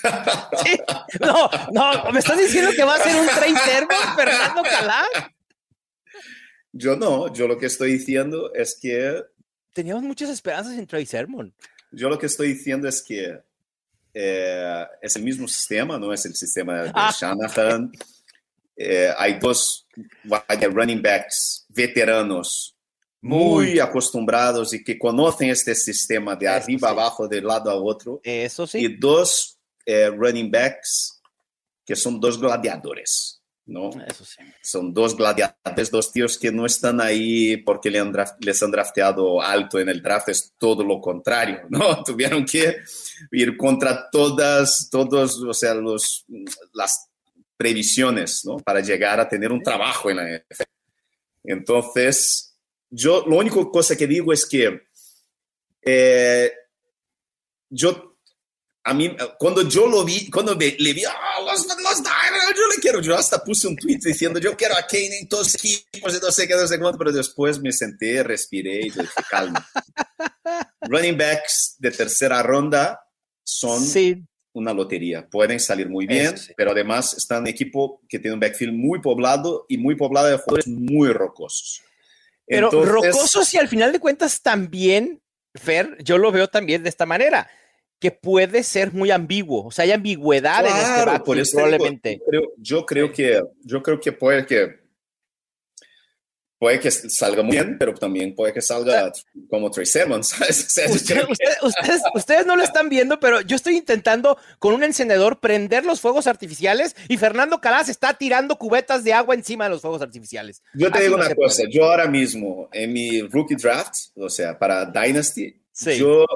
No, 1.19 1.49
no, 1.71 2.11
¿me 2.11 2.19
estás 2.19 2.37
diciendo 2.37 2.71
que 2.75 2.83
va 2.83 2.95
a 2.95 2.99
ser 2.99 3.15
un 3.15 3.27
Trey 3.27 3.53
Sermon, 3.65 4.15
Fernando 4.15 4.63
Calá? 4.63 5.05
Yo 6.71 6.95
no, 6.95 7.31
yo 7.33 7.47
lo 7.47 7.57
que 7.57 7.65
estoy 7.65 7.93
diciendo 7.93 8.53
es 8.53 8.77
que. 8.81 9.21
Teníamos 9.73 10.03
muchas 10.03 10.29
esperanzas 10.29 10.77
en 10.77 10.87
Trey 10.87 11.05
Sermon. 11.05 11.53
Yo 11.91 12.09
lo 12.09 12.17
que 12.17 12.27
estoy 12.27 12.49
diciendo 12.49 12.87
es 12.87 13.03
que 13.03 13.39
eh, 14.13 14.85
es 15.01 15.15
el 15.15 15.23
mismo 15.23 15.47
sistema, 15.47 15.97
no 15.97 16.13
es 16.13 16.25
el 16.25 16.35
sistema 16.35 16.83
de 16.83 16.91
ah. 16.93 17.13
Shanahan. 17.17 17.91
Eh, 18.75 19.13
hay 19.17 19.37
dos 19.39 19.87
running 20.23 21.01
backs 21.01 21.65
veteranos 21.69 22.75
muy, 23.21 23.79
acostumbrados 23.79 24.73
y 24.73 24.83
que 24.83 24.97
conocen 24.97 25.51
este 25.51 25.75
sistema 25.75 26.35
de 26.35 26.47
arriba 26.47 26.89
abajo, 26.89 27.27
de 27.27 27.41
lado 27.41 27.69
a 27.69 27.75
otro. 27.75 28.19
Eso 28.23 28.65
sí. 28.65 28.79
Y 28.79 28.97
dos 28.97 29.59
eh, 29.85 30.09
running 30.09 30.51
backs 30.51 31.21
que 31.85 31.95
son 31.95 32.19
dos 32.19 32.39
gladiadores, 32.39 33.41
¿no? 33.65 33.89
Eso 34.07 34.23
sí. 34.23 34.41
Son 34.61 34.93
dos 34.93 35.15
gladiadores, 35.15 35.91
dos 35.91 36.11
tíos 36.11 36.37
que 36.37 36.51
no 36.51 36.65
están 36.65 37.01
ahí 37.01 37.57
porque 37.57 37.89
les 37.89 38.63
han 38.63 38.71
drafteado 38.71 39.41
alto 39.41 39.79
en 39.79 39.89
el 39.89 40.01
draft, 40.01 40.29
es 40.29 40.53
todo 40.57 40.83
lo 40.83 41.01
contrario, 41.01 41.61
¿no? 41.69 42.03
Tuvieron 42.03 42.45
que 42.45 42.77
ir 43.31 43.57
contra 43.57 44.09
todas, 44.09 44.89
todos, 44.89 45.41
o 45.41 45.53
sea, 45.53 45.73
los, 45.73 46.25
las 46.73 47.11
previsiones 47.61 48.43
¿no? 48.43 48.57
para 48.57 48.79
llegar 48.79 49.19
a 49.19 49.29
tener 49.29 49.51
un 49.51 49.61
trabajo 49.61 50.09
en 50.09 50.17
la 50.17 50.23
NFL. 50.23 50.63
Entonces, 51.43 52.57
yo 52.89 53.23
lo 53.27 53.37
único 53.37 53.69
cosa 53.69 53.95
que 53.95 54.07
digo 54.07 54.33
es 54.33 54.47
que 54.47 54.81
eh, 55.83 56.51
yo, 57.69 58.10
a 58.83 58.93
mí, 58.93 59.15
cuando 59.37 59.67
yo 59.67 59.87
lo 59.87 60.03
vi, 60.03 60.29
cuando 60.29 60.53
le 60.55 60.93
vi, 60.93 61.03
oh, 61.05 61.45
los, 61.45 61.67
los 61.67 61.97
Diners, 61.97 62.57
yo 62.57 62.67
le 62.67 62.81
quiero, 62.81 63.01
yo 63.01 63.15
hasta 63.15 63.43
puse 63.43 63.67
un 63.67 63.75
tweet 63.75 63.99
diciendo, 64.03 64.39
yo 64.39 64.55
quiero 64.57 64.75
a 64.75 64.87
Kane 64.87 65.19
en 65.19 65.27
todos 65.27 65.53
los 65.53 65.55
equipos, 65.55 66.21
no 66.21 66.31
sé 66.31 66.47
qué, 66.47 66.55
no 66.55 66.67
sé 66.67 66.79
cuánto, 66.79 66.97
pero 66.97 67.11
después 67.11 67.59
me 67.61 67.71
senté, 67.71 68.23
respiré 68.23 68.81
y 68.81 68.89
dije, 68.89 69.01
calma. 69.29 69.67
Running 70.81 71.17
backs 71.17 71.75
de 71.77 71.91
tercera 71.91 72.41
ronda 72.41 72.99
son 73.43 73.85
sí 73.85 74.23
una 74.53 74.73
lotería. 74.73 75.27
Pueden 75.27 75.59
salir 75.59 75.89
muy 75.89 76.05
bien, 76.05 76.35
pero 76.57 76.71
además 76.71 77.13
están 77.13 77.39
en 77.39 77.47
equipo 77.47 78.01
que 78.07 78.19
tiene 78.19 78.33
un 78.33 78.39
backfield 78.39 78.73
muy 78.73 78.99
poblado 78.99 79.65
y 79.69 79.77
muy 79.77 79.95
poblado 79.95 80.27
de 80.27 80.37
jugadores 80.37 80.67
muy 80.67 81.09
rocosos. 81.09 81.81
Pero 82.45 82.69
rocosos 82.69 83.53
y 83.53 83.57
al 83.57 83.69
final 83.69 83.91
de 83.91 83.99
cuentas 83.99 84.41
también, 84.41 85.21
Fer, 85.55 85.97
yo 86.03 86.17
lo 86.17 86.31
veo 86.31 86.49
también 86.49 86.83
de 86.83 86.89
esta 86.89 87.05
manera, 87.05 87.49
que 88.01 88.11
puede 88.11 88.63
ser 88.63 88.91
muy 88.91 89.11
ambiguo, 89.11 89.67
o 89.67 89.71
sea, 89.71 89.85
hay 89.85 89.91
ambigüedad 89.91 90.65
en 90.65 90.75
este 90.75 91.05
backfield, 91.05 91.51
probablemente. 91.51 92.21
yo 92.57 92.85
creo 92.85 93.11
que, 93.11 93.41
yo 93.63 93.83
creo 93.83 93.99
que 93.99 94.11
puede 94.11 94.45
que 94.45 94.81
puede 96.61 96.79
que 96.79 96.91
salga 96.91 97.41
muy 97.41 97.53
bien, 97.53 97.77
pero 97.79 97.91
también 97.95 98.35
puede 98.35 98.53
que 98.53 98.61
salga 98.61 99.11
como 99.49 99.71
Trey 99.71 99.85
Sermons. 99.87 100.35
ustedes, 102.13 102.45
no 102.45 102.55
lo 102.55 102.63
están 102.63 102.87
viendo, 102.87 103.19
pero 103.19 103.41
yo 103.41 103.55
estoy 103.55 103.77
intentando 103.77 104.37
con 104.59 104.75
un 104.75 104.83
encendedor 104.83 105.39
prender 105.39 105.85
los 105.85 106.01
fuegos 106.01 106.27
artificiales 106.27 106.95
y 107.07 107.17
Fernando 107.17 107.61
Calas 107.61 107.89
está 107.89 108.13
tirando 108.15 108.57
cubetas 108.57 109.03
de 109.03 109.11
agua 109.13 109.33
encima 109.33 109.63
de 109.63 109.71
los 109.71 109.81
fuegos 109.81 110.03
artificiales. 110.03 110.61
Yo 110.75 110.91
te 110.91 111.01
digo 111.01 111.15
una 111.15 111.33
cosa, 111.33 111.63
yo 111.67 111.85
ahora 111.85 112.07
mismo 112.07 112.69
en 112.73 112.93
mi 112.93 113.21
rookie 113.21 113.55
draft, 113.55 113.95
o 114.15 114.29
sea, 114.29 114.57
para 114.59 114.85
Dynasty, 114.85 115.59
yo, 115.97 116.27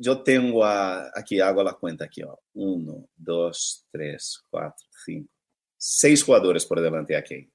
yo 0.00 0.22
tengo 0.22 0.64
aquí, 0.64 1.40
hago 1.40 1.62
la 1.62 1.74
cuenta 1.74 2.04
aquí, 2.04 2.22
uno, 2.54 3.08
dos, 3.16 3.86
tres, 3.90 4.42
cuatro, 4.50 4.86
cinco, 5.04 5.30
seis 5.76 6.22
jugadores 6.22 6.64
por 6.66 6.80
delante 6.80 7.16
aquí. 7.16 7.50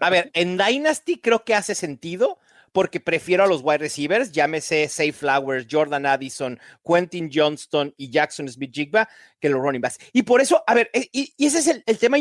A 0.00 0.10
ver, 0.10 0.30
en 0.34 0.58
Dynasty 0.58 1.18
creo 1.18 1.44
que 1.44 1.54
hace 1.54 1.74
sentido 1.74 2.38
porque 2.72 3.00
prefiero 3.00 3.44
a 3.44 3.46
los 3.46 3.62
wide 3.62 3.78
receivers, 3.78 4.32
llámese 4.32 4.88
Safe 4.88 5.12
Flowers, 5.12 5.66
Jordan 5.70 6.06
Addison, 6.06 6.58
Quentin 6.84 7.30
Johnston 7.32 7.92
y 7.96 8.10
Jackson 8.10 8.48
Smith 8.48 8.72
Jigba, 8.72 9.08
que 9.38 9.50
los 9.50 9.60
running 9.60 9.80
backs. 9.80 9.98
Y 10.12 10.22
por 10.22 10.40
eso, 10.40 10.62
a 10.66 10.74
ver, 10.74 10.90
e, 10.94 11.08
y, 11.12 11.34
ese 11.38 11.58
es 11.58 11.82
el 11.84 11.98
tema 11.98 12.16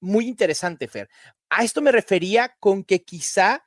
muy 0.00 0.28
interesante, 0.28 0.86
Fer. 0.86 1.08
A 1.50 1.64
esto 1.64 1.82
me 1.82 1.90
refería 1.90 2.54
con 2.60 2.84
que 2.84 3.02
quizá 3.02 3.64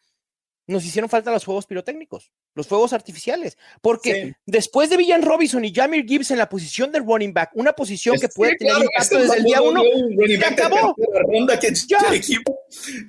nos 0.68 0.86
hicieron 0.86 1.10
falta 1.10 1.32
los 1.32 1.44
juegos 1.44 1.66
pirotécnicos 1.66 2.32
los 2.60 2.68
fuegos 2.68 2.94
artificiales. 2.94 3.58
Porque 3.82 4.34
después 4.46 4.90
de 4.90 4.98
Villan 4.98 5.22
Robinson 5.22 5.64
y 5.64 5.74
Jamir 5.74 6.06
Gibbs 6.06 6.30
en 6.32 6.38
la 6.38 6.50
posición 6.50 6.92
de 6.92 7.00
running 7.00 7.34
back, 7.34 7.52
una 7.54 7.74
posición 7.74 8.20
que 8.20 8.28
puede 8.28 8.58
tener 8.58 8.76
impacto 8.76 9.18
desde 9.18 9.38
el 9.38 9.44
día 9.46 9.62
uno, 9.62 9.82
se 10.28 10.46
acabó. 10.46 10.96
Ronda 11.28 11.58
que, 11.60 11.74
equipo 12.14 12.60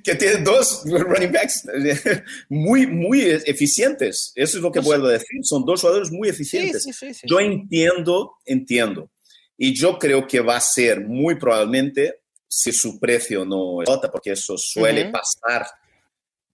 que 0.03 0.15
tiene 0.15 0.37
dos 0.37 0.83
running 0.85 1.31
backs 1.31 1.67
muy, 2.49 2.87
muy 2.87 3.21
eficientes. 3.45 4.31
Eso 4.35 4.57
es 4.57 4.63
lo 4.63 4.71
que 4.71 4.79
a 4.79 4.97
decir. 4.97 5.39
Son 5.43 5.65
dos 5.65 5.81
jugadores 5.81 6.11
muy 6.11 6.29
eficientes. 6.29 6.85
yo 7.23 7.39
entiendo, 7.39 8.37
entiendo. 8.45 9.11
Y 9.57 9.75
yo 9.75 9.99
creo 9.99 10.25
que 10.25 10.39
va 10.39 10.55
a 10.55 10.61
ser 10.61 11.05
muy 11.05 11.35
probablemente, 11.35 12.21
si 12.47 12.71
su 12.71 12.99
precio 12.99 13.45
no 13.45 13.81
es 13.81 13.89
porque 14.11 14.31
eso 14.31 14.57
suele 14.57 15.11
pasar 15.11 15.67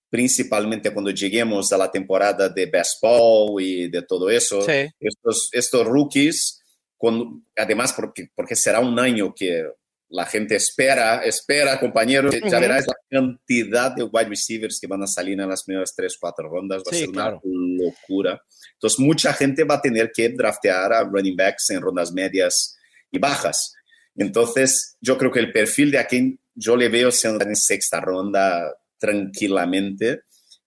principalmente 0.10 0.92
cuando 0.92 1.12
lleguemos 1.12 1.72
a 1.72 1.78
la 1.78 1.92
temporada 1.92 2.50
de 2.50 2.66
baseball 2.66 3.62
y 3.62 3.90
de 3.90 4.02
todo 4.04 4.30
eso, 4.30 4.66
estos, 5.00 5.50
estos 5.52 5.86
rookies, 5.86 6.62
con, 6.98 7.46
además 7.56 7.94
porque, 7.94 8.30
porque 8.34 8.56
será 8.56 8.80
un 8.80 8.98
año 9.00 9.34
que 9.36 9.66
la 10.10 10.26
gente 10.26 10.56
espera, 10.56 11.24
espera, 11.24 11.80
compañeros, 11.80 12.34
ya 12.50 12.60
verás 12.60 12.86
la 12.88 12.96
cantidad 13.10 13.94
de 13.94 14.04
wide 14.04 14.30
receivers 14.30 14.80
que 14.80 14.88
van 14.88 15.04
a 15.04 15.08
salir 15.08 15.40
en 15.40 15.50
las 15.50 15.64
primeras 15.64 15.94
tres, 15.94 16.18
cuatro 16.20 16.48
rondas, 16.48 16.82
va 16.88 16.92
a 16.92 16.96
ser 16.96 17.10
una 17.10 17.40
locura. 17.44 18.42
Entonces, 18.74 19.00
mucha 19.00 19.34
gente 19.34 19.66
va 19.66 19.76
a 19.76 19.82
tener 19.82 20.12
que 20.14 20.30
draftear 20.30 20.94
a 20.94 21.04
running 21.04 21.36
backs 21.36 21.70
en 21.72 21.82
rondas 21.82 22.14
medias 22.14 22.78
y 23.12 23.20
bajas. 23.20 23.74
Entonces, 24.16 24.96
yo 25.02 25.18
creo 25.18 25.32
que 25.32 25.40
el 25.40 25.52
perfil 25.52 25.92
de 25.92 26.00
aquí 26.00 26.40
yo 26.56 26.76
le 26.76 26.90
veo 26.90 27.12
siendo 27.12 27.44
en 27.44 27.56
sexta 27.56 28.00
ronda, 28.00 28.74
tranquilamente 28.98 30.22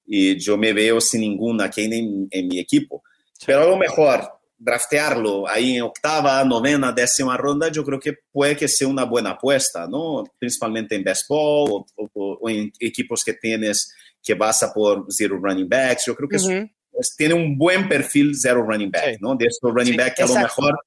y 0.07 0.39
yo 0.39 0.57
me 0.57 0.73
veo 0.73 1.01
sin 1.01 1.21
ninguna 1.21 1.65
aquí 1.65 1.85
en, 1.85 2.29
en 2.31 2.49
mi 2.49 2.59
equipo. 2.59 3.03
Pero 3.47 3.63
a 3.63 3.67
lo 3.67 3.77
mejor 3.77 4.41
draftearlo 4.61 5.49
ahí 5.49 5.77
en 5.77 5.83
octava, 5.83 6.45
novena, 6.45 6.93
décima 6.93 7.37
ronda, 7.37 7.69
yo 7.73 7.83
creo 7.83 7.99
que 7.99 8.13
puede 8.31 8.57
que 8.57 8.69
sea 8.69 8.87
una 8.87 9.05
buena 9.05 9.31
apuesta, 9.31 9.89
¿no? 9.89 10.25
Principalmente 10.39 10.95
en 10.95 11.03
baseball 11.03 11.85
o, 11.97 12.49
en 12.49 12.71
equipos 12.79 13.25
que 13.25 13.33
tienes 13.33 13.95
que 14.23 14.35
basa 14.35 14.73
por 14.73 15.07
zero 15.09 15.41
running 15.43 15.69
backs. 15.69 16.05
Yo 16.07 16.15
creo 16.15 16.29
que 16.29 16.71
tiene 17.17 17.35
un 17.35 17.57
buen 17.57 17.89
perfil 17.89 18.37
zero 18.37 18.63
running 18.63 18.91
back, 18.91 19.17
¿no? 19.21 19.35
De 19.35 19.47
estos 19.47 19.73
running 19.73 19.97
back 19.97 20.17
que 20.17 20.23
a 20.23 20.27
lo 20.27 20.35
mejor 20.35 20.79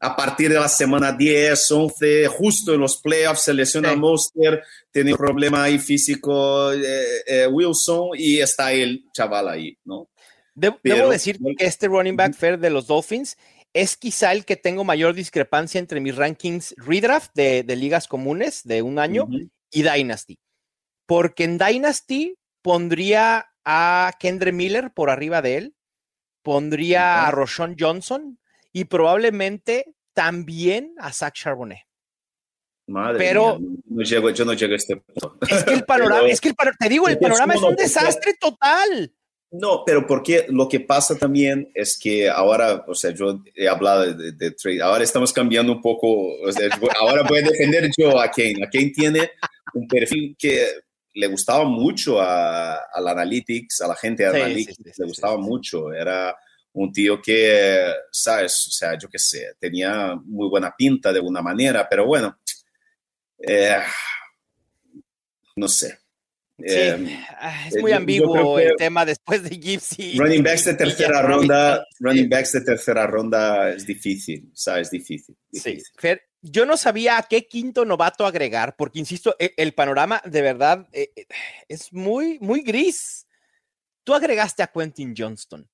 a 0.00 0.14
partir 0.14 0.48
de 0.50 0.60
la 0.60 0.68
semana 0.68 1.12
10, 1.12 1.70
11, 1.70 2.26
justo 2.28 2.72
en 2.72 2.80
los 2.80 2.98
playoffs, 2.98 3.42
se 3.42 3.54
lesiona 3.54 3.92
sí. 3.92 3.96
Monster, 3.96 4.62
tiene 4.90 5.12
un 5.12 5.18
problema 5.18 5.64
ahí 5.64 5.78
físico 5.78 6.72
eh, 6.72 7.22
eh, 7.26 7.46
Wilson 7.48 8.10
y 8.14 8.38
está 8.38 8.72
el 8.72 9.04
chaval 9.12 9.48
ahí, 9.48 9.76
¿no? 9.84 10.08
Debo, 10.54 10.78
Pero, 10.82 10.96
debo 10.96 11.10
decir 11.10 11.38
que 11.56 11.66
este 11.66 11.88
running 11.88 12.16
back 12.16 12.34
fair 12.34 12.58
de 12.58 12.70
los 12.70 12.86
Dolphins 12.86 13.36
es 13.72 13.96
quizá 13.96 14.32
el 14.32 14.44
que 14.44 14.56
tengo 14.56 14.84
mayor 14.84 15.14
discrepancia 15.14 15.78
entre 15.78 16.00
mis 16.00 16.16
rankings 16.16 16.74
redraft 16.76 17.30
de, 17.34 17.62
de 17.62 17.76
ligas 17.76 18.08
comunes 18.08 18.62
de 18.64 18.82
un 18.82 18.98
año 18.98 19.24
uh 19.24 19.28
-huh. 19.28 19.50
y 19.70 19.82
Dynasty. 19.82 20.38
Porque 21.06 21.44
en 21.44 21.58
Dynasty 21.58 22.36
pondría 22.62 23.46
a 23.64 24.12
Kendre 24.18 24.52
Miller 24.52 24.92
por 24.92 25.10
arriba 25.10 25.42
de 25.42 25.58
él, 25.58 25.74
pondría 26.42 27.00
uh 27.00 27.04
-huh. 27.04 27.28
a 27.28 27.30
Roshon 27.30 27.76
Johnson 27.78 28.38
y 28.72 28.84
probablemente 28.84 29.94
también 30.14 30.94
a 30.98 31.12
Zach 31.12 31.34
Charbonnet. 31.34 31.80
Madre 32.88 33.18
pero 33.18 33.58
mía, 33.58 33.80
no 33.86 34.02
llego, 34.02 34.30
yo 34.30 34.44
no 34.44 34.54
llego 34.54 34.72
a 34.72 34.76
este 34.76 34.96
punto. 34.96 35.36
Es 35.48 35.64
que 35.64 35.74
el 35.74 35.84
panorama, 35.86 36.20
pero, 36.20 36.32
es 36.32 36.40
que 36.40 36.48
el 36.48 36.54
panorama, 36.54 36.76
te 36.80 36.88
digo, 36.88 37.08
el 37.08 37.18
panorama 37.18 37.54
es 37.54 37.62
un 37.62 37.76
desastre 37.76 38.34
total. 38.40 39.12
No, 39.50 39.82
pero 39.84 40.06
porque 40.06 40.46
lo 40.50 40.68
que 40.68 40.80
pasa 40.80 41.16
también 41.16 41.70
es 41.74 41.98
que 41.98 42.28
ahora, 42.28 42.84
o 42.86 42.94
sea, 42.94 43.12
yo 43.12 43.42
he 43.54 43.66
hablado 43.66 44.12
de, 44.12 44.32
de 44.32 44.50
trade, 44.50 44.82
ahora 44.82 45.04
estamos 45.04 45.32
cambiando 45.32 45.72
un 45.72 45.80
poco, 45.80 46.34
o 46.40 46.52
sea, 46.52 46.68
ahora 47.00 47.22
voy 47.22 47.38
a 47.38 47.42
defender 47.42 47.90
yo 47.96 48.20
a 48.20 48.30
Kane. 48.30 48.56
A 48.62 48.68
Kane 48.68 48.90
tiene 48.90 49.30
un 49.72 49.88
perfil 49.88 50.36
que 50.38 50.66
le 51.14 51.26
gustaba 51.28 51.64
mucho 51.64 52.20
a, 52.20 52.74
al 52.92 53.08
Analytics, 53.08 53.80
a 53.80 53.88
la 53.88 53.96
gente 53.96 54.22
de 54.24 54.30
sí, 54.30 54.36
Analytics, 54.36 54.76
sí, 54.76 54.82
sí, 54.84 54.92
le 55.02 55.06
gustaba 55.06 55.36
mucho, 55.38 55.92
era 55.92 56.36
un 56.78 56.92
tío 56.92 57.20
que, 57.20 57.92
sabes, 58.12 58.68
o 58.68 58.70
sea, 58.70 58.96
yo 58.96 59.08
qué 59.08 59.18
sé, 59.18 59.54
tenía 59.58 60.14
muy 60.24 60.48
buena 60.48 60.72
pinta 60.76 61.12
de 61.12 61.18
alguna 61.18 61.42
manera, 61.42 61.88
pero 61.88 62.06
bueno, 62.06 62.38
eh, 63.38 63.78
no 65.56 65.66
sé. 65.66 65.98
Sí, 66.58 66.64
eh, 66.66 67.20
es 67.68 67.80
muy 67.80 67.92
ambiguo 67.92 68.58
el 68.58 68.74
tema 68.76 69.04
después 69.04 69.42
de 69.44 69.50
Gypsy. 69.50 70.18
Running 70.18 70.42
backs 70.42 70.64
de 70.64 70.74
tercera 70.74 71.22
ronda, 71.22 71.84
running 72.00 72.28
backs 72.28 72.52
de 72.52 72.60
tercera 72.62 73.06
ronda 73.06 73.70
es 73.70 73.86
difícil, 73.86 74.50
¿sabes? 74.54 74.90
Difícil. 74.90 75.36
difícil. 75.50 75.84
Sí, 75.84 75.92
Fer, 75.96 76.22
yo 76.42 76.66
no 76.66 76.76
sabía 76.76 77.18
a 77.18 77.22
qué 77.24 77.46
quinto 77.46 77.84
novato 77.84 78.26
agregar, 78.26 78.74
porque 78.76 78.98
insisto, 78.98 79.36
el, 79.38 79.52
el 79.56 79.74
panorama 79.74 80.20
de 80.24 80.42
verdad 80.42 80.88
eh, 80.92 81.10
es 81.68 81.92
muy, 81.92 82.38
muy 82.40 82.62
gris. 82.62 83.26
Tú 84.02 84.14
agregaste 84.14 84.62
a 84.62 84.68
Quentin 84.68 85.14
Johnston. 85.16 85.68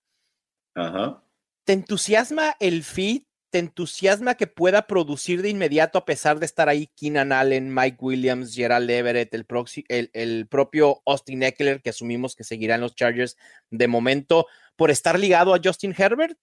Ajá. 0.74 1.22
¿Te 1.64 1.72
entusiasma 1.72 2.56
el 2.60 2.84
feed 2.84 3.22
te 3.54 3.60
entusiasma 3.60 4.34
que 4.34 4.48
pueda 4.48 4.88
producir 4.88 5.40
de 5.40 5.48
inmediato 5.48 5.96
a 5.96 6.04
pesar 6.04 6.40
de 6.40 6.46
estar 6.46 6.68
ahí 6.68 6.88
Keenan 6.96 7.30
Allen, 7.30 7.72
Mike 7.72 7.98
Williams, 8.00 8.52
Gerald 8.52 8.90
Everett, 8.90 9.32
el, 9.32 9.46
el, 9.86 10.10
el, 10.12 10.48
propio 10.48 11.02
Austin 11.06 11.44
Eckler, 11.44 11.80
que 11.80 11.90
asumimos 11.90 12.34
que 12.34 12.42
seguirán 12.42 12.80
los 12.80 12.96
Chargers 12.96 13.36
de 13.70 13.86
momento, 13.86 14.48
por 14.74 14.90
estar 14.90 15.20
ligado 15.20 15.54
a 15.54 15.60
Justin 15.62 15.94
Herbert? 15.96 16.36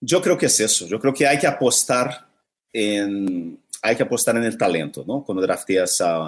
Yo 0.00 0.22
creo 0.22 0.38
que 0.38 0.46
es 0.46 0.60
eso. 0.60 0.86
Yo 0.86 1.00
creo 1.00 1.12
que 1.12 1.26
hay 1.26 1.36
que 1.36 1.48
apostar 1.48 2.28
en, 2.72 3.60
hay 3.82 3.96
que 3.96 4.04
apostar 4.04 4.36
en 4.36 4.44
el 4.44 4.56
talento, 4.56 5.04
¿no? 5.04 5.24
Cuando 5.24 5.42
drafteas 5.42 6.00
a, 6.00 6.26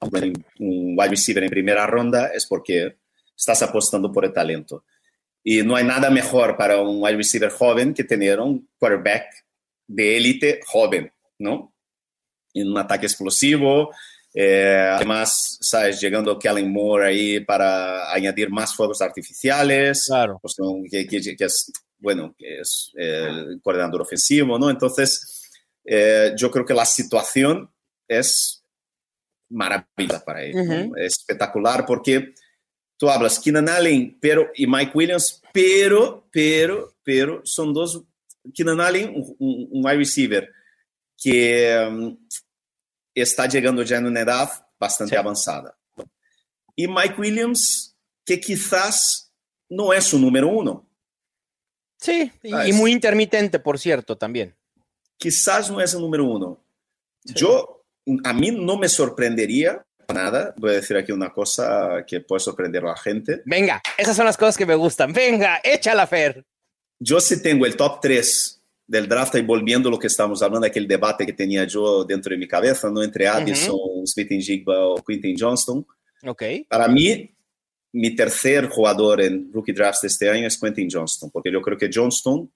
a 0.00 0.08
un 0.58 0.94
wide 0.96 1.10
receiver 1.10 1.44
en 1.44 1.50
primera 1.50 1.86
ronda 1.86 2.28
es 2.28 2.46
porque 2.46 2.96
estás 3.36 3.60
apostando 3.60 4.10
por 4.10 4.24
el 4.24 4.32
talento. 4.32 4.86
Y 5.44 5.62
no 5.62 5.76
hay 5.76 5.84
nada 5.84 6.10
mejor 6.10 6.56
para 6.56 6.80
un 6.80 7.02
wide 7.02 7.16
receiver 7.16 7.50
joven 7.50 7.94
que 7.94 8.04
tener 8.04 8.38
un 8.40 8.68
quarterback 8.78 9.44
de 9.86 10.16
élite 10.16 10.60
joven, 10.64 11.12
¿no? 11.38 11.74
En 12.54 12.68
un 12.68 12.78
ataque 12.78 13.06
explosivo, 13.06 13.90
eh, 14.34 14.90
además, 14.94 15.58
sabes, 15.60 16.00
llegando 16.00 16.38
Kellen 16.38 16.72
Moore 16.72 17.08
ahí 17.08 17.40
para 17.40 18.12
añadir 18.12 18.48
más 18.50 18.74
fuegos 18.74 19.02
artificiales, 19.02 20.06
claro. 20.06 20.38
pues, 20.40 20.56
que, 20.90 21.06
que, 21.06 21.36
que, 21.36 21.44
es, 21.44 21.70
bueno, 21.98 22.34
que 22.38 22.60
es 22.60 22.92
el 22.94 23.60
coordinador 23.62 24.02
ofensivo, 24.02 24.58
¿no? 24.58 24.70
Entonces, 24.70 25.50
eh, 25.84 26.32
yo 26.36 26.50
creo 26.50 26.64
que 26.64 26.72
la 26.72 26.86
situación 26.86 27.70
es 28.08 28.64
maravillosa 29.50 30.24
para 30.24 30.42
él, 30.42 30.54
uh 30.54 30.60
-huh. 30.60 30.88
¿no? 30.88 30.96
es 30.96 31.18
espectacular 31.18 31.84
porque 31.84 32.32
tú 33.02 33.10
hablas 33.10 33.40
Keenan 33.40 33.68
Allen 33.68 34.16
pero, 34.20 34.52
y 34.54 34.64
Mike 34.64 34.92
Williams, 34.94 35.42
pero, 35.52 36.28
pero, 36.30 36.94
pero 37.02 37.40
son 37.42 37.74
dos, 37.74 38.04
Keenan 38.54 38.80
Allen, 38.80 39.12
un, 39.40 39.68
un 39.72 39.84
wide 39.84 39.96
receiver 39.96 40.48
que 41.18 41.84
um, 41.84 42.16
está 43.12 43.48
llegando 43.48 43.82
ya 43.82 43.96
en 43.96 44.06
una 44.06 44.20
edad 44.20 44.48
bastante 44.78 45.16
sí. 45.16 45.18
avanzada. 45.18 45.76
Y 46.76 46.86
Mike 46.86 47.16
Williams, 47.18 47.96
que 48.24 48.40
quizás 48.40 49.32
no 49.68 49.92
es 49.92 50.04
su 50.04 50.20
número 50.20 50.46
uno. 50.46 50.88
Sí, 51.98 52.30
y, 52.40 52.68
y 52.68 52.72
muy 52.72 52.92
intermitente, 52.92 53.58
por 53.58 53.80
cierto, 53.80 54.16
también. 54.16 54.54
Quizás 55.16 55.72
no 55.72 55.80
es 55.80 55.92
el 55.92 56.02
número 56.02 56.24
uno. 56.24 56.64
Sí. 57.24 57.34
Yo, 57.34 57.84
a 58.22 58.32
mí 58.32 58.52
no 58.52 58.76
me 58.78 58.88
sorprendería 58.88 59.84
nada, 60.12 60.54
voy 60.56 60.70
a 60.70 60.74
decir 60.74 60.96
aquí 60.96 61.12
una 61.12 61.32
cosa 61.32 62.04
que 62.06 62.20
puede 62.20 62.40
sorprender 62.40 62.84
a 62.84 62.88
la 62.88 62.96
gente. 62.96 63.42
Venga, 63.44 63.80
esas 63.96 64.16
son 64.16 64.26
las 64.26 64.36
cosas 64.36 64.56
que 64.56 64.66
me 64.66 64.74
gustan. 64.74 65.12
Venga, 65.12 65.60
échala, 65.62 66.06
Fer. 66.06 66.44
Yo 66.98 67.20
sí 67.20 67.42
tengo 67.42 67.66
el 67.66 67.76
top 67.76 68.00
3 68.00 68.62
del 68.86 69.08
draft 69.08 69.34
y 69.36 69.42
volviendo 69.42 69.88
a 69.88 69.92
lo 69.92 69.98
que 69.98 70.06
estábamos 70.06 70.42
hablando, 70.42 70.66
aquel 70.66 70.86
debate 70.86 71.24
que 71.24 71.32
tenía 71.32 71.64
yo 71.64 72.04
dentro 72.04 72.30
de 72.30 72.36
mi 72.36 72.46
cabeza, 72.46 72.90
¿no? 72.90 73.02
Entre 73.02 73.26
Addison, 73.26 73.74
uh 73.74 74.02
-huh. 74.02 74.06
Smith 74.06 74.28
Jigba 74.28 74.86
o 74.86 75.02
Quintin 75.02 75.36
Johnston. 75.38 75.86
Ok. 76.24 76.42
Para 76.68 76.88
mí, 76.88 77.34
mi 77.92 78.14
tercer 78.16 78.68
jugador 78.68 79.20
en 79.20 79.52
rookie 79.52 79.72
drafts 79.72 80.02
de 80.02 80.08
este 80.08 80.30
año 80.30 80.46
es 80.46 80.58
Quentin 80.58 80.88
Johnston, 80.90 81.30
porque 81.30 81.52
yo 81.52 81.60
creo 81.60 81.76
que 81.76 81.90
Johnston 81.92 82.50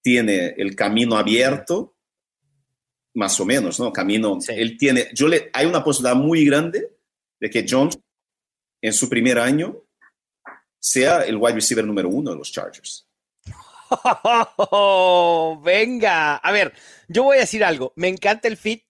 tiene 0.00 0.54
el 0.56 0.76
camino 0.76 1.16
abierto, 1.16 1.94
más 3.14 3.38
o 3.40 3.44
menos, 3.44 3.80
¿no? 3.80 3.92
Camino, 3.92 4.40
sí. 4.40 4.52
él 4.56 4.76
tiene, 4.78 5.08
yo 5.12 5.26
le, 5.26 5.50
hay 5.52 5.66
una 5.66 5.82
posibilidad 5.82 6.14
muy 6.14 6.44
grande 6.44 6.95
de 7.40 7.50
que 7.50 7.66
Jones 7.68 7.98
en 8.82 8.92
su 8.92 9.08
primer 9.08 9.38
año 9.38 9.82
sea 10.78 11.22
el 11.22 11.36
wide 11.36 11.56
receiver 11.56 11.84
número 11.84 12.08
uno 12.08 12.30
de 12.30 12.36
los 12.36 12.52
Chargers. 12.52 13.08
Venga, 15.62 16.36
a 16.36 16.52
ver, 16.52 16.72
yo 17.08 17.24
voy 17.24 17.36
a 17.36 17.40
decir 17.40 17.64
algo. 17.64 17.92
Me 17.96 18.08
encanta 18.08 18.48
el 18.48 18.56
fit, 18.56 18.84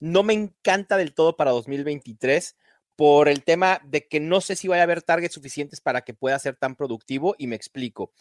no 0.00 0.22
me 0.22 0.34
encanta 0.34 0.96
del 0.96 1.14
todo 1.14 1.36
para 1.36 1.50
2023 1.52 2.56
por 2.96 3.28
el 3.28 3.44
tema 3.44 3.80
de 3.84 4.08
que 4.08 4.20
no 4.20 4.40
sé 4.40 4.56
si 4.56 4.68
vaya 4.68 4.82
a 4.82 4.84
haber 4.84 5.02
targets 5.02 5.34
suficientes 5.34 5.80
para 5.80 6.02
que 6.02 6.14
pueda 6.14 6.38
ser 6.38 6.56
tan 6.56 6.74
productivo 6.74 7.34
y 7.38 7.46
me 7.46 7.56
explico. 7.56 8.12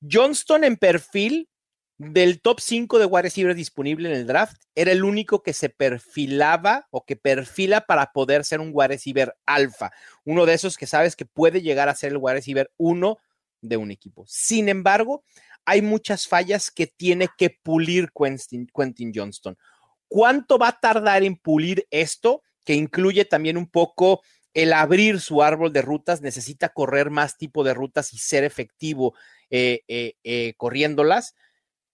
Johnston 0.00 0.64
en 0.64 0.76
perfil 0.76 1.48
del 2.10 2.40
top 2.40 2.58
5 2.60 2.98
de 2.98 3.06
wide 3.06 3.22
receivers 3.22 3.56
disponible 3.56 4.08
en 4.08 4.16
el 4.16 4.26
draft, 4.26 4.60
era 4.74 4.90
el 4.90 5.04
único 5.04 5.42
que 5.42 5.52
se 5.52 5.68
perfilaba 5.68 6.88
o 6.90 7.04
que 7.04 7.16
perfila 7.16 7.82
para 7.82 8.12
poder 8.12 8.44
ser 8.44 8.60
un 8.60 8.70
wide 8.72 8.88
receiver 8.88 9.36
alfa. 9.46 9.92
Uno 10.24 10.44
de 10.44 10.54
esos 10.54 10.76
que 10.76 10.86
sabes 10.86 11.14
que 11.14 11.26
puede 11.26 11.62
llegar 11.62 11.88
a 11.88 11.94
ser 11.94 12.12
el 12.12 12.18
wide 12.18 12.34
receiver 12.34 12.72
1 12.76 13.18
de 13.60 13.76
un 13.76 13.90
equipo. 13.92 14.24
Sin 14.26 14.68
embargo, 14.68 15.24
hay 15.64 15.80
muchas 15.80 16.26
fallas 16.26 16.70
que 16.70 16.88
tiene 16.88 17.28
que 17.38 17.50
pulir 17.50 18.10
Quentin, 18.12 19.12
Johnston. 19.14 19.56
¿Cuánto 20.08 20.58
va 20.58 20.68
a 20.68 20.80
tardar 20.80 21.22
en 21.22 21.36
pulir 21.36 21.86
esto? 21.90 22.42
Que 22.64 22.74
incluye 22.74 23.24
también 23.24 23.56
un 23.56 23.68
poco 23.68 24.22
el 24.54 24.72
abrir 24.72 25.20
su 25.20 25.42
árbol 25.42 25.72
de 25.72 25.82
rutas, 25.82 26.20
necesita 26.20 26.70
correr 26.70 27.10
más 27.10 27.38
tipo 27.38 27.64
de 27.64 27.74
rutas 27.74 28.12
y 28.12 28.18
ser 28.18 28.44
efectivo 28.44 29.14
eh, 29.50 29.82
eh, 29.88 30.14
eh, 30.24 30.54
corriéndolas 30.56 31.34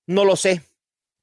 no 0.08 0.24
lo 0.24 0.34
sé. 0.34 0.62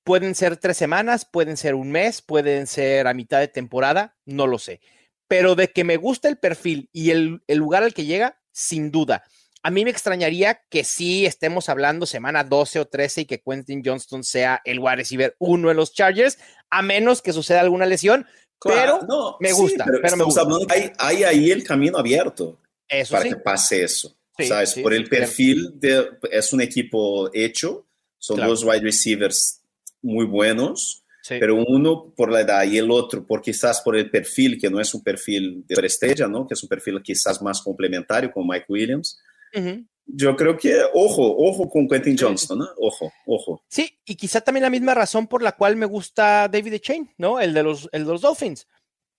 Pueden 0.06 0.36
ser 0.36 0.58
tres 0.58 0.78
semanas, 0.78 1.26
pueden 1.26 1.58
ser 1.58 1.74
un 1.74 1.91
mes, 1.91 2.21
pueden 2.21 2.67
ser 2.67 3.08
a 3.08 3.13
mitad 3.13 3.39
de 3.39 3.48
temporada, 3.48 4.15
no 4.26 4.45
lo 4.45 4.60
sé. 4.60 4.80
Pero 5.28 5.56
de 5.56 5.71
que 5.71 5.84
me 5.84 5.98
gusta 5.98 6.30
el 6.30 6.38
perfil 6.38 6.89
y 6.93 7.10
el, 7.10 7.41
el 7.48 7.58
lugar 7.58 7.82
al 7.82 7.95
que 7.95 8.06
llega, 8.06 8.39
sin 8.52 8.91
duda. 8.91 9.24
A 9.63 9.71
mí 9.71 9.84
me 9.84 9.89
extrañaría 9.89 10.62
que 10.69 10.84
sí 10.84 11.26
estemos 11.26 11.69
hablando 11.69 12.06
semana 12.06 12.43
12 12.43 12.82
o 12.82 12.86
13 12.86 13.21
y 13.21 13.26
que 13.26 13.41
Quentin 13.41 13.82
Johnston 13.84 14.24
sea 14.24 14.62
el 14.63 14.78
wide 14.78 14.98
receiver 14.98 15.36
uno 15.39 15.71
en 15.71 15.78
los 15.78 15.91
Chargers, 15.91 16.38
a 16.69 16.84
menos 16.84 17.24
que 17.24 17.34
suceda 17.34 17.62
alguna 17.62 17.88
lesión. 17.88 18.28
Claro, 18.60 19.00
pero 19.00 19.08
no, 19.08 19.38
me 19.39 19.52
gusta. 19.52 19.84
Sí, 19.84 19.89
pero, 19.89 20.02
pero 20.04 20.17
me 20.17 20.24
gusta. 20.26 20.41
Hablando, 20.41 20.67
hay, 20.69 20.91
hay, 21.00 21.24
ahí 21.24 21.50
el 21.50 21.63
camino 21.63 21.98
abierto 21.98 22.60
eso 22.88 23.13
para 23.13 23.24
sí. 23.24 23.30
que 23.30 23.36
pase 23.38 23.84
eso. 23.84 24.15
Sí, 24.38 24.45
¿Sabes? 24.45 24.76
Por 24.76 24.93
el 24.93 25.10
perfil 25.10 25.80
de, 25.80 26.10
es 26.30 26.54
un 26.54 26.62
equipo 26.62 27.32
hecho 27.34 27.88
son 28.25 28.38
claro. 28.38 28.49
dos 28.49 28.63
wide 28.63 28.81
receivers 28.81 29.61
muy 30.01 30.25
buenos, 30.25 31.03
sí. 31.21 31.35
pero 31.39 31.63
uno 31.63 32.11
por 32.17 32.31
la 32.31 32.41
edad 32.41 32.63
y 32.63 32.79
el 32.79 32.89
otro 32.89 33.23
por 33.23 33.39
quizás 33.39 33.81
por 33.81 33.95
el 33.95 34.09
perfil, 34.09 34.59
que 34.59 34.67
no 34.67 34.81
es 34.81 34.95
un 34.95 35.03
perfil 35.03 35.63
de 35.67 35.85
estrella, 35.85 36.27
¿no? 36.27 36.47
que 36.47 36.55
es 36.55 36.63
un 36.63 36.69
perfil 36.69 37.03
quizás 37.03 37.39
más 37.43 37.61
complementario 37.61 38.31
con 38.31 38.47
Mike 38.47 38.65
Williams. 38.67 39.19
Uh 39.53 39.59
-huh. 39.59 39.88
yo 40.07 40.35
creo 40.35 40.57
que, 40.57 40.75
ojo, 40.95 41.35
ojo 41.38 41.69
con 41.69 41.88
Quentin 41.88 42.17
Johnston, 42.17 42.57
¿no? 42.57 42.67
Ojo, 42.79 43.13
ojo. 43.27 43.63
Sí, 43.69 43.95
y 44.05 44.15
quizá 44.15 44.41
también 44.41 44.63
la 44.63 44.71
misma 44.71 44.95
razón 44.95 45.27
por 45.27 45.43
la 45.43 45.51
cual 45.51 45.75
me 45.75 45.85
gusta 45.85 46.47
David 46.47 46.79
Chain, 46.79 47.13
¿no? 47.19 47.39
El 47.39 47.53
de 47.53 47.61
los, 47.61 47.88
el 47.91 48.05
de 48.05 48.11
los 48.11 48.21
Dolphins. 48.21 48.67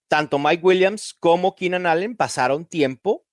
Tanto 0.08 0.40
Mike 0.40 0.64
Williams 0.64 1.14
como 1.20 1.54
Keenan 1.54 1.86
Allen 1.86 2.16
pasaron 2.16 2.64
tiempo 2.64 3.25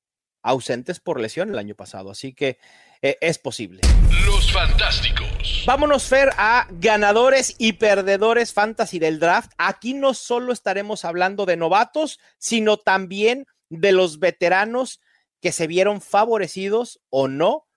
ausentes 0.44 1.00
por 1.00 1.20
lesión 1.20 1.50
el 1.50 1.58
año 1.58 1.74
pasado, 1.74 2.12
así 2.12 2.34
que 2.34 2.60
eh, 3.02 3.18
es 3.22 3.40
posible. 3.40 3.82
Los 4.26 4.52
Fantásticos. 4.52 5.64
Vámonos, 5.66 6.04
Fer, 6.04 6.30
a 6.38 6.68
ganadores 6.72 7.56
y 7.58 7.74
perdedores 7.74 8.54
fantasy 8.54 9.00
del 9.00 9.20
draft. 9.20 9.52
Aquí 9.58 9.94
no 9.94 10.14
solo 10.14 10.54
estaremos 10.54 11.06
hablando 11.06 11.46
de 11.46 11.58
novatos, 11.58 12.20
sino 12.38 12.78
también 12.78 13.48
de 13.70 13.92
los 13.92 14.20
veteranos 14.20 15.02
que 15.42 15.52
se 15.52 15.68
vieron 15.68 16.02
favorecidos 16.02 17.02
o 17.10 17.28
no 17.28 17.68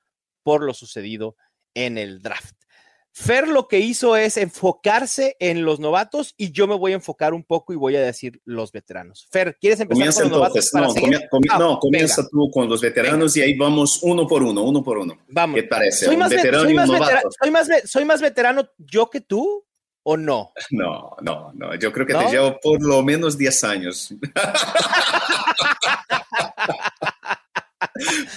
por 0.42 0.62
lo 0.62 0.74
sucedido 0.74 1.36
en 1.74 1.98
el 1.98 2.22
draft. 2.22 2.54
Fer 3.18 3.48
lo 3.48 3.66
que 3.66 3.78
hizo 3.80 4.14
es 4.14 4.36
enfocarse 4.36 5.38
en 5.40 5.64
los 5.64 5.80
novatos 5.80 6.34
y 6.36 6.52
yo 6.52 6.66
me 6.66 6.74
voy 6.74 6.92
a 6.92 6.96
enfocar 6.96 7.32
un 7.32 7.42
poco 7.42 7.72
y 7.72 7.76
voy 7.76 7.96
a 7.96 8.02
decir 8.02 8.42
los 8.44 8.72
veteranos. 8.72 9.26
Fer, 9.30 9.56
¿quieres 9.58 9.80
empezar 9.80 10.12
con 10.12 10.22
los 10.24 10.32
novatos? 10.32 10.70
no, 10.74 10.92
ah, 11.48 11.58
no 11.58 11.78
comienza 11.78 12.28
tú 12.28 12.50
con 12.50 12.68
los 12.68 12.82
veteranos 12.82 13.34
y 13.38 13.40
ahí 13.40 13.56
vamos 13.56 14.00
uno 14.02 14.26
por 14.26 14.42
uno, 14.42 14.64
uno 14.64 14.84
por 14.84 14.98
uno. 14.98 15.16
Vamos. 15.28 15.58
¿Qué 15.58 15.62
parece? 15.62 16.04
Soy, 16.04 16.18
más, 16.18 16.28
veterano, 16.28 16.68
soy, 17.86 18.04
más, 18.04 18.20
veterano 18.20 18.68
yo 18.76 19.08
que 19.08 19.22
tú 19.22 19.64
o 20.02 20.18
no? 20.18 20.52
No, 20.70 21.16
no, 21.22 21.52
no. 21.54 21.74
Yo 21.76 21.90
creo 21.94 22.06
que 22.06 22.12
te 22.12 22.30
llevo 22.30 22.58
por 22.60 22.82
lo 22.82 23.02
menos 23.02 23.38
10 23.38 23.64
años. 23.64 24.10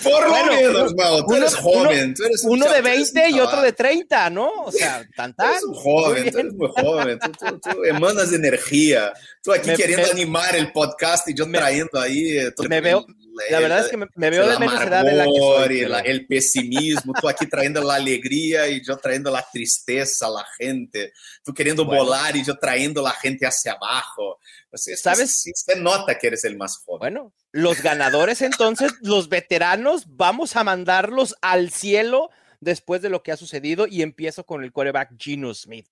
Por 0.03 0.27
lo 0.27 0.45
menos, 0.45 0.93
Tú 1.27 1.35
eres 1.35 1.55
joven. 1.55 2.13
Tú 2.13 2.23
eres 2.23 2.43
uno 2.43 2.69
de 2.69 2.81
20 2.81 3.29
y 3.29 3.39
otro 3.39 3.61
de 3.61 3.73
30, 3.73 4.29
¿no? 4.29 4.49
O 4.63 4.71
sea, 4.71 5.05
tan 5.15 5.33
tan. 5.33 5.51
Eres 5.51 5.63
joven, 5.73 6.31
tú 6.31 6.39
eres 6.39 6.53
muy 6.53 6.69
joven. 6.75 7.19
Tú, 7.19 7.83
emanas 7.85 8.33
energía. 8.33 9.13
Tú 9.41 9.53
aquí 9.53 9.73
queriendo 9.73 10.11
animar 10.11 10.55
el 10.55 10.71
podcast 10.71 11.27
y 11.29 11.33
yo 11.33 11.49
trayendo 11.49 11.99
ahí. 11.99 12.37
Eh, 12.37 12.53
me 12.67 12.81
veo, 12.81 13.05
la 13.49 13.59
verdad 13.59 13.79
es 13.79 13.87
que 13.87 13.97
me, 13.97 14.29
veo 14.29 14.47
de 14.47 14.59
menos 14.59 14.81
edad 14.81 15.03
de 15.03 15.13
la 15.13 15.25
que 15.25 15.39
soy. 15.39 15.87
El, 16.05 16.27
pesimismo, 16.27 17.13
tú 17.19 17.29
aquí 17.29 17.47
trayendo 17.47 17.81
la 17.81 17.95
alegría 17.95 18.67
y 18.67 18.83
yo 18.83 18.97
trayendo 18.97 19.31
la 19.31 19.45
tristeza 19.51 20.27
a 20.27 20.31
la 20.31 20.45
gente. 20.57 21.13
Tú 21.43 21.53
queriendo 21.53 21.85
volar 21.85 22.35
y 22.35 22.43
yo 22.43 22.57
trayendo 22.57 23.01
la 23.01 23.11
gente 23.11 23.45
hacia 23.45 23.73
abajo. 23.73 24.39
¿Sabes? 24.73 25.41
Sí, 25.41 25.51
se 25.55 25.79
nota 25.79 26.17
que 26.17 26.27
eres 26.27 26.43
el 26.45 26.57
más 26.57 26.77
joven. 26.77 26.99
Bueno, 26.99 27.33
los 27.51 27.81
ganadores 27.81 28.41
entonces, 28.41 28.91
los 29.01 29.29
veteranos, 29.29 30.05
vamos 30.07 30.55
a 30.55 30.63
mandarlos 30.63 31.35
al 31.41 31.71
cielo 31.71 32.29
después 32.59 33.01
de 33.01 33.09
lo 33.09 33.23
que 33.23 33.31
ha 33.31 33.37
sucedido 33.37 33.87
y 33.87 34.01
empiezo 34.01 34.45
con 34.45 34.63
el 34.63 34.71
coreback 34.71 35.13
Gino 35.17 35.53
Smith. 35.53 35.87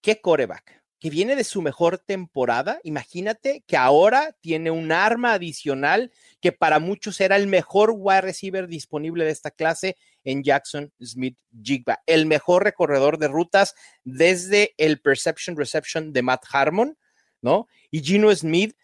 ¿Qué 0.00 0.20
coreback? 0.20 0.82
Que 0.98 1.10
viene 1.10 1.34
de 1.34 1.44
su 1.44 1.62
mejor 1.62 1.98
temporada. 1.98 2.78
Imagínate 2.84 3.64
que 3.66 3.76
ahora 3.76 4.36
tiene 4.40 4.70
un 4.70 4.92
arma 4.92 5.32
adicional 5.32 6.12
que 6.40 6.52
para 6.52 6.78
muchos 6.78 7.20
era 7.20 7.36
el 7.36 7.46
mejor 7.46 7.92
wide 7.94 8.20
receiver 8.22 8.66
disponible 8.66 9.24
de 9.24 9.30
esta 9.30 9.50
clase 9.50 9.96
en 10.24 10.42
Jackson 10.42 10.92
Smith 11.02 11.38
Jigba, 11.62 12.02
el 12.06 12.26
mejor 12.26 12.64
recorredor 12.64 13.18
de 13.18 13.28
rutas 13.28 13.74
desde 14.04 14.74
el 14.76 15.00
Perception 15.00 15.56
Reception 15.56 16.12
de 16.12 16.22
Matt 16.22 16.44
Harmon, 16.50 16.98
¿no? 17.42 17.68
Y 17.90 18.00
Gino 18.00 18.34
Smith 18.34 18.74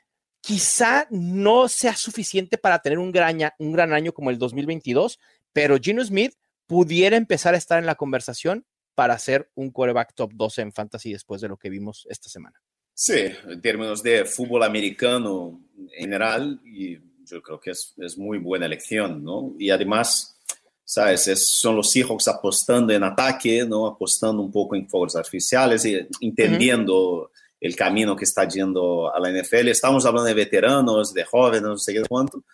quizá 0.41 1.07
no 1.11 1.69
sea 1.69 1.97
suficiente 1.97 2.57
para 2.59 2.79
tener 2.79 2.99
un 2.99 3.11
gran, 3.11 3.39
un 3.59 3.73
gran 3.73 3.93
año 3.93 4.13
como 4.13 4.31
el 4.31 4.39
2022, 4.39 5.19
pero 5.53 5.79
Gino 5.79 6.05
Smith 6.05 6.35
pudiera 6.67 7.17
empezar 7.17 7.55
a 7.55 7.59
estar 7.59 7.79
en 7.79 7.87
la 7.87 7.95
conversación 7.95 8.65
para 8.95 9.19
ser 9.19 9.51
un 9.55 9.71
quarterback 9.71 10.15
top 10.15 10.33
12 10.35 10.63
en 10.63 10.73
fantasy 10.73 11.13
después 11.13 11.41
de 11.41 11.49
lo 11.49 11.57
que 11.57 11.69
vimos 11.69 12.07
esta 12.09 12.29
semana. 12.29 12.61
Sí, 12.95 13.27
en 13.49 13.61
términos 13.61 14.03
de 14.03 14.25
fútbol 14.25 14.63
americano 14.63 15.61
en 15.77 15.89
general, 15.89 16.61
y 16.65 16.99
yo 17.25 17.43
creo 17.43 17.61
que 17.61 17.73
es, 17.73 17.95
es 17.99 18.17
muy 18.17 18.39
buena 18.39 18.67
elección, 18.67 19.23
¿no? 19.23 19.55
Y 19.59 19.69
además, 19.71 20.41
¿sabes? 20.83 21.25
son 21.47 21.77
los 21.77 21.91
Seahawks 21.91 22.29
apostando 22.29 22.95
en 22.95 23.03
ataque, 23.03 23.67
¿no? 23.67 23.87
Apostando 23.87 24.41
un 24.41 24.51
poco 24.51 24.77
en 24.77 24.89
fuegos 24.89 25.15
artificiales 25.15 25.85
y 25.85 26.07
entendiendo 26.21 27.33
el 27.67 27.77
camino 27.77 28.17
que 28.17 28.25
está 28.25 28.49
yendo 28.49 29.15
a 29.15 29.21
la 29.21 29.31
NFL. 29.31 29.69
Estamos 29.69 30.07
hablando 30.07 30.29
de 30.29 30.35
veteranos, 30.35 31.13
de 31.13 31.25
jóvenes, 31.25 31.63
no 31.63 31.77
sé 31.79 31.93
qué 31.93 32.03
cuánto. 32.09 32.45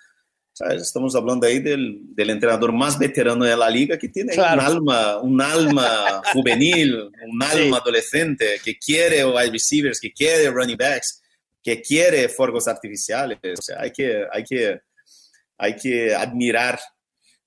Estamos 0.71 1.17
hablando 1.17 1.47
ahí 1.47 1.61
del, 1.61 2.01
del, 2.15 2.31
entrenador 2.31 2.73
más 2.73 2.99
veterano 2.99 3.45
de 3.45 3.57
la 3.57 3.71
liga 3.71 3.99
que 3.99 4.11
tiene 4.11 4.35
un 4.35 4.41
alma, 4.41 5.19
un 5.19 5.41
alma 5.41 6.23
juvenil, 6.33 7.11
un 7.27 7.43
alma 7.43 7.79
adolescente 7.79 8.61
que 8.63 8.77
quiere 8.77 9.25
wide 9.25 9.51
receivers, 9.51 9.99
que 9.99 10.13
quiere 10.13 10.51
running 10.51 10.77
backs, 10.77 11.23
que 11.63 11.81
quiere 11.81 12.29
fuegos 12.29 12.69
artificiales. 12.69 13.39
O 13.59 13.63
sea, 13.63 13.81
hay 13.81 13.93
que, 13.93 14.25
hay 14.31 14.45
que, 14.45 14.81
hay 15.57 15.75
que 15.75 16.15
admirar 16.15 16.79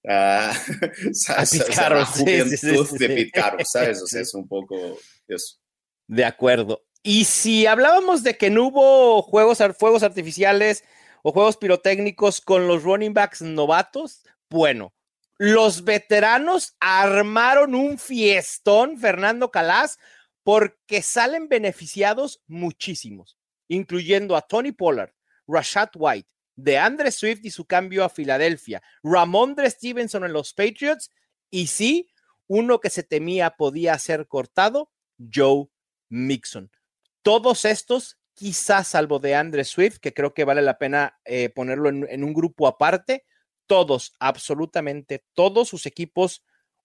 uh, 0.03 0.07
la 0.07 2.05
juventud 2.05 2.97
de 2.97 3.07
Pete 3.07 3.31
Carroll, 3.31 3.65
¿sabes? 3.65 4.01
O 4.01 4.07
sea, 4.07 4.21
es 4.21 4.33
un 4.33 4.47
poco 4.47 4.97
eso. 5.27 5.57
De 6.07 6.25
acuerdo. 6.25 6.83
Y 7.07 7.25
si 7.25 7.67
hablábamos 7.67 8.23
de 8.23 8.35
que 8.35 8.49
no 8.49 8.65
hubo 8.65 9.21
juegos, 9.21 9.59
fuegos 9.77 10.01
artificiales 10.01 10.83
o 11.21 11.31
juegos 11.31 11.55
pirotécnicos 11.55 12.41
con 12.41 12.67
los 12.67 12.81
running 12.81 13.13
backs 13.13 13.43
novatos, 13.43 14.23
bueno, 14.49 14.91
los 15.37 15.83
veteranos 15.83 16.75
armaron 16.79 17.75
un 17.75 17.99
fiestón, 17.99 18.97
Fernando 18.97 19.51
Calas, 19.51 19.99
porque 20.41 21.03
salen 21.03 21.47
beneficiados 21.47 22.41
muchísimos, 22.47 23.37
incluyendo 23.67 24.35
a 24.35 24.41
Tony 24.41 24.71
Pollard, 24.71 25.13
Rashad 25.45 25.89
White, 25.93 26.27
DeAndre 26.55 27.11
Swift 27.11 27.41
y 27.43 27.51
su 27.51 27.65
cambio 27.65 28.03
a 28.03 28.09
Filadelfia, 28.09 28.81
Ramondre 29.03 29.69
Stevenson 29.69 30.23
en 30.23 30.33
los 30.33 30.55
Patriots 30.55 31.11
y 31.51 31.67
sí, 31.67 32.09
uno 32.47 32.79
que 32.79 32.89
se 32.89 33.03
temía 33.03 33.51
podía 33.51 33.95
ser 33.99 34.27
cortado, 34.27 34.91
Joe 35.31 35.67
Mixon. 36.09 36.71
Todos 37.25 37.65
estos, 37.65 38.19
quizás 38.35 38.89
salvo 38.89 39.17
de 39.17 39.33
Andre 39.33 39.63
Swift, 39.63 39.97
que 39.97 40.13
creo 40.13 40.35
que 40.35 40.43
vale 40.43 40.61
la 40.61 40.77
pena 40.77 41.19
eh, 41.25 41.49
ponerlo 41.49 41.89
en, 41.89 42.23
un 42.23 42.33
grupo 42.35 42.67
aparte, 42.67 43.25
todos, 43.65 44.13
absolutamente 44.19 45.25
todos 45.33 45.67
sus 45.67 45.87
equipos 45.87 46.43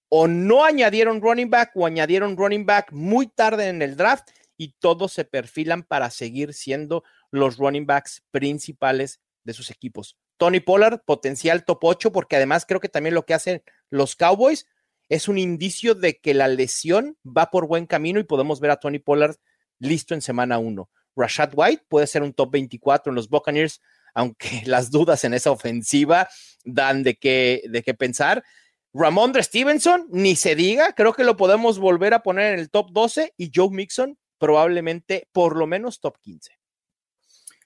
o 0.09 0.29
no 0.29 0.65
añadieron 0.65 1.21
running 1.21 1.51
back 1.51 1.73
o 1.75 1.85
añadieron 1.85 2.39
running 2.39 2.65
back 2.65 2.91
muy 2.91 3.27
tarde 3.27 3.69
en 3.69 3.83
el 3.83 3.99
draft 3.99 4.31
y 4.57 4.77
todos 4.79 5.13
se 5.13 5.27
perfilan 5.27 5.83
para 5.83 6.09
seguir 6.09 6.55
siendo 6.55 7.05
los 7.31 7.59
running 7.59 7.85
backs 7.85 8.23
principales 8.31 9.21
de 9.45 9.53
sus 9.53 9.71
equipos. 9.71 10.17
Tony 10.39 10.61
Pollard, 10.61 11.03
potencial 11.05 11.67
top 11.67 11.85
8, 11.85 12.13
porque 12.13 12.37
además 12.37 12.65
creo 12.65 12.81
que 12.81 12.89
también 12.89 13.15
lo 13.15 13.27
que 13.27 13.35
hacen 13.35 13.63
los 13.91 14.17
Cowboys 14.17 14.67
es 15.11 15.29
un 15.29 15.37
indicio 15.37 15.95
de 15.95 16.19
que 16.19 16.33
la 16.33 16.49
lesión 16.49 17.19
va 17.27 17.51
por 17.51 17.67
buen 17.67 17.85
camino 17.85 18.19
y 18.21 18.25
podemos 18.25 18.59
ver 18.59 18.71
a 18.71 18.81
Tony 18.81 19.01
Pollard 19.01 19.37
listo 19.81 20.15
en 20.15 20.23
semana 20.23 20.59
1. 20.59 20.89
Rashad 21.17 21.51
White 21.55 21.85
puede 21.89 22.07
ser 22.07 22.23
un 22.23 22.33
top 22.33 22.53
24 22.53 23.11
en 23.11 23.17
los 23.17 23.29
Buccaneers, 23.29 23.81
aunque 24.15 24.63
las 24.67 24.91
dudas 24.91 25.25
en 25.25 25.35
esa 25.35 25.51
ofensiva 25.51 26.29
dan 26.65 27.03
de 27.03 27.17
qué, 27.17 27.63
de 27.69 27.83
qué 27.83 27.95
pensar. 27.95 28.45
Ramondre 28.93 29.43
Stevenson, 29.43 30.07
ni 30.11 30.37
se 30.37 30.55
diga, 30.55 30.95
creo 30.95 31.13
que 31.13 31.25
lo 31.25 31.37
podemos 31.37 31.79
volver 31.79 32.15
a 32.15 32.23
poner 32.23 32.55
en 32.55 32.61
el 32.61 32.71
top 32.71 32.91
12 32.93 33.35
y 33.37 33.51
Joe 33.55 33.71
Mixon 33.71 34.19
probablemente 34.39 35.29
por 35.33 35.57
lo 35.57 35.67
menos 35.67 36.01
top 36.01 36.19
15. 36.21 36.59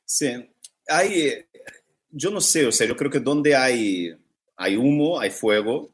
Sí, 0.05 0.33
yo 2.11 2.31
no 2.31 2.41
sé, 2.41 2.67
o 2.67 2.73
sea, 2.73 2.87
yo 2.87 2.97
creo 2.97 3.11
que 3.11 3.21
donde 3.21 3.57
hay, 3.57 4.15
hay 4.57 4.77
humo, 4.77 5.19
hay 5.19 5.31
fuego, 5.31 5.93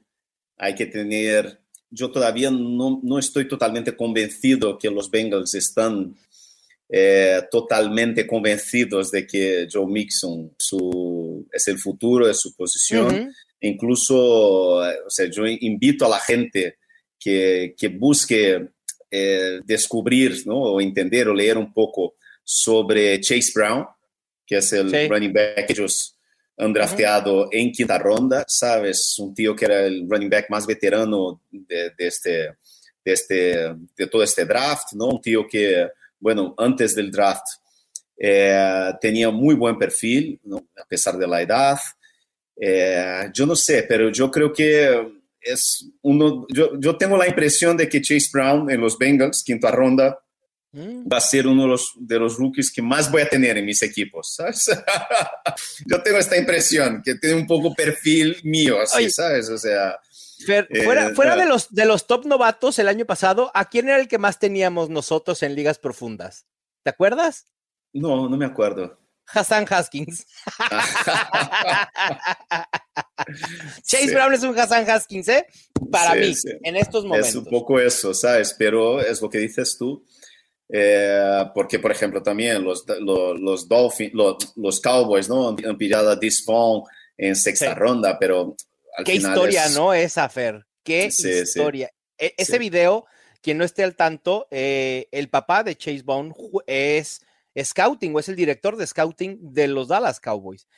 hay 0.56 0.74
que 0.74 0.86
tener 0.86 1.59
yo 1.90 2.10
todavía 2.10 2.50
no, 2.50 3.00
no, 3.02 3.18
estoy 3.18 3.48
totalmente 3.48 3.96
convencido 3.96 4.78
que 4.78 4.90
los 4.90 5.10
Bengals 5.10 5.54
están 5.54 6.14
eh, 6.88 7.42
totalmente 7.50 8.26
convencidos 8.26 9.10
de 9.10 9.26
que 9.26 9.66
Joe 9.70 9.86
Mixon 9.86 10.54
su, 10.58 11.46
es 11.52 11.68
el 11.68 11.78
futuro 11.78 12.26
de 12.26 12.34
su 12.34 12.54
posición. 12.54 13.32
Incluso, 13.60 14.88
eh, 14.88 14.98
o 15.06 15.10
sea, 15.10 15.28
yo 15.30 15.46
invito 15.46 16.06
a 16.06 16.10
la 16.10 16.20
gente 16.20 16.78
que, 17.18 17.74
que 17.76 17.88
busque 17.88 18.68
eh, 19.10 19.60
descubrir 19.64 20.46
¿no? 20.46 20.56
o 20.56 20.80
entender 20.80 21.28
o 21.28 21.34
leer 21.34 21.58
un 21.58 21.72
poco 21.72 22.14
sobre 22.44 23.20
Chase 23.20 23.52
Brown, 23.54 23.86
que 24.46 24.58
es 24.58 24.72
el 24.72 25.08
running 25.08 25.32
back 25.32 25.66
que 25.66 25.72
ellos 25.72 26.16
han 26.60 26.72
drafteado 26.72 27.48
en 27.50 27.72
quinta 27.72 27.98
ronda, 27.98 28.44
¿sabes? 28.46 29.18
Un 29.18 29.34
tío 29.34 29.56
que 29.56 29.64
era 29.64 29.86
el 29.86 30.06
running 30.08 30.30
back 30.30 30.50
más 30.50 30.66
veterano 30.66 31.42
de, 31.50 31.92
este, 31.98 32.56
de, 33.04 33.12
este, 33.12 33.74
de 33.96 34.06
todo 34.06 34.22
este 34.22 34.44
draft, 34.44 34.92
¿no? 34.92 35.06
Un 35.06 35.20
tío 35.20 35.46
que, 35.46 35.88
bueno, 36.18 36.54
antes 36.58 36.94
del 36.94 37.10
draft 37.10 37.46
eh, 38.16 38.92
tenía 39.00 39.30
muy 39.30 39.54
buen 39.54 39.78
perfil, 39.78 40.38
¿no? 40.44 40.68
a 40.76 40.84
pesar 40.86 41.16
de 41.16 41.26
la 41.26 41.40
edad. 41.40 41.78
Eh, 42.54 43.30
yo 43.32 43.46
no 43.46 43.56
sé, 43.56 43.84
pero 43.84 44.10
yo 44.10 44.30
creo 44.30 44.52
que 44.52 45.20
es 45.40 45.88
uno, 46.02 46.46
yo, 46.50 46.78
yo 46.78 46.98
tengo 46.98 47.16
la 47.16 47.26
impresión 47.26 47.78
de 47.78 47.88
que 47.88 48.02
Chase 48.02 48.28
Brown 48.30 48.70
en 48.70 48.80
los 48.82 48.98
Bengals, 48.98 49.42
quinta 49.42 49.70
ronda. 49.70 50.20
Va 50.72 51.16
a 51.16 51.20
ser 51.20 51.46
uno 51.46 51.62
de 51.62 51.68
los, 51.68 51.92
de 51.96 52.18
los 52.18 52.36
rookies 52.36 52.72
que 52.72 52.82
más 52.82 53.10
voy 53.10 53.22
a 53.22 53.28
tener 53.28 53.58
en 53.58 53.66
mis 53.66 53.82
equipos, 53.82 54.34
¿sabes? 54.34 54.66
yo 55.86 56.02
tengo 56.02 56.18
esta 56.18 56.36
impresión, 56.36 57.02
que 57.04 57.16
tiene 57.16 57.36
un 57.36 57.46
poco 57.46 57.74
perfil 57.74 58.36
mío, 58.44 58.80
así, 58.80 59.10
¿sabes? 59.10 59.48
O 59.48 59.58
sea... 59.58 59.98
fuera, 60.84 61.14
fuera 61.14 61.36
de, 61.36 61.46
los, 61.46 61.72
de 61.74 61.84
los 61.86 62.06
top 62.06 62.26
novatos 62.26 62.78
el 62.78 62.88
año 62.88 63.04
pasado, 63.04 63.50
¿a 63.54 63.68
quién 63.68 63.88
era 63.88 63.98
el 64.00 64.08
que 64.08 64.18
más 64.18 64.38
teníamos 64.38 64.90
nosotros 64.90 65.42
en 65.42 65.54
ligas 65.54 65.78
profundas? 65.78 66.46
¿Te 66.82 66.90
acuerdas? 66.90 67.46
No, 67.92 68.28
no 68.28 68.36
me 68.36 68.46
acuerdo. 68.46 69.00
Hassan 69.32 69.66
Haskins. 69.68 70.26
Chase 73.84 74.12
Brown 74.12 74.34
es 74.34 74.42
un 74.42 74.58
Hassan 74.58 74.88
Haskins, 74.88 75.28
¿eh? 75.28 75.46
Para 75.90 76.14
mí, 76.14 76.34
en 76.62 76.76
estos 76.76 77.04
momentos. 77.04 77.28
Es 77.28 77.36
un 77.36 77.44
poco 77.44 77.78
eso, 77.78 78.12
¿sabes? 78.14 78.54
Pero 78.58 79.00
es 79.00 79.20
lo 79.22 79.30
que 79.30 79.38
dices 79.38 79.76
tú. 79.78 80.04
Eh, 80.72 81.44
porque, 81.54 81.78
por 81.78 81.90
ejemplo, 81.90 82.22
también 82.22 82.62
los, 82.62 82.84
los, 83.00 83.68
Dolphins, 83.68 84.12
los, 84.14 84.80
Cowboys, 84.80 85.28
¿no? 85.28 85.48
Han 85.48 85.76
pillado 85.76 86.10
a 86.10 86.16
Disfon 86.16 86.82
en 87.16 87.34
sexta 87.34 87.74
ronda, 87.74 88.18
pero 88.18 88.54
al 88.96 89.04
Qué 89.04 89.14
historia, 89.14 89.68
¿no? 89.70 89.92
Esa, 89.92 90.28
Fer. 90.28 90.64
Qué 90.84 91.06
historia. 91.06 91.90
E, 92.16 92.34
ese 92.36 92.58
video, 92.58 93.06
quien 93.42 93.58
no 93.58 93.64
esté 93.64 93.82
al 93.82 93.96
tanto, 93.96 94.46
eh, 94.50 95.08
el 95.10 95.28
papá 95.28 95.64
de 95.64 95.76
Chase 95.76 96.02
Brown 96.02 96.32
es 96.66 97.20
scouting 97.60 98.14
o 98.14 98.20
es 98.20 98.28
el 98.28 98.36
director 98.36 98.76
de 98.76 98.86
scouting 98.86 99.38
de 99.52 99.66
los 99.68 99.88
Dallas 99.88 100.20
Cowboys. 100.20 100.68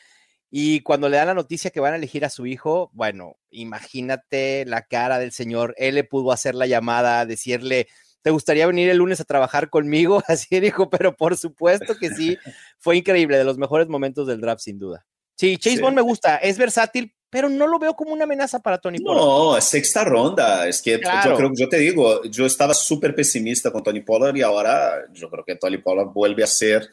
Y 0.51 0.81
cuando 0.81 1.09
le 1.09 1.17
dan 1.17 1.29
la 1.29 1.35
noticia 1.35 1.71
que 1.71 1.81
van 1.81 1.95
a 1.95 1.97
elegir 1.97 2.25
a 2.25 2.31
su 2.31 2.47
hijo, 2.47 2.91
bueno, 2.93 3.39
imagínate 3.51 4.65
la 4.67 4.83
cara 4.83 5.19
del 5.19 5.33
señor. 5.33 5.75
Él 5.79 5.95
le 5.95 6.05
pudo 6.05 6.31
hacer 6.31 6.55
la 6.55 6.67
llamada, 6.67 7.25
decirle, 7.25 7.89
¿te 8.23 8.31
gustaría 8.31 8.67
venir 8.67 8.89
el 8.89 8.99
lunes 8.99 9.21
a 9.21 9.25
trabajar 9.25 9.69
conmigo? 9.71 10.23
Así 10.29 10.61
dijo, 10.61 10.89
pero 10.89 11.15
por 11.15 11.37
supuesto 11.37 11.97
que 11.99 12.11
sí. 12.11 12.39
Fue 12.79 12.97
increíble, 12.97 13.39
de 13.39 13.45
los 13.45 13.59
mejores 13.59 13.89
momentos 13.89 14.27
del 14.27 14.41
draft, 14.41 14.63
sin 14.63 14.79
duda. 14.79 15.05
Sí, 15.37 15.57
Chase 15.59 15.81
Bond 15.81 15.97
me 15.97 16.03
gusta, 16.03 16.37
es 16.37 16.57
versátil, 16.59 17.15
pero 17.29 17.49
no 17.49 17.67
lo 17.67 17.79
veo 17.79 17.95
como 17.95 18.13
una 18.13 18.25
amenaza 18.25 18.61
para 18.61 18.79
Tony 18.79 18.99
Pollard. 18.99 19.25
No, 19.25 19.61
sexta 19.61 20.05
ronda. 20.05 20.69
Es 20.69 20.83
que 20.83 21.01
yo 21.25 21.35
creo 21.35 21.51
yo 21.55 21.69
te 21.69 21.79
digo, 21.79 22.23
yo 22.25 22.47
estaba 22.47 22.75
súper 22.75 23.15
pesimista 23.15 23.73
con 23.73 23.83
Tony 23.83 24.01
Pollard 24.01 24.37
y 24.37 24.43
ahora 24.43 25.07
yo 25.13 25.31
creo 25.31 25.45
que 25.45 25.57
Tony 25.57 25.79
Pollard 25.79 26.09
vuelve 26.09 26.45
a 26.45 26.47
ser 26.47 26.89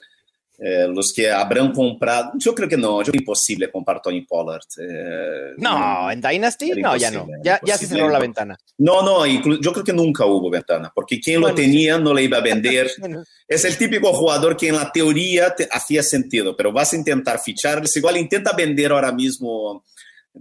eh, 0.61 0.87
los 0.93 1.13
que 1.13 1.31
habrán 1.31 1.71
comprado. 1.71 2.31
Yo 2.35 2.53
creo 2.53 2.67
que 2.67 2.75
no, 2.75 3.01
yo 3.01 3.11
imposible 3.13 3.71
comprar 3.71 4.01
Tony 4.01 4.21
Pollard. 4.21 4.65
Eh, 4.77 5.53
no, 5.57 6.11
en 6.11 6.19
Dynasty 6.19 6.71
no, 6.81 6.97
ya 6.97 7.11
no. 7.11 7.27
Ya, 7.41 7.61
ya 7.63 7.77
se 7.77 7.87
cerró 7.87 8.09
la 8.09 8.19
ventana. 8.19 8.57
No, 8.77 9.01
no, 9.01 9.25
yo 9.25 9.71
creo 9.71 9.85
que 9.85 9.93
nunca 9.93 10.25
hubo 10.25 10.49
ventana, 10.49 10.91
porque 10.93 11.19
quien 11.19 11.39
lo 11.39 11.53
tenía 11.53 11.97
no 11.97 12.13
le 12.13 12.23
iba 12.23 12.37
a 12.37 12.41
vender. 12.41 12.91
es 13.47 13.65
el 13.65 13.77
típico 13.77 14.11
jugador 14.13 14.57
que 14.57 14.67
en 14.67 14.75
la 14.75 14.91
teoría 14.91 15.55
te 15.55 15.67
hacía 15.71 16.03
sentido, 16.03 16.55
pero 16.55 16.73
vas 16.73 16.91
a 16.91 16.97
intentar 16.97 17.39
fichar. 17.39 17.81
Igual 17.95 18.17
intenta 18.17 18.51
vender 18.51 18.91
ahora 18.91 19.11
mismo 19.11 19.83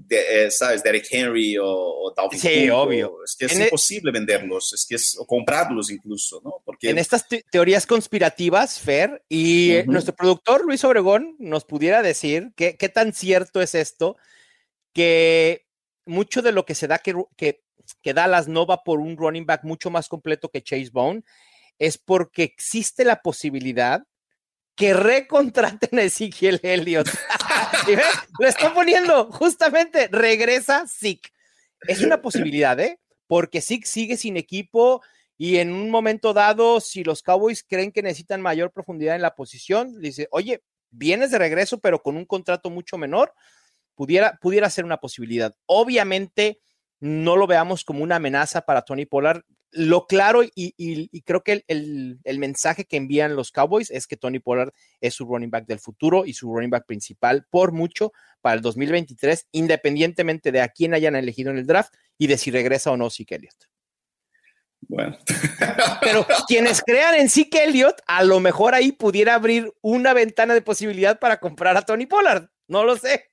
de, 0.06 0.46
eh, 0.46 0.50
¿sabes? 0.50 0.82
Derek 0.82 1.06
Henry 1.10 1.58
o, 1.58 1.66
o 1.66 2.14
Dalvin 2.14 2.38
Sí, 2.38 2.70
obvio. 2.70 3.16
Es 3.24 3.36
que 3.36 3.46
es 3.46 3.58
e 3.58 3.64
imposible 3.64 4.12
venderlos, 4.12 4.72
es 4.72 4.86
que 4.88 4.94
es 4.94 5.16
o 5.18 5.26
comprarlos 5.26 5.90
incluso, 5.90 6.40
¿no? 6.44 6.62
Porque 6.64 6.90
en 6.90 6.98
estas 6.98 7.26
teorías 7.50 7.86
conspirativas, 7.86 8.78
Fer, 8.78 9.24
y 9.28 9.80
nuestro 9.86 10.14
productor 10.14 10.64
Luis 10.64 10.84
Obregón 10.84 11.34
nos 11.38 11.64
pudiera 11.64 12.02
decir 12.02 12.52
qué, 12.54 12.76
qué 12.76 12.88
tan 12.88 13.12
cierto 13.12 13.60
es 13.60 13.74
esto, 13.74 14.16
que 14.92 15.66
mucho 16.06 16.42
de 16.42 16.52
lo 16.52 16.64
que 16.64 16.74
se 16.74 16.86
da 16.86 16.98
que, 16.98 17.14
que, 17.36 17.64
que 18.02 18.14
Dallas 18.14 18.48
no 18.48 18.66
va 18.66 18.84
por 18.84 19.00
un 19.00 19.16
running 19.16 19.46
back 19.46 19.64
mucho 19.64 19.90
más 19.90 20.08
completo 20.08 20.48
que 20.48 20.62
Chase 20.62 20.90
Bone, 20.92 21.22
es 21.78 21.98
porque 21.98 22.44
existe 22.44 23.04
la 23.04 23.20
posibilidad 23.20 24.02
que 24.74 24.94
recontraten 24.94 25.98
a 25.98 26.02
Ezekiel 26.02 26.60
Elliott. 26.62 27.08
Lo 28.38 28.46
están 28.46 28.74
poniendo, 28.74 29.30
justamente, 29.32 30.08
regresa 30.10 30.84
Zeke. 30.86 31.30
Es 31.86 32.02
una 32.02 32.20
posibilidad, 32.20 32.78
¿eh? 32.80 32.98
Porque 33.26 33.60
Zeke 33.60 33.86
sigue 33.86 34.16
sin 34.16 34.36
equipo 34.36 35.02
y 35.36 35.58
en 35.58 35.72
un 35.72 35.90
momento 35.90 36.32
dado, 36.34 36.80
si 36.80 37.04
los 37.04 37.22
Cowboys 37.22 37.62
creen 37.62 37.92
que 37.92 38.02
necesitan 38.02 38.42
mayor 38.42 38.72
profundidad 38.72 39.14
en 39.14 39.22
la 39.22 39.36
posición, 39.36 40.00
dice, 40.00 40.26
oye, 40.32 40.62
vienes 40.90 41.30
de 41.30 41.38
regreso, 41.38 41.78
pero 41.78 42.02
con 42.02 42.16
un 42.16 42.24
contrato 42.24 42.70
mucho 42.70 42.98
menor, 42.98 43.32
pudiera, 43.94 44.36
pudiera 44.40 44.68
ser 44.68 44.84
una 44.84 44.96
posibilidad. 44.96 45.54
Obviamente, 45.66 46.60
no 47.00 47.36
lo 47.36 47.46
veamos 47.46 47.84
como 47.84 48.02
una 48.02 48.16
amenaza 48.16 48.62
para 48.62 48.82
Tony 48.82 49.06
Pollard 49.06 49.42
lo 49.70 50.06
claro 50.06 50.42
y, 50.54 51.22
creo 51.22 51.42
que 51.42 51.64
el, 51.66 52.38
mensaje 52.38 52.84
que 52.84 52.96
envían 52.96 53.36
los 53.36 53.52
Cowboys 53.52 53.90
es 53.90 54.06
que 54.06 54.16
Tony 54.16 54.38
Pollard 54.38 54.72
es 55.00 55.14
su 55.14 55.26
running 55.26 55.50
back 55.50 55.66
del 55.66 55.78
futuro 55.78 56.24
y 56.24 56.32
su 56.32 56.52
running 56.52 56.70
back 56.70 56.86
principal 56.86 57.46
por 57.50 57.72
mucho 57.72 58.12
para 58.40 58.56
el 58.56 58.62
2023, 58.62 59.48
independientemente 59.52 60.52
de 60.52 60.62
a 60.62 60.68
quién 60.68 60.94
hayan 60.94 61.16
elegido 61.16 61.50
en 61.50 61.58
el 61.58 61.66
draft 61.66 61.94
y 62.16 62.26
de 62.26 62.38
si 62.38 62.50
regresa 62.50 62.90
o 62.90 62.96
no 62.96 63.10
Zeke 63.10 63.36
Elliott. 63.36 63.68
Bueno. 64.80 65.18
Pero 66.00 66.26
quienes 66.46 66.82
crean 66.82 67.14
en 67.16 67.28
Zeke 67.28 67.64
Elliott, 67.64 68.00
a 68.06 68.24
lo 68.24 68.40
mejor 68.40 68.74
ahí 68.74 68.92
pudiera 68.92 69.34
abrir 69.34 69.72
una 69.82 70.14
ventana 70.14 70.54
de 70.54 70.62
posibilidad 70.62 71.18
para 71.18 71.40
comprar 71.40 71.76
a 71.76 71.82
Tony 71.82 72.06
Pollard. 72.06 72.48
No 72.68 72.84
lo 72.84 72.96
sé. 72.96 73.30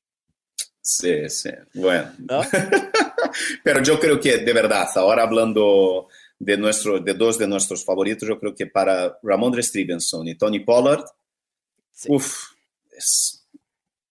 Sí, 0.82 1.30
sí. 1.30 1.50
Bueno. 1.74 2.12
Pero 3.64 3.82
yo 3.82 4.00
creo 4.00 4.20
que 4.20 4.38
de 4.38 4.54
verdad, 4.54 4.88
ahora 4.96 5.24
hablando 5.24 6.08
de, 6.40 6.58
nuestro, 6.58 7.00
de 7.00 7.14
dos 7.14 7.38
de 7.38 7.48
nuestros 7.48 7.86
favoritos, 7.86 8.28
yo 8.28 8.40
creo 8.40 8.56
que 8.56 8.68
para 8.68 9.18
Ramondre 9.24 9.64
Stevenson 9.64 10.28
y 10.28 10.36
Tony 10.36 10.60
Pollard, 10.60 11.06
uff, 12.08 12.52
es, 12.92 13.48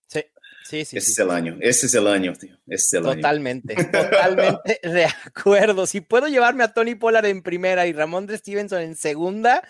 sí, 0.09 0.23
sí, 0.65 0.85
sí. 0.85 0.97
Ese 0.97 1.11
es 1.11 1.19
el 1.19 1.31
año, 1.31 1.57
ese 1.61 1.87
es 1.87 1.95
el 1.95 2.07
año, 2.07 2.33
tío. 2.35 2.57
es 2.67 2.93
el 2.93 3.03
totalmente, 3.03 3.75
totalmente 3.93 4.81
de 4.83 5.05
acuerdo. 5.05 5.87
Si 5.87 6.01
puedo 6.01 6.29
llevarme 6.29 6.65
a 6.65 6.73
Tony 6.73 6.95
Pollard 6.95 7.27
en 7.27 7.43
primera 7.43 7.87
y 7.87 7.93
Ramondre 7.93 8.39
Stevenson 8.39 8.81
en 8.81 8.97
segunda, 8.97 9.63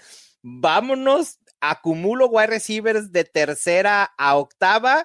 vámonos, 0.42 1.38
acumulo 1.60 2.26
wide 2.26 2.48
receivers 2.48 3.10
de 3.10 3.24
tercera 3.24 4.04
a 4.16 4.36
octava 4.36 5.04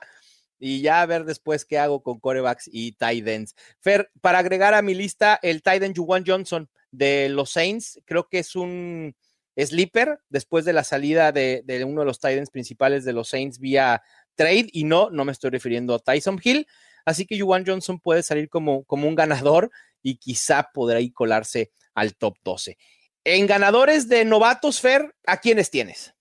y 0.59 0.81
ya 0.81 1.01
a 1.01 1.05
ver 1.05 1.23
después 1.23 1.63
qué 1.63 1.79
hago 1.79 2.03
con 2.03 2.19
corebacks 2.19 2.69
y 2.71 2.91
tight 2.91 3.27
ends. 3.27 3.55
Fer, 3.79 4.11
para 4.21 4.39
agregar 4.39 4.73
a 4.73 4.81
mi 4.81 4.93
lista, 4.93 5.39
el 5.41 5.63
tight 5.63 5.83
end 5.83 5.97
Juwan 5.97 6.25
Johnson 6.27 6.69
de 6.91 7.29
los 7.29 7.51
Saints, 7.51 7.99
creo 8.05 8.27
que 8.27 8.39
es 8.39 8.55
un 8.55 9.15
sleeper 9.57 10.19
después 10.29 10.65
de 10.65 10.73
la 10.73 10.83
salida 10.83 11.31
de, 11.31 11.63
uno 11.85 12.01
de 12.01 12.05
los 12.05 12.19
tight 12.19 12.37
ends 12.37 12.49
principales 12.49 13.03
de 13.03 13.13
los 13.13 13.29
Saints 13.29 13.59
vía 13.59 14.01
trade, 14.35 14.67
y 14.71 14.85
no, 14.85 15.09
no 15.09 15.25
me 15.25 15.31
estoy 15.31 15.49
refiriendo 15.49 15.93
a 15.93 15.99
Tyson 15.99 16.39
Hill, 16.41 16.65
así 17.05 17.25
que 17.25 17.39
Juwan 17.39 17.65
Johnson 17.65 17.99
puede 17.99 18.23
salir 18.23 18.49
como, 18.49 18.83
como 18.85 19.07
un 19.07 19.15
ganador 19.15 19.69
y 20.01 20.15
quizá 20.15 20.69
podrá 20.73 21.01
ir 21.01 21.13
colarse 21.13 21.71
al 21.93 22.15
top 22.15 22.37
12. 22.43 22.77
En 23.25 23.47
ganadores 23.47 24.07
de 24.07 24.23
novatos, 24.23 24.79
Fer, 24.79 25.13
¿a 25.25 25.41
quiénes 25.41 25.69
tienes? 25.69 26.13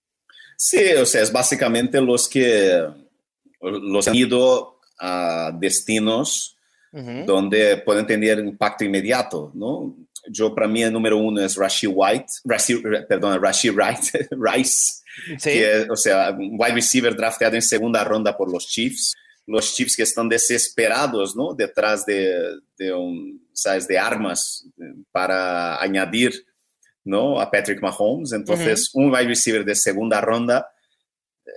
Sí, 0.57 0.91
o 0.93 1.05
sea, 1.05 1.21
es 1.21 1.31
básicamente 1.31 2.01
los 2.01 2.27
que 2.27 2.85
los 3.61 4.07
han 4.07 4.15
ido 4.15 4.79
a 4.99 5.51
destinos 5.57 6.57
donde 6.91 7.77
pueden 7.77 8.05
tener 8.07 8.39
impacto 8.39 8.83
inmediato, 8.83 9.51
¿no? 9.53 9.95
Yo, 10.27 10.53
para 10.53 10.67
mí, 10.67 10.83
el 10.83 10.93
número 10.93 11.17
uno 11.17 11.41
es 11.41 11.55
Rashi 11.55 11.87
White, 11.87 12.27
Rashi, 12.43 12.81
perdón, 13.07 13.41
Rashi 13.41 13.69
Wright, 13.69 13.99
Rice, 14.31 15.01
que 15.41 15.87
o 15.89 15.95
sea, 15.95 16.31
un 16.31 16.57
wide 16.59 16.73
receiver 16.73 17.15
drafteado 17.15 17.55
en 17.55 17.61
segunda 17.61 18.03
ronda 18.03 18.35
por 18.35 18.51
los 18.51 18.67
Chiefs. 18.67 19.15
Los 19.45 19.73
Chiefs 19.73 19.95
que 19.95 20.03
están 20.03 20.29
desesperados, 20.29 21.35
¿no? 21.35 21.55
Detrás 21.55 22.05
de, 22.05 22.59
de 22.77 22.93
un, 22.93 23.47
¿sabes? 23.51 23.87
De 23.87 23.97
armas 23.97 24.63
para 25.11 25.81
añadir, 25.81 26.45
¿no? 27.03 27.39
A 27.39 27.49
Patrick 27.49 27.81
Mahomes. 27.81 28.31
Entonces, 28.31 28.91
un 28.93 29.11
wide 29.11 29.27
receiver 29.27 29.65
de 29.65 29.73
segunda 29.73 30.21
ronda 30.21 30.69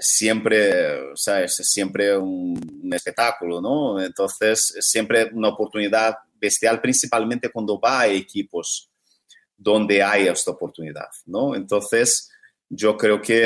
siempre, 0.00 1.12
¿sabes? 1.14 1.60
Es 1.60 1.70
siempre 1.70 2.16
un, 2.16 2.58
espectáculo, 2.92 3.60
¿no? 3.60 4.00
Entonces, 4.02 4.74
es 4.76 4.86
siempre 4.86 5.30
una 5.32 5.48
oportunidad 5.48 6.16
bestial, 6.43 6.80
principalmente 6.80 7.51
cuando 7.51 7.80
va 7.80 8.01
a 8.01 8.09
equipos 8.09 8.90
donde 9.57 10.03
hay 10.03 10.26
esta 10.26 10.51
oportunidad, 10.51 11.09
¿no? 11.26 11.55
Entonces, 11.55 12.30
yo 12.68 12.97
creo 12.97 13.22
que 13.22 13.43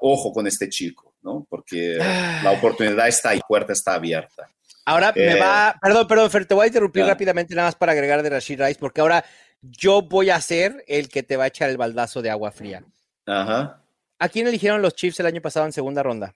ojo 0.00 0.32
con 0.32 0.46
este 0.46 0.68
chico, 0.68 1.14
¿no? 1.22 1.46
Porque 1.50 1.96
la 1.96 2.50
ah. 2.50 2.52
oportunidad 2.52 3.08
está 3.08 3.30
ahí, 3.30 3.38
la 3.38 3.46
puerta 3.46 3.72
está 3.72 3.94
abierta. 3.94 4.48
Ahora 4.86 5.12
me 5.14 5.32
eh, 5.32 5.40
va, 5.40 5.76
perdón, 5.80 6.06
perdón, 6.06 6.30
Fer, 6.30 6.46
te 6.46 6.54
voy 6.54 6.64
a 6.64 6.66
interrumpir 6.68 7.04
rápidamente 7.04 7.54
nada 7.54 7.68
más 7.68 7.74
para 7.74 7.92
agregar 7.92 8.22
de 8.22 8.30
Rashid 8.30 8.60
Rice, 8.60 8.78
porque 8.78 9.00
ahora 9.00 9.24
yo 9.60 10.02
voy 10.02 10.30
a 10.30 10.40
ser 10.40 10.84
el 10.86 11.08
que 11.08 11.22
te 11.22 11.36
va 11.36 11.44
a 11.44 11.48
echar 11.48 11.68
el 11.68 11.76
baldazo 11.76 12.22
de 12.22 12.30
agua 12.30 12.50
fría. 12.50 12.84
Ajá. 13.26 13.82
¿A 14.18 14.28
quién 14.28 14.46
eligieron 14.46 14.82
los 14.82 14.94
Chiefs 14.94 15.20
el 15.20 15.26
año 15.26 15.40
pasado 15.40 15.66
en 15.66 15.72
segunda 15.72 16.02
ronda? 16.02 16.34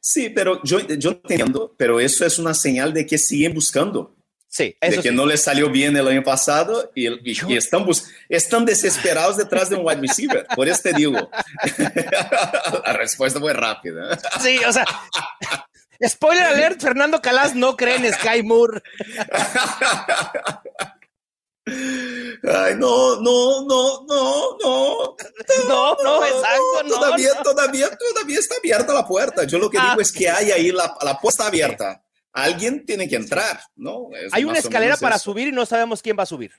Sí, 0.00 0.30
pero 0.30 0.62
yo, 0.64 0.80
yo 0.80 1.10
entiendo, 1.10 1.74
pero 1.76 2.00
eso 2.00 2.24
es 2.24 2.38
una 2.38 2.54
señal 2.54 2.92
de 2.92 3.06
que 3.06 3.18
siguen 3.18 3.54
buscando. 3.54 4.16
Sí, 4.52 4.76
de 4.80 4.88
eso 4.88 5.00
que 5.00 5.10
sí. 5.10 5.14
no 5.14 5.26
les 5.26 5.42
salió 5.44 5.70
bien 5.70 5.96
el 5.96 6.08
año 6.08 6.24
pasado 6.24 6.90
y, 6.92 7.06
y- 7.08 7.38
y 7.46 7.56
están, 7.56 7.86
están 8.28 8.64
desesperados 8.64 9.36
detrás 9.36 9.70
de 9.70 9.76
un 9.76 9.86
wide 9.86 10.00
receiver. 10.00 10.44
Por 10.56 10.66
eso 10.68 10.80
te 10.82 10.92
digo. 10.92 11.30
La 12.84 12.92
respuesta 12.94 13.38
fue 13.38 13.52
rápida. 13.52 14.18
Sí, 14.42 14.58
o 14.66 14.72
sea, 14.72 14.84
spoiler 16.04 16.42
alert, 16.42 16.80
Fernando 16.80 17.22
Calas 17.22 17.54
no 17.54 17.76
cree 17.76 17.94
en 17.96 18.12
Sky 18.12 18.42
Moore. 18.42 18.82
Ay, 21.66 22.74
no, 22.76 23.20
no, 23.20 23.62
no, 23.66 24.04
no, 24.08 24.56
no. 24.60 25.16
No, 25.68 25.96
no, 26.02 26.24
exacto, 26.26 26.82
no. 26.84 26.94
todavía, 26.96 27.28
no. 27.36 27.42
todavía, 27.42 27.88
todavía 27.96 28.38
está 28.38 28.56
abierta 28.56 28.92
la 28.94 29.06
puerta. 29.06 29.44
Yo 29.44 29.58
lo 29.58 29.70
que 29.70 29.78
Ah. 29.78 29.90
digo 29.90 30.00
es 30.00 30.10
que 30.10 30.28
hay 30.28 30.50
ahí 30.50 30.72
la, 30.72 30.96
la 31.02 31.18
puerta 31.18 31.46
abierta. 31.46 32.02
Alguien 32.32 32.84
tiene 32.86 33.08
que 33.08 33.16
entrar, 33.16 33.60
¿no? 33.74 34.08
Es 34.14 34.32
Hay 34.32 34.44
una 34.44 34.58
escalera 34.58 34.96
para 34.96 35.16
eso. 35.16 35.24
subir 35.24 35.48
y 35.48 35.52
no 35.52 35.66
sabemos 35.66 36.00
quién 36.02 36.16
va 36.18 36.22
a 36.22 36.26
subir. 36.26 36.52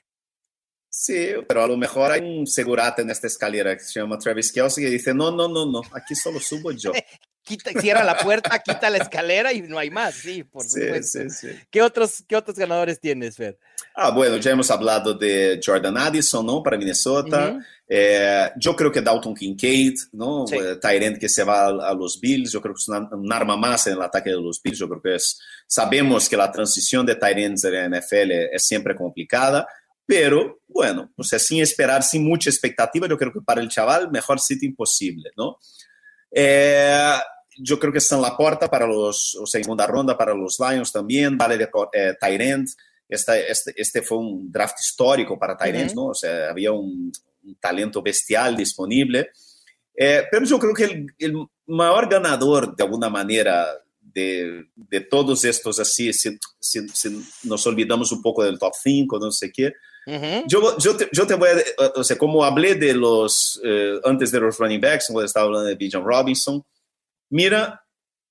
Sí, 0.88 1.30
pero 1.48 1.62
a 1.62 1.66
lo 1.66 1.76
mejor 1.78 2.12
hay 2.12 2.20
un 2.20 2.46
segurata 2.46 3.00
en 3.00 3.08
esta 3.08 3.26
escalera 3.26 3.74
que 3.74 3.82
se 3.82 3.98
llama 3.98 4.18
Travis 4.18 4.52
Kelsey 4.52 4.84
y 4.84 4.90
dice, 4.90 5.14
no, 5.14 5.30
no, 5.30 5.48
no, 5.48 5.64
no, 5.64 5.80
aquí 5.92 6.14
solo 6.14 6.38
subo 6.38 6.70
yo. 6.72 6.92
Quita, 7.44 7.72
cierra 7.80 8.04
la 8.04 8.16
puerta, 8.18 8.58
quita 8.60 8.88
la 8.88 8.98
escalera 8.98 9.52
y 9.52 9.62
no 9.62 9.78
hay 9.78 9.90
más. 9.90 10.14
Sí, 10.14 10.44
por 10.44 10.64
supuesto. 10.64 11.20
sí, 11.22 11.30
sí. 11.30 11.48
¿Qué, 11.70 11.82
otros, 11.82 12.22
¿Qué 12.28 12.36
otros 12.36 12.56
ganadores 12.56 13.00
tienes, 13.00 13.36
Fer? 13.36 13.58
Ah, 13.94 14.10
bueno, 14.10 14.36
ya 14.36 14.52
hemos 14.52 14.70
hablado 14.70 15.12
de 15.14 15.60
Jordan 15.64 15.96
Addison, 15.98 16.46
¿no? 16.46 16.62
Para 16.62 16.76
Minnesota. 16.78 17.50
Ujú. 17.50 17.62
Eh, 17.88 18.50
yo 18.56 18.74
creo 18.74 18.90
que 18.90 19.02
Dalton 19.02 19.34
Kincaid, 19.34 19.94
¿no? 20.12 20.46
Eh, 20.50 20.76
Tyrant 20.80 21.18
que 21.18 21.28
se 21.28 21.44
va 21.44 21.66
a, 21.66 21.90
a 21.90 21.94
los 21.94 22.18
Bills, 22.20 22.50
yo 22.52 22.60
creo 22.62 22.74
que 22.74 22.80
es 22.80 22.88
una- 22.88 23.08
un 23.12 23.30
arma 23.32 23.56
más 23.56 23.86
en 23.88 23.94
el 23.94 24.02
ataque 24.02 24.30
de 24.30 24.36
los 24.40 24.62
Bills. 24.62 24.78
Yo 24.78 24.88
creo 24.88 25.02
que 25.02 25.14
es, 25.16 25.38
sabemos 25.66 26.28
que 26.28 26.36
la 26.36 26.50
transición 26.50 27.04
de 27.04 27.16
Tyrants 27.16 27.60
de 27.62 27.70
la 27.70 27.84
NFL 27.88 28.30
es 28.54 28.64
siempre 28.66 28.94
complicada, 28.96 29.66
pero 30.06 30.60
bueno, 30.68 31.12
o 31.16 31.22
sea, 31.24 31.38
sin 31.38 31.60
esperar, 31.60 32.02
sin 32.02 32.24
mucha 32.24 32.48
expectativa, 32.50 33.06
yo 33.08 33.18
creo 33.18 33.32
que 33.32 33.40
para 33.40 33.60
el 33.60 33.68
chaval, 33.68 34.10
mejor 34.10 34.40
sitio 34.40 34.68
imposible, 34.68 35.30
¿no? 35.36 35.58
Eh, 36.34 37.12
yo 37.58 37.78
creo 37.78 37.92
que 37.92 37.98
está 37.98 38.16
en 38.16 38.22
la 38.22 38.36
puerta 38.36 38.68
para 38.68 38.86
los, 38.86 39.36
o 39.40 39.46
sea, 39.46 39.62
segunda 39.62 39.86
ronda 39.86 40.16
para 40.16 40.34
los 40.34 40.56
Lions 40.58 40.90
también, 40.90 41.36
vale 41.36 41.58
de 41.58 41.68
eh, 41.92 42.14
Tyrant. 42.20 42.68
Esta- 43.08 43.38
este, 43.38 43.74
este 43.76 44.00
fue 44.02 44.18
un 44.18 44.50
draft 44.50 44.78
histórico 44.80 45.38
para 45.38 45.56
Tyrants, 45.56 45.92
Ujú. 45.92 46.00
¿no? 46.02 46.06
O 46.08 46.14
sea, 46.14 46.48
había 46.50 46.72
un, 46.72 47.12
un 47.44 47.54
talento 47.60 48.02
bestial 48.02 48.56
disponible. 48.56 49.30
Eh, 49.94 50.24
pero 50.30 50.46
yo 50.46 50.58
creo 50.58 50.72
que 50.72 50.84
el, 50.84 51.06
el 51.18 51.34
mayor 51.66 52.08
ganador, 52.08 52.74
de 52.74 52.82
alguna 52.84 53.10
manera, 53.10 53.66
de, 54.00 54.64
de 54.74 55.00
todos 55.02 55.44
estos 55.44 55.78
así, 55.78 56.10
si, 56.14 56.38
si- 56.58 56.88
si 56.88 57.22
nos 57.44 57.66
olvidamos 57.66 58.10
un 58.12 58.22
poco 58.22 58.42
del 58.42 58.58
top 58.58 58.72
5, 58.82 59.18
no 59.18 59.30
sé 59.30 59.52
qué, 59.52 59.74
Ujú. 60.06 60.44
yo, 60.48 60.78
yo, 60.78 60.96
te, 60.96 61.08
yo 61.12 61.26
te 61.26 61.34
voy 61.34 61.48
a, 61.50 61.92
o 61.94 62.02
sea, 62.02 62.18
como 62.18 62.44
hablé 62.44 62.74
de 62.74 62.92
los, 62.94 63.60
eh, 63.64 64.00
antes 64.04 64.32
de 64.32 64.40
los 64.40 64.58
running 64.58 64.80
backs, 64.80 65.06
cuando 65.06 65.24
estaba 65.24 65.46
hablando 65.46 65.68
de 65.68 65.76
Bijan 65.76 66.04
Robinson, 66.04 66.64
mira 67.30 67.84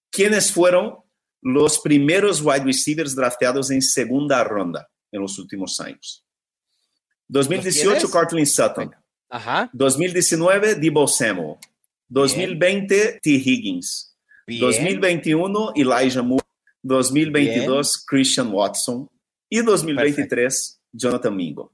quiénes 0.09 0.51
fueron 0.51 0.97
los 1.41 1.80
primeros 1.80 2.41
wide 2.41 2.63
receivers 2.63 3.15
drafteados 3.15 3.72
en 3.72 3.82
segunda 3.82 4.43
ronda 4.43 4.88
en 5.11 5.22
los 5.22 5.39
últimos 5.39 5.80
años. 5.80 6.24
2018, 7.28 7.82
tienes? 7.82 8.11
Cortland 8.11 8.45
Sutton. 8.45 8.95
Ajá. 9.30 9.69
2019, 9.74 10.76
Debo 10.76 11.07
Samuel. 11.07 11.55
2020, 12.09 13.19
T. 13.24 13.30
Higgins. 13.30 14.13
Bien. 14.45 14.61
2021, 14.61 15.74
Elijah 15.76 16.22
Moore. 16.22 16.43
2022, 16.84 18.05
Christian 18.05 18.51
Watson. 18.51 19.09
Y 19.49 19.61
2023, 19.61 20.80
Jonathan 20.91 21.35
Mingo. 21.35 21.73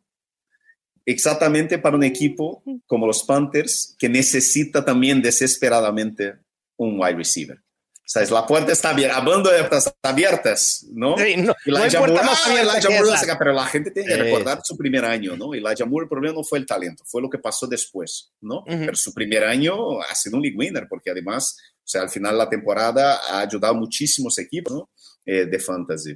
Exactamente 1.05 1.79
para 1.79 1.95
un 1.95 2.03
equipo 2.03 2.63
como 2.85 3.07
los 3.07 3.23
Panthers 3.23 3.95
que 3.97 4.09
necesita 4.09 4.83
también 4.83 5.21
desesperadamente 5.21 6.33
un 6.75 6.99
wide 6.99 7.15
receiver. 7.15 7.57
O 7.57 8.09
sea, 8.09 8.21
es 8.23 8.31
la 8.31 8.45
puerta 8.45 8.71
está 8.71 8.91
abierta, 8.91 9.17
hablando 9.17 9.49
de 9.49 9.59
puertas 9.59 9.93
abiertas, 10.01 10.85
¿no? 10.93 11.17
Sí, 11.17 11.35
no, 11.37 11.53
no 11.65 11.77
Elijah 11.77 11.99
importa 11.99 12.13
Moore, 12.13 12.25
más 12.25 12.41
ah, 12.45 12.49
abierta 12.51 13.15
esa. 13.15 13.37
pero 13.37 13.51
la 13.53 13.65
gente 13.65 13.91
tiene 13.91 14.07
que 14.07 14.15
Sí. 14.15 14.21
recordar 14.21 14.61
su 14.63 14.77
primer 14.77 15.03
año, 15.03 15.35
¿no? 15.35 15.53
Elijah 15.53 15.85
Moore, 15.85 16.05
el 16.05 16.09
problema 16.09 16.35
no 16.35 16.43
fue 16.43 16.59
el 16.59 16.65
talento, 16.65 17.03
fue 17.05 17.21
lo 17.21 17.29
que 17.29 17.37
pasó 17.39 17.67
después, 17.67 18.31
¿no? 18.39 18.59
Ujú. 18.59 18.65
Pero 18.67 18.95
su 18.95 19.13
primer 19.13 19.43
año 19.43 19.99
ha 20.01 20.15
sido 20.15 20.37
un 20.37 20.41
league 20.43 20.57
winner, 20.57 20.87
porque 20.89 21.09
además, 21.11 21.57
o 21.79 21.81
sea, 21.87 22.01
al 22.01 22.09
final 22.09 22.31
de 22.33 22.37
la 22.37 22.49
temporada 22.49 23.19
ha 23.29 23.41
ayudado 23.41 23.73
a 23.73 23.77
muchísimos 23.77 24.37
equipos, 24.39 24.73
¿no? 24.73 24.89
Eh, 25.25 25.45
de 25.45 25.59
fantasy. 25.59 26.15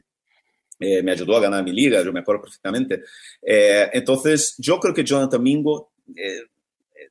Eh, 0.82 1.04
me 1.04 1.12
ayudó 1.12 1.38
a 1.38 1.42
ganar 1.42 1.64
mi 1.64 1.72
liga, 1.72 2.04
yo 2.04 2.12
me 2.12 2.22
acuerdo 2.22 2.42
perfectamente. 2.42 3.04
Eh, 3.42 3.88
entonces, 3.94 4.56
yo 4.58 4.80
creo 4.80 4.94
que 4.94 5.04
Jonathan 5.04 5.42
Mingo 5.42 5.92
eh, 6.16 6.42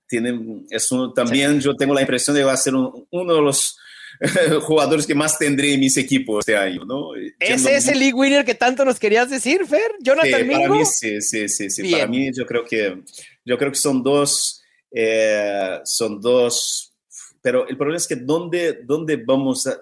tiene, 0.09 0.65
es 0.71 0.91
uno, 0.91 1.13
también 1.13 1.61
yo 1.61 1.75
tengo 1.77 1.95
la 1.95 2.01
impresión 2.01 2.35
de 2.35 2.41
que 2.41 2.47
va 2.47 2.53
a 2.55 2.57
ser 2.57 2.75
un- 2.75 3.07
uno 3.11 3.35
de 3.37 3.41
los 3.43 3.79
jugadores 4.63 5.07
que 5.07 5.15
más 5.15 5.39
tendré 5.39 5.73
en 5.73 5.81
mis 5.81 5.97
equipos 5.97 6.41
este 6.41 6.57
año, 6.57 6.85
¿no? 6.85 7.11
Siendo 7.15 7.69
¿Ese 7.69 7.77
es 7.77 7.89
el 7.89 8.01
league 8.01 8.13
winner 8.15 8.45
que 8.45 8.55
tanto 8.57 8.85
nos 8.85 8.99
querías 8.99 9.31
decir, 9.31 9.65
Fer? 9.67 9.93
¿Jonathan 10.01 10.41
Sí, 10.41 10.45
para 10.51 10.59
Mingo? 10.69 10.75
mí 10.75 10.85
sí, 10.85 11.21
sí, 11.23 11.49
sí, 11.49 11.71
sí. 11.71 11.91
Para 11.93 12.07
mí 12.09 12.31
yo 12.37 12.45
creo 12.45 12.65
que 12.65 13.03
yo 13.45 13.57
creo 13.57 13.71
que 13.71 13.79
son 13.79 14.03
dos, 14.03 14.63
eh, 14.93 15.79
son 15.85 16.21
dos, 16.21 16.93
pero 17.41 17.67
el 17.69 17.77
problema 17.77 17.97
es 17.99 18.07
que 18.09 18.17
dónde, 18.17 18.81
dónde 18.85 19.17
vamos 19.17 19.67
a, 19.69 19.81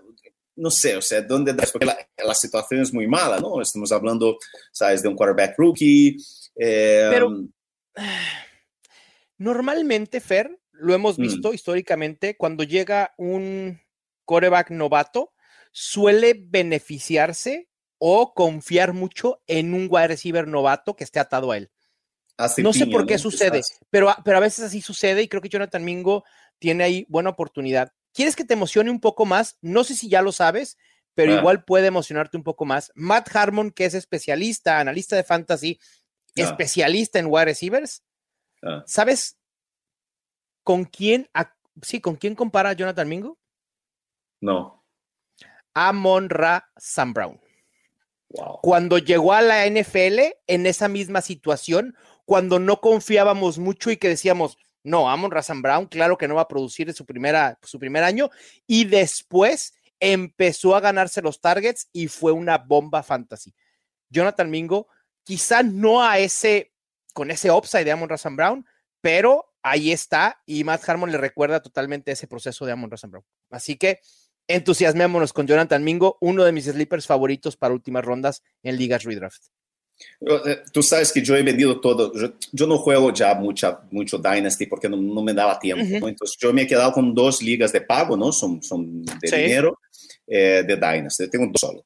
no 0.59 0.71
sé, 0.71 0.97
o 0.97 1.03
sea, 1.03 1.23
dónde, 1.23 1.55
porque 1.73 1.87
la, 1.87 1.97
la 2.25 2.35
situación 2.35 2.81
es 2.83 2.93
muy 2.93 3.07
mala, 3.07 3.39
¿no? 3.41 3.61
Estamos 3.63 3.91
hablando, 3.93 4.37
sabes, 4.73 5.03
de 5.03 5.09
un 5.09 5.17
quarterback 5.17 5.55
rookie. 5.59 6.17
eh, 6.57 7.09
Pero- 7.11 7.31
Normalmente, 9.39 10.21
Fer, 10.21 10.51
lo 10.73 10.95
hemos 10.95 11.19
Mm. 11.19 11.23
visto 11.23 11.55
históricamente, 11.55 12.37
cuando 12.37 12.65
llega 12.65 13.13
un 13.17 13.81
coreback 14.25 14.71
novato, 14.71 15.33
suele 15.73 16.35
beneficiarse 16.37 17.69
o 17.99 18.33
confiar 18.35 18.93
mucho 18.93 19.43
en 19.47 19.75
un 19.75 19.89
wide 19.91 20.09
receiver 20.09 20.47
novato 20.47 20.95
que 20.97 21.05
esté 21.05 21.21
atado 21.21 21.51
a 21.53 21.57
él. 21.57 21.71
hace 22.37 22.63
No 22.63 22.73
sé 22.73 22.87
por 22.87 23.05
qué 23.05 23.15
¿no? 23.15 23.19
sucede, 23.19 23.63
pero, 23.91 24.15
pero 24.25 24.37
a 24.37 24.41
veces 24.41 24.65
así 24.67 24.81
sucede 24.81 25.23
y 25.23 25.29
creo 25.29 25.43
que 25.43 25.49
Jonathan 25.49 25.85
Mingo 25.85 26.23
tiene 26.61 26.85
ahí 26.85 27.05
buena 27.09 27.31
oportunidad. 27.31 27.93
¿Quieres 28.19 28.35
que 28.35 28.45
te 28.45 28.55
emocione 28.55 28.91
un 28.91 28.99
poco 28.99 29.27
más? 29.27 29.57
No 29.61 29.85
sé 29.85 29.95
si 29.95 30.09
ya 30.09 30.23
lo 30.23 30.33
sabes, 30.33 30.77
pero 31.15 31.33
Ah. 31.35 31.37
igual 31.39 31.63
puede 31.65 31.87
emocionarte 31.87 32.37
un 32.37 32.43
poco 32.43 32.65
más. 32.65 32.91
Matt 32.97 33.33
Harmon, 33.33 33.71
que 33.71 33.85
es 33.85 33.95
especialista, 33.95 34.81
analista 34.81 35.15
de 35.15 35.23
fantasy, 35.23 35.79
Ah. 35.81 36.33
especialista 36.35 37.21
en 37.21 37.27
wide 37.29 37.45
receivers, 37.45 38.03
Ah, 38.61 38.83
¿sabes 38.89 39.39
con 40.65 40.85
quién, 40.85 41.31
a- 41.33 41.55
sí, 41.81 42.01
con 42.01 42.17
quién 42.17 42.35
compara 42.35 42.71
a 42.71 42.73
Jonathan 42.73 43.09
Mingo? 43.09 43.39
no. 44.41 44.85
Amon 45.75 46.29
Ra 46.29 46.69
Sam 46.77 47.13
Brown. 47.15 47.41
Wow. 48.31 48.59
Cuando 48.63 48.99
llegó 48.99 49.33
a 49.33 49.43
la 49.43 49.65
NFL 49.67 50.35
en 50.49 50.67
esa 50.67 50.89
misma 50.89 51.21
situación, 51.21 51.95
cuando 52.25 52.59
no 52.59 52.81
confiábamos 52.81 53.59
mucho 53.59 53.93
y 53.93 53.97
que 53.97 54.09
decíamos, 54.09 54.59
no, 54.83 55.11
Amon 55.11 55.31
Ra 55.31 55.43
Sam 55.43 55.63
Brown, 55.63 55.87
claro 55.87 56.17
que 56.17 56.29
no 56.29 56.37
va 56.37 56.43
a 56.43 56.49
producir 56.49 56.89
en 56.89 56.95
su, 56.95 57.05
primera, 57.05 57.59
su 57.63 57.79
primer 57.79 58.05
año, 58.05 58.31
y 58.67 58.85
después 58.85 59.75
empezó 60.01 60.75
a 60.77 60.81
ganarse 60.81 61.23
los 61.23 61.41
targets 61.41 61.89
y 61.93 62.09
fue 62.09 62.33
una 62.33 62.59
bomba 62.59 63.03
fantasy. 63.03 63.55
Jonathan 64.09 64.51
Mingo, 64.51 64.89
quizá 65.25 65.63
no 65.63 66.03
a 66.03 66.19
ese, 66.19 66.73
con 67.13 67.31
ese 67.31 67.51
upside 67.51 67.85
de 67.85 67.93
Amon 67.93 68.09
Ra 68.09 68.19
Sam 68.19 68.37
Brown, 68.37 68.67
pero 69.01 69.53
ahí 69.63 69.93
está 69.93 70.41
y 70.47 70.65
Matt 70.65 70.89
Harmon 70.89 71.11
le 71.11 71.19
recuerda 71.19 71.61
totalmente 71.61 72.13
ese 72.13 72.27
proceso 72.27 72.65
de 72.65 72.73
Amon 72.73 72.91
Ra 72.91 72.97
Sam 72.97 73.11
Brown. 73.11 73.25
Así 73.51 73.77
que 73.77 74.01
entusiasmémonos 74.47 75.33
con 75.33 75.47
Jonathan 75.47 75.85
Mingo, 75.85 76.17
uno 76.21 76.45
de 76.45 76.53
mis 76.53 76.65
sleepers 76.65 77.07
favoritos 77.07 77.57
para 77.57 77.75
últimas 77.75 78.05
rondas 78.05 78.43
en 78.63 78.77
ligas 78.77 79.05
redraft. 79.05 79.49
Eh, 80.21 80.59
Tú 80.73 80.83
sabes 80.83 81.13
que 81.13 81.23
yo 81.23 81.37
he 81.37 81.43
vendido 81.43 81.81
todo. 81.81 82.13
Yo, 82.15 82.33
yo 82.53 82.67
no 82.67 82.79
juego 82.79 83.13
ya 83.13 83.35
mucha, 83.35 83.81
mucho 83.91 84.19
Dynasty 84.19 84.67
porque 84.67 84.89
no, 84.89 84.97
no 84.97 85.23
me 85.23 85.33
daba 85.35 85.59
tiempo. 85.59 85.85
Ujú. 85.85 85.99
¿no? 86.01 86.09
Entonces 86.09 86.37
yo 86.41 86.53
me 86.53 86.63
he 86.63 86.67
quedado 86.67 86.93
con 86.93 87.15
dos 87.15 87.43
ligas 87.43 87.73
de 87.73 87.81
pago, 87.81 88.17
¿no? 88.17 88.33
Son, 88.33 88.63
son 88.63 89.05
de 89.05 89.29
Sí. 89.29 89.37
dinero 89.37 89.79
eh, 90.27 90.65
de 90.67 90.77
Dynasty. 90.77 91.29
Tengo 91.29 91.47
dos 91.47 91.61
solo. 91.61 91.85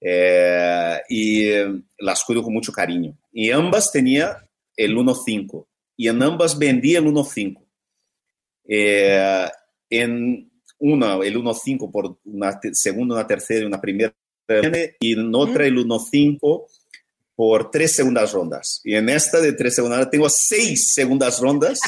Eh, 0.00 0.98
y 1.08 1.44
eh, 1.48 1.82
las 1.98 2.24
cuido 2.24 2.42
con 2.42 2.52
mucho 2.52 2.72
cariño. 2.72 3.16
Y 3.32 3.50
ambas 3.50 3.92
tenía 3.92 4.36
el 4.76 4.96
1.5. 4.96 5.66
Y 5.96 6.08
en 6.08 6.22
ambas 6.22 6.58
vendí 6.58 6.96
el 6.96 7.04
1.5. 7.04 7.62
Eh, 8.68 9.48
en 9.90 10.50
una, 10.78 11.14
el 11.16 11.36
1.5 11.36 11.90
por 11.90 12.18
una 12.24 12.58
segunda, 12.72 13.14
una 13.16 13.26
tercera 13.26 13.60
y 13.62 13.66
una 13.66 13.80
primera. 13.80 14.14
Y 15.00 15.12
en 15.12 15.34
otra, 15.34 15.66
el 15.66 15.76
1.5 15.78 16.64
por 17.40 17.70
tres 17.70 17.96
segundas 17.96 18.32
rondas. 18.32 18.82
Y 18.84 18.94
en 18.94 19.08
esta 19.08 19.40
de 19.40 19.54
tres 19.54 19.74
segundas 19.74 20.00
rondas 20.00 20.10
tengo 20.10 20.28
seis 20.28 20.92
segundas 20.92 21.40
rondas. 21.40 21.80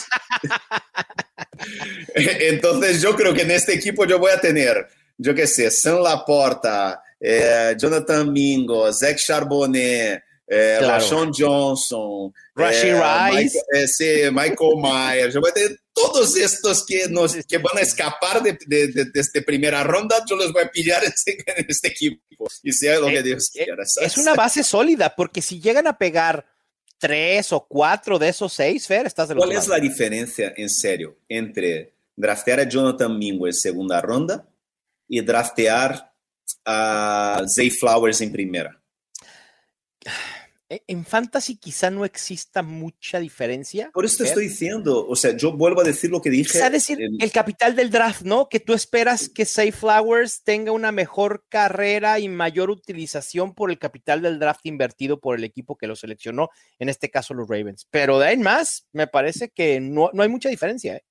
Entonces 2.14 3.02
yo 3.02 3.14
creo 3.14 3.34
que 3.34 3.42
en 3.42 3.50
este 3.50 3.74
equipo 3.74 4.06
yo 4.06 4.18
voy 4.18 4.32
a 4.32 4.40
tener, 4.40 4.88
yo 5.18 5.34
qué 5.34 5.46
sé, 5.46 5.70
San 5.70 6.02
Laporta, 6.02 7.02
eh, 7.20 7.74
Jonathan 7.78 8.32
Mingo, 8.32 8.90
Zach 8.94 9.18
Charbonnet, 9.18 10.22
eh, 10.46 10.78
Johnson, 11.36 12.32
Rashi 12.54 12.88
eh, 12.88 12.94
Rice, 12.94 13.58
Michael, 13.60 13.64
eh, 13.74 13.88
sí, 13.88 14.04
Michael 14.32 14.76
Myers, 14.80 15.34
todos 15.94 16.36
estos 16.36 16.84
que, 16.86 17.06
nos, 17.08 17.34
que 17.46 17.58
van 17.58 17.76
a 17.76 17.80
escapar 17.80 18.42
de, 18.42 18.58
de, 18.66 18.88
de, 18.88 19.04
de 19.06 19.20
esta 19.20 19.40
primera 19.42 19.82
ronda, 19.84 20.24
yo 20.28 20.36
los 20.36 20.52
voy 20.52 20.62
a 20.64 20.70
pillar 20.70 21.04
en 21.04 21.10
este, 21.12 21.32
en 21.46 21.66
este 21.68 21.88
equipo 21.88 22.22
y 22.62 22.72
sea 22.72 22.98
lo 22.98 23.06
que 23.08 23.18
Eh, 23.18 23.22
Dios 23.22 23.50
eh, 23.54 23.64
quiera. 23.64 23.82
es 23.84 24.16
una 24.16 24.34
base 24.34 24.62
sólida, 24.64 25.14
porque 25.14 25.42
si 25.42 25.60
llegan 25.60 25.86
a 25.86 25.98
pegar 25.98 26.46
tres 26.98 27.52
o 27.52 27.66
cuatro 27.66 28.18
de 28.18 28.28
esos 28.28 28.52
seis, 28.52 28.86
Fer, 28.86 29.06
estás 29.06 29.28
del 29.28 29.36
¿Cuál 29.36 29.50
otro 29.50 29.60
es 29.60 29.68
lado. 29.68 29.78
la 29.80 29.88
diferencia, 29.88 30.54
en 30.56 30.70
serio, 30.70 31.18
entre 31.28 31.92
draftear 32.16 32.60
a 32.60 32.68
Jonathan 32.68 33.18
Mingo 33.18 33.46
en 33.46 33.52
segunda 33.54 34.00
ronda 34.00 34.48
y 35.08 35.20
draftear 35.20 36.12
a 36.64 37.42
Zay 37.48 37.70
Flowers 37.70 38.20
en 38.20 38.32
primera? 38.32 38.80
Eh, 40.72 40.82
En 40.86 41.04
fantasy 41.04 41.56
quizá 41.56 41.90
no 41.90 42.06
exista 42.06 42.62
mucha 42.62 43.20
diferencia. 43.20 43.90
Por 43.92 44.06
eso 44.06 44.18
te 44.18 44.24
estoy 44.24 44.44
diciendo, 44.48 45.06
o 45.06 45.14
sea, 45.14 45.36
yo 45.36 45.52
vuelvo 45.52 45.82
a 45.82 45.84
decir 45.84 46.10
lo 46.10 46.22
que 46.22 46.30
dije. 46.30 46.52
Quizá 46.52 46.70
decir 46.70 47.00
en- 47.02 47.20
el 47.20 47.30
capital 47.30 47.76
del 47.76 47.90
draft, 47.90 48.22
¿no? 48.22 48.48
Que 48.48 48.58
tú 48.58 48.72
esperas 48.72 49.28
que 49.28 49.44
Say 49.44 49.70
Flowers 49.70 50.42
tenga 50.44 50.72
una 50.72 50.90
mejor 50.90 51.44
carrera 51.50 52.18
y 52.20 52.28
mayor 52.28 52.70
utilización 52.70 53.54
por 53.54 53.70
el 53.70 53.78
capital 53.78 54.22
del 54.22 54.38
draft 54.38 54.64
invertido 54.64 55.20
por 55.20 55.36
el 55.36 55.44
equipo 55.44 55.76
que 55.76 55.86
lo 55.86 55.94
seleccionó, 55.94 56.48
en 56.78 56.88
este 56.88 57.10
caso 57.10 57.34
los 57.34 57.48
Ravens. 57.48 57.86
Pero 57.90 58.18
de 58.18 58.28
ahí 58.28 58.34
en 58.34 58.40
más, 58.42 58.86
me 58.92 59.06
parece 59.06 59.50
que 59.50 59.78
no, 59.78 60.08
no 60.14 60.22
hay 60.22 60.30
mucha 60.30 60.48
diferencia, 60.48 60.96
¿eh? 60.96 61.04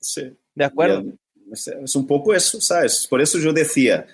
Sí. 0.00 0.36
¿De 0.54 0.64
acuerdo? 0.66 1.00
Y, 1.00 1.18
Es, 1.50 1.66
es 1.68 1.96
un 1.96 2.06
poco 2.06 2.34
eso, 2.34 2.60
¿sabes? 2.60 3.06
Por 3.08 3.22
eso 3.22 3.38
yo 3.38 3.54
decía, 3.54 4.06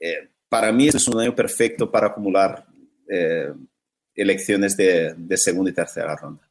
eh, 0.00 0.30
para 0.48 0.72
mí 0.72 0.86
este 0.86 0.96
es 0.96 1.06
un 1.08 1.20
año 1.20 1.34
perfecto 1.36 1.90
para 1.90 2.06
acumular 2.06 2.64
eh, 3.10 3.52
elecciones 4.14 4.76
de, 4.76 5.14
de 5.16 5.36
segunda 5.36 5.70
y 5.70 5.74
tercera 5.74 6.16
ronda. 6.16 6.48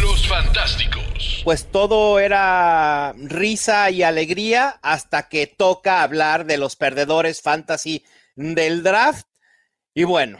Los 0.00 0.26
Fantásticos. 0.28 1.42
Pues 1.44 1.66
todo 1.66 2.18
era 2.20 3.12
risa 3.16 3.90
y 3.90 4.02
alegría 4.02 4.78
hasta 4.82 5.28
que 5.28 5.46
toca 5.46 6.02
hablar 6.02 6.46
de 6.46 6.56
los 6.56 6.76
perdedores 6.76 7.42
fantasy 7.42 8.04
del 8.36 8.82
draft. 8.82 9.26
Y 9.94 10.04
bueno, 10.04 10.38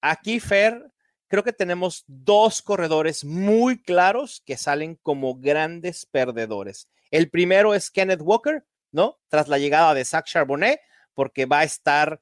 aquí, 0.00 0.40
Fer, 0.40 0.92
creo 1.28 1.42
que 1.42 1.52
tenemos 1.52 2.04
dos 2.06 2.62
corredores 2.62 3.24
muy 3.24 3.82
claros 3.82 4.42
que 4.46 4.56
salen 4.56 4.96
como 5.02 5.36
grandes 5.36 6.06
perdedores. 6.06 6.88
El 7.10 7.30
primero 7.30 7.74
es 7.74 7.90
Kenneth 7.90 8.22
Walker, 8.22 8.64
¿no? 8.92 9.18
Tras 9.28 9.48
la 9.48 9.58
llegada 9.58 9.94
de 9.94 10.04
Zach 10.04 10.26
Charbonnet, 10.26 10.80
porque 11.14 11.46
va 11.46 11.60
a 11.60 11.64
estar 11.64 12.20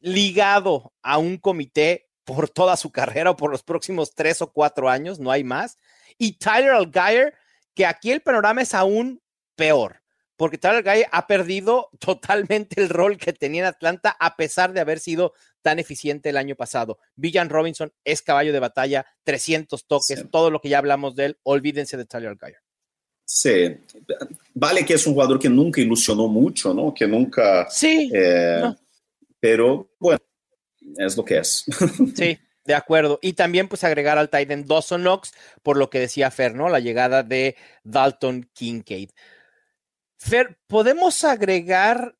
ligado 0.00 0.92
a 1.02 1.18
un 1.18 1.38
comité 1.38 2.08
por 2.26 2.50
toda 2.50 2.76
su 2.76 2.90
carrera 2.90 3.30
o 3.30 3.36
por 3.36 3.50
los 3.50 3.62
próximos 3.62 4.14
tres 4.14 4.42
o 4.42 4.52
cuatro 4.52 4.90
años, 4.90 5.18
no 5.18 5.30
hay 5.30 5.44
más. 5.44 5.78
Y 6.18 6.32
Tyler 6.32 6.72
Algier, 6.72 7.34
que 7.74 7.86
aquí 7.86 8.10
el 8.10 8.20
panorama 8.20 8.60
es 8.62 8.74
aún 8.74 9.22
peor, 9.54 10.02
porque 10.36 10.58
Tyler 10.58 10.86
Algier 10.86 11.08
ha 11.12 11.26
perdido 11.26 11.88
totalmente 12.00 12.82
el 12.82 12.88
rol 12.90 13.16
que 13.16 13.32
tenía 13.32 13.62
en 13.62 13.68
Atlanta 13.68 14.14
a 14.18 14.36
pesar 14.36 14.72
de 14.72 14.80
haber 14.80 14.98
sido 14.98 15.32
tan 15.62 15.78
eficiente 15.78 16.28
el 16.28 16.36
año 16.36 16.56
pasado. 16.56 16.98
Villan 17.14 17.48
Robinson 17.48 17.92
es 18.04 18.22
caballo 18.22 18.52
de 18.52 18.60
batalla, 18.60 19.06
300 19.22 19.86
toques, 19.86 20.18
Sí. 20.18 20.28
todo 20.30 20.50
lo 20.50 20.60
que 20.60 20.68
ya 20.68 20.78
hablamos 20.78 21.14
de 21.14 21.26
él, 21.26 21.38
olvídense 21.44 21.96
de 21.96 22.06
Tyler 22.06 22.30
Algier. 22.30 22.58
Sí, 23.24 23.76
vale 24.54 24.84
que 24.84 24.94
es 24.94 25.06
un 25.06 25.14
jugador 25.14 25.38
que 25.38 25.48
nunca 25.48 25.80
ilusionó 25.80 26.28
mucho, 26.28 26.72
¿no? 26.74 26.92
Que 26.94 27.06
nunca... 27.06 27.68
Sí, 27.70 28.10
eh, 28.14 28.58
No. 28.62 28.76
Pero 29.38 29.90
bueno, 29.98 30.18
es 30.98 31.16
lo 31.16 31.24
que 31.24 31.38
es. 31.38 31.64
Sí, 32.16 32.38
de 32.64 32.74
acuerdo. 32.74 33.18
Y 33.22 33.34
también 33.34 33.68
pues 33.68 33.84
agregar 33.84 34.18
al 34.18 34.28
Titan 34.30 34.66
Dawson 34.66 35.02
Knox, 35.02 35.32
por 35.62 35.76
lo 35.76 35.88
que 35.90 36.00
decía 36.00 36.30
Fer, 36.30 36.54
¿no? 36.54 36.68
La 36.68 36.80
llegada 36.80 37.22
de 37.22 37.56
Dalton 37.84 38.48
Kincaid. 38.52 39.10
Fer, 40.18 40.58
¿podemos 40.66 41.22
agregar? 41.24 42.16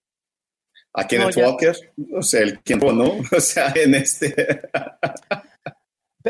A 0.93 1.07
Kenneth 1.07 1.37
No, 1.37 1.43
ya- 1.43 1.49
Walker, 1.51 1.77
o 2.15 2.23
sea, 2.23 2.41
el 2.43 2.63
tiempo, 2.63 2.93
¿no? 2.93 3.19
O 3.37 3.41
sea, 3.41 3.73
en 3.75 3.95
este... 3.95 4.63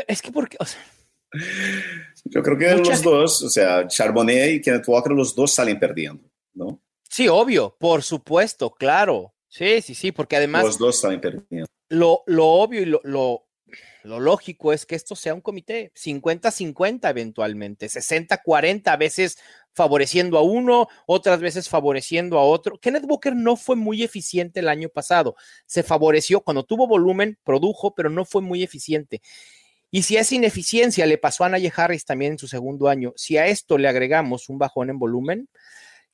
Es 0.07 0.21
que 0.21 0.31
porque, 0.31 0.57
o 0.59 0.65
sea, 0.65 0.79
Yo 2.25 2.43
creo 2.43 2.57
que 2.57 2.75
los 2.75 3.01
dos, 3.01 3.41
o 3.43 3.49
sea, 3.49 3.87
Charbonnet 3.87 4.51
y 4.55 4.61
Kenneth 4.61 4.87
Walker, 4.87 5.11
los 5.13 5.33
dos 5.35 5.53
salen 5.53 5.79
perdiendo, 5.79 6.29
¿no? 6.53 6.81
sí, 7.09 7.27
obvio, 7.29 7.75
por 7.79 8.03
supuesto, 8.03 8.69
claro. 8.71 9.33
Sí, 9.47 9.81
sí, 9.81 9.95
sí, 9.95 10.11
porque 10.11 10.35
además 10.35 10.63
los 10.63 10.77
dos 10.77 10.99
salen 10.99 11.19
perdiendo. 11.21 11.67
Lo, 11.89 12.23
lo 12.27 12.45
obvio 12.45 12.81
y 12.81 12.85
lo, 12.85 13.01
lo, 13.03 13.45
lógico 14.03 14.73
es 14.73 14.85
que 14.85 14.95
esto 14.95 15.15
sea 15.15 15.33
un 15.33 15.41
comité 15.41 15.91
50-50 15.95 17.09
eventualmente, 17.09 17.87
60-40, 17.87 18.87
a 18.87 18.97
veces 18.97 19.37
favoreciendo 19.73 20.37
a 20.37 20.41
uno, 20.41 20.87
otras 21.05 21.39
veces 21.39 21.69
favoreciendo 21.69 22.39
a 22.39 22.43
otro. 22.43 22.79
Kenneth 22.79 23.05
Walker 23.07 23.35
no 23.35 23.55
fue 23.55 23.75
muy 23.75 24.03
eficiente 24.03 24.59
el 24.61 24.69
año 24.69 24.89
pasado, 24.89 25.35
se 25.65 25.83
favoreció 25.83 26.41
cuando 26.41 26.63
tuvo 26.63 26.87
volumen, 26.87 27.37
produjo, 27.43 27.93
pero 27.93 28.09
no 28.09 28.25
fue 28.25 28.41
muy 28.41 28.63
eficiente. 28.63 29.21
Y 29.89 30.03
si 30.03 30.17
a 30.17 30.21
esa 30.21 30.35
ineficiencia 30.35 31.05
le 31.05 31.17
pasó 31.17 31.45
a 31.45 31.49
Najee 31.49 31.71
Harris 31.75 32.05
también 32.05 32.33
en 32.33 32.39
su 32.39 32.47
segundo 32.47 32.89
año, 32.89 33.13
si 33.15 33.37
a 33.37 33.47
esto 33.47 33.77
le 33.77 33.87
agregamos 33.87 34.49
un 34.49 34.57
bajón 34.57 34.89
en 34.89 34.99
volumen, 34.99 35.49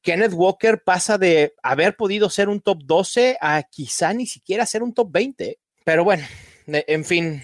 Kenneth 0.03 0.33
Walker 0.33 0.83
pasa 0.83 1.17
de 1.17 1.55
haber 1.63 1.95
podido 1.95 2.29
ser 2.29 2.49
un 2.49 2.59
top 2.59 2.83
12 2.83 3.37
a 3.39 3.63
quizá 3.63 4.13
ni 4.13 4.27
siquiera 4.27 4.65
ser 4.65 4.83
un 4.83 4.93
top 4.93 5.09
20. 5.09 5.59
Pero 5.85 6.03
bueno, 6.03 6.23
en 6.67 7.03
fin, 7.05 7.43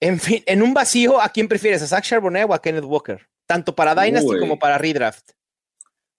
en 0.00 0.18
fin, 0.18 0.42
en 0.46 0.62
un 0.62 0.72
vacío, 0.74 1.20
¿a 1.20 1.28
quién 1.28 1.48
prefieres? 1.48 1.82
¿A 1.82 1.86
Zach 1.86 2.04
Charbonnet 2.04 2.46
o 2.48 2.54
a 2.54 2.62
Kenneth 2.62 2.84
Walker? 2.84 3.26
Tanto 3.46 3.74
para 3.74 3.94
Dynasty 3.94 4.28
Uy. 4.34 4.40
como 4.40 4.58
para 4.58 4.78
Redraft. 4.78 5.30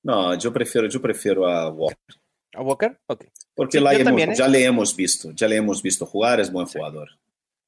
No, 0.04 0.36
yo 0.36 0.52
prefiero, 0.52 0.88
yo 0.88 1.02
prefiero 1.02 1.48
a 1.48 1.70
Walker. 1.70 2.16
¿A 2.54 2.62
Walker? 2.62 3.00
Ok. 3.08 3.26
Porque 3.56 3.78
Sí, 3.78 3.84
la 3.84 3.94
hemos- 3.94 4.04
también, 4.06 4.32
¿eh? 4.32 4.36
ya 4.36 4.48
le 4.48 4.64
hemos 4.66 4.96
visto, 4.96 5.32
ya 5.32 5.48
le 5.48 5.56
hemos 5.56 5.82
visto 5.82 6.06
jugar, 6.06 6.40
es 6.40 6.52
buen 6.52 6.66
jugador. 6.68 7.10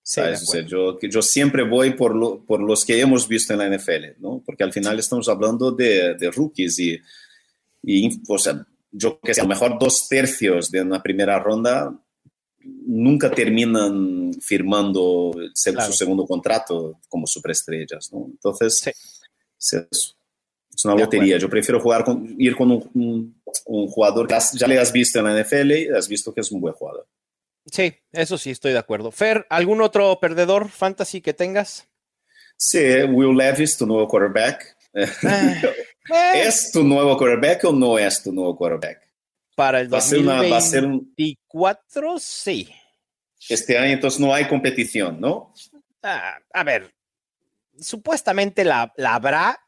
Sí, 0.05 0.19
de 0.19 0.25
¿sabes? 0.35 0.41
O 0.43 0.51
sea, 0.51 0.61
yo, 0.61 0.99
yo 0.99 1.21
siempre 1.21 1.63
voy 1.63 1.91
por, 1.91 2.13
lo- 2.15 2.43
por 2.45 2.61
los 2.61 2.83
que 2.83 2.99
hemos 2.99 3.27
visto 3.27 3.53
en 3.53 3.59
la 3.59 3.67
NFL, 3.67 4.15
¿no? 4.19 4.41
Porque 4.45 4.63
al 4.63 4.73
final 4.73 4.99
estamos 4.99 5.29
hablando 5.29 5.71
de, 5.71 6.15
de 6.15 6.29
rookies 6.31 6.77
y, 6.79 6.99
y, 7.83 8.09
o 8.27 8.37
sea, 8.37 8.65
yo 8.91 9.19
que 9.21 9.33
sé, 9.33 9.39
a 9.41 9.45
lo 9.45 9.49
mejor 9.49 9.79
dos 9.79 10.07
tercios 10.09 10.69
de 10.69 10.81
una 10.81 11.01
primera 11.01 11.39
ronda 11.39 11.97
nunca 12.64 13.30
terminan 13.32 14.34
firmando 14.41 15.32
Claro. 15.64 15.82
su 15.91 15.93
segundo 15.93 16.26
contrato 16.26 16.99
como 17.09 17.28
superestrellas, 17.28 18.11
¿no? 18.14 18.26
Entonces, 18.32 18.78
Sí. 18.78 19.78
es. 19.91 20.16
Es 20.76 20.86
una 20.86 20.95
De 20.95 21.01
lotería. 21.01 21.38
Yo 21.38 21.49
prefiero 21.49 21.80
jugar 21.80 22.03
con, 22.03 22.36
ir 22.39 22.55
con 22.55 22.72
un, 22.72 22.89
un- 22.95 23.41
un 23.68 23.88
jugador 23.88 24.28
que 24.28 24.34
has- 24.34 24.53
ya 24.53 24.66
le 24.68 24.80
has 24.80 24.91
visto 24.91 25.20
en 25.20 25.26
la 25.26 25.32
NFL 25.39 25.72
y 25.72 25.88
has 25.89 26.07
visto 26.07 26.34
que 26.34 26.41
es 26.41 26.51
un 26.51 26.59
buen 26.61 26.74
jugador. 26.74 27.07
Sí, 27.72 27.93
eso 28.11 28.38
sí, 28.39 28.49
estoy 28.51 28.72
de 28.74 28.80
acuerdo. 28.80 29.11
Fer, 29.11 29.45
¿algún 29.49 29.82
otro 29.82 30.20
perdedor 30.20 30.70
fantasy 30.70 31.22
que 31.22 31.34
tengas? 31.34 31.88
Sí, 32.57 32.80
Will 33.09 33.38
Levis, 33.38 33.78
tu 33.78 33.86
nuevo 33.86 34.07
quarterback. 34.07 34.76
Eh, 36.14 36.47
¿Es 36.47 36.70
tu 36.74 36.84
nuevo 36.84 37.16
quarterback 37.18 37.64
o 37.64 37.72
no 37.72 37.97
es 37.97 38.22
tu 38.22 38.34
nuevo 38.34 38.57
quarterback? 38.57 39.02
Para 39.55 39.79
el 39.79 39.93
Va 39.93 39.99
a 39.99 40.01
ser, 40.01 40.19
una, 40.19 40.41
va 40.41 40.57
a 40.57 40.61
ser 40.61 40.85
un, 40.85 40.99
2024, 41.17 42.19
sí. 42.19 42.69
este 43.49 43.77
año, 43.77 43.93
entonces 43.93 44.19
no 44.19 44.33
hay 44.33 44.47
competición, 44.47 45.19
¿no? 45.19 45.53
Ah, 46.01 46.37
a 46.53 46.63
ver, 46.63 46.93
supuestamente 47.79 48.63
la, 48.63 48.93
la 48.97 49.15
habrá, 49.15 49.59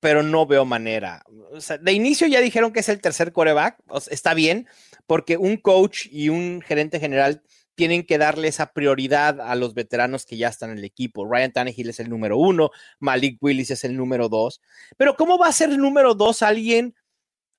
pero 0.00 0.22
no 0.22 0.46
veo 0.46 0.64
manera. 0.64 1.24
O 1.52 1.60
sea, 1.60 1.78
de 1.78 1.92
inicio 1.92 2.26
ya 2.26 2.40
dijeron 2.40 2.72
que 2.72 2.80
es 2.80 2.88
el 2.88 3.00
tercer 3.00 3.32
coreback, 3.32 3.78
o 3.88 4.00
sea, 4.00 4.12
está 4.12 4.34
bien, 4.34 4.68
porque 5.06 5.36
un 5.36 5.56
coach 5.56 6.06
y 6.10 6.28
un 6.28 6.62
gerente 6.62 7.00
general 7.00 7.42
tienen 7.74 8.04
que 8.04 8.18
darle 8.18 8.48
esa 8.48 8.72
prioridad 8.72 9.40
a 9.40 9.54
los 9.54 9.74
veteranos 9.74 10.26
que 10.26 10.36
ya 10.36 10.48
están 10.48 10.70
en 10.70 10.78
el 10.78 10.84
equipo. 10.84 11.26
Ryan 11.26 11.52
Tannehill 11.52 11.90
es 11.90 12.00
el 12.00 12.08
número 12.08 12.38
uno, 12.38 12.70
Malik 12.98 13.38
Willis 13.40 13.70
es 13.70 13.84
el 13.84 13.96
número 13.96 14.28
dos, 14.28 14.60
pero 14.96 15.16
¿cómo 15.16 15.38
va 15.38 15.48
a 15.48 15.52
ser 15.52 15.70
el 15.70 15.78
número 15.78 16.14
dos 16.14 16.42
alguien 16.42 16.94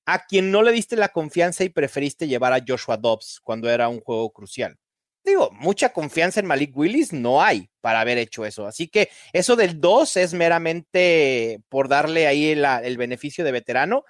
a 0.05 0.25
quien 0.25 0.51
no 0.51 0.61
le 0.63 0.71
diste 0.71 0.95
la 0.95 1.09
confianza 1.09 1.63
y 1.63 1.69
preferiste 1.69 2.27
llevar 2.27 2.53
a 2.53 2.63
Joshua 2.65 2.97
Dobbs 2.97 3.39
cuando 3.43 3.69
era 3.69 3.89
un 3.89 3.99
juego 4.01 4.31
crucial? 4.31 4.77
digo, 5.25 5.49
mucha 5.51 5.89
confianza 5.89 6.39
en 6.39 6.45
Malik 6.45 6.75
Willis 6.77 7.11
no 7.11 7.41
hay 7.41 7.69
para 7.81 7.99
haber 7.99 8.17
hecho 8.17 8.45
eso. 8.45 8.67
Así 8.67 8.87
que 8.87 9.09
eso 9.33 9.55
del 9.55 9.81
2 9.81 10.17
es 10.17 10.33
meramente 10.33 11.61
por 11.69 11.89
darle 11.89 12.27
ahí 12.27 12.49
el 12.49 12.97
beneficio 12.97 13.43
de 13.43 13.51
veterano. 13.51 14.05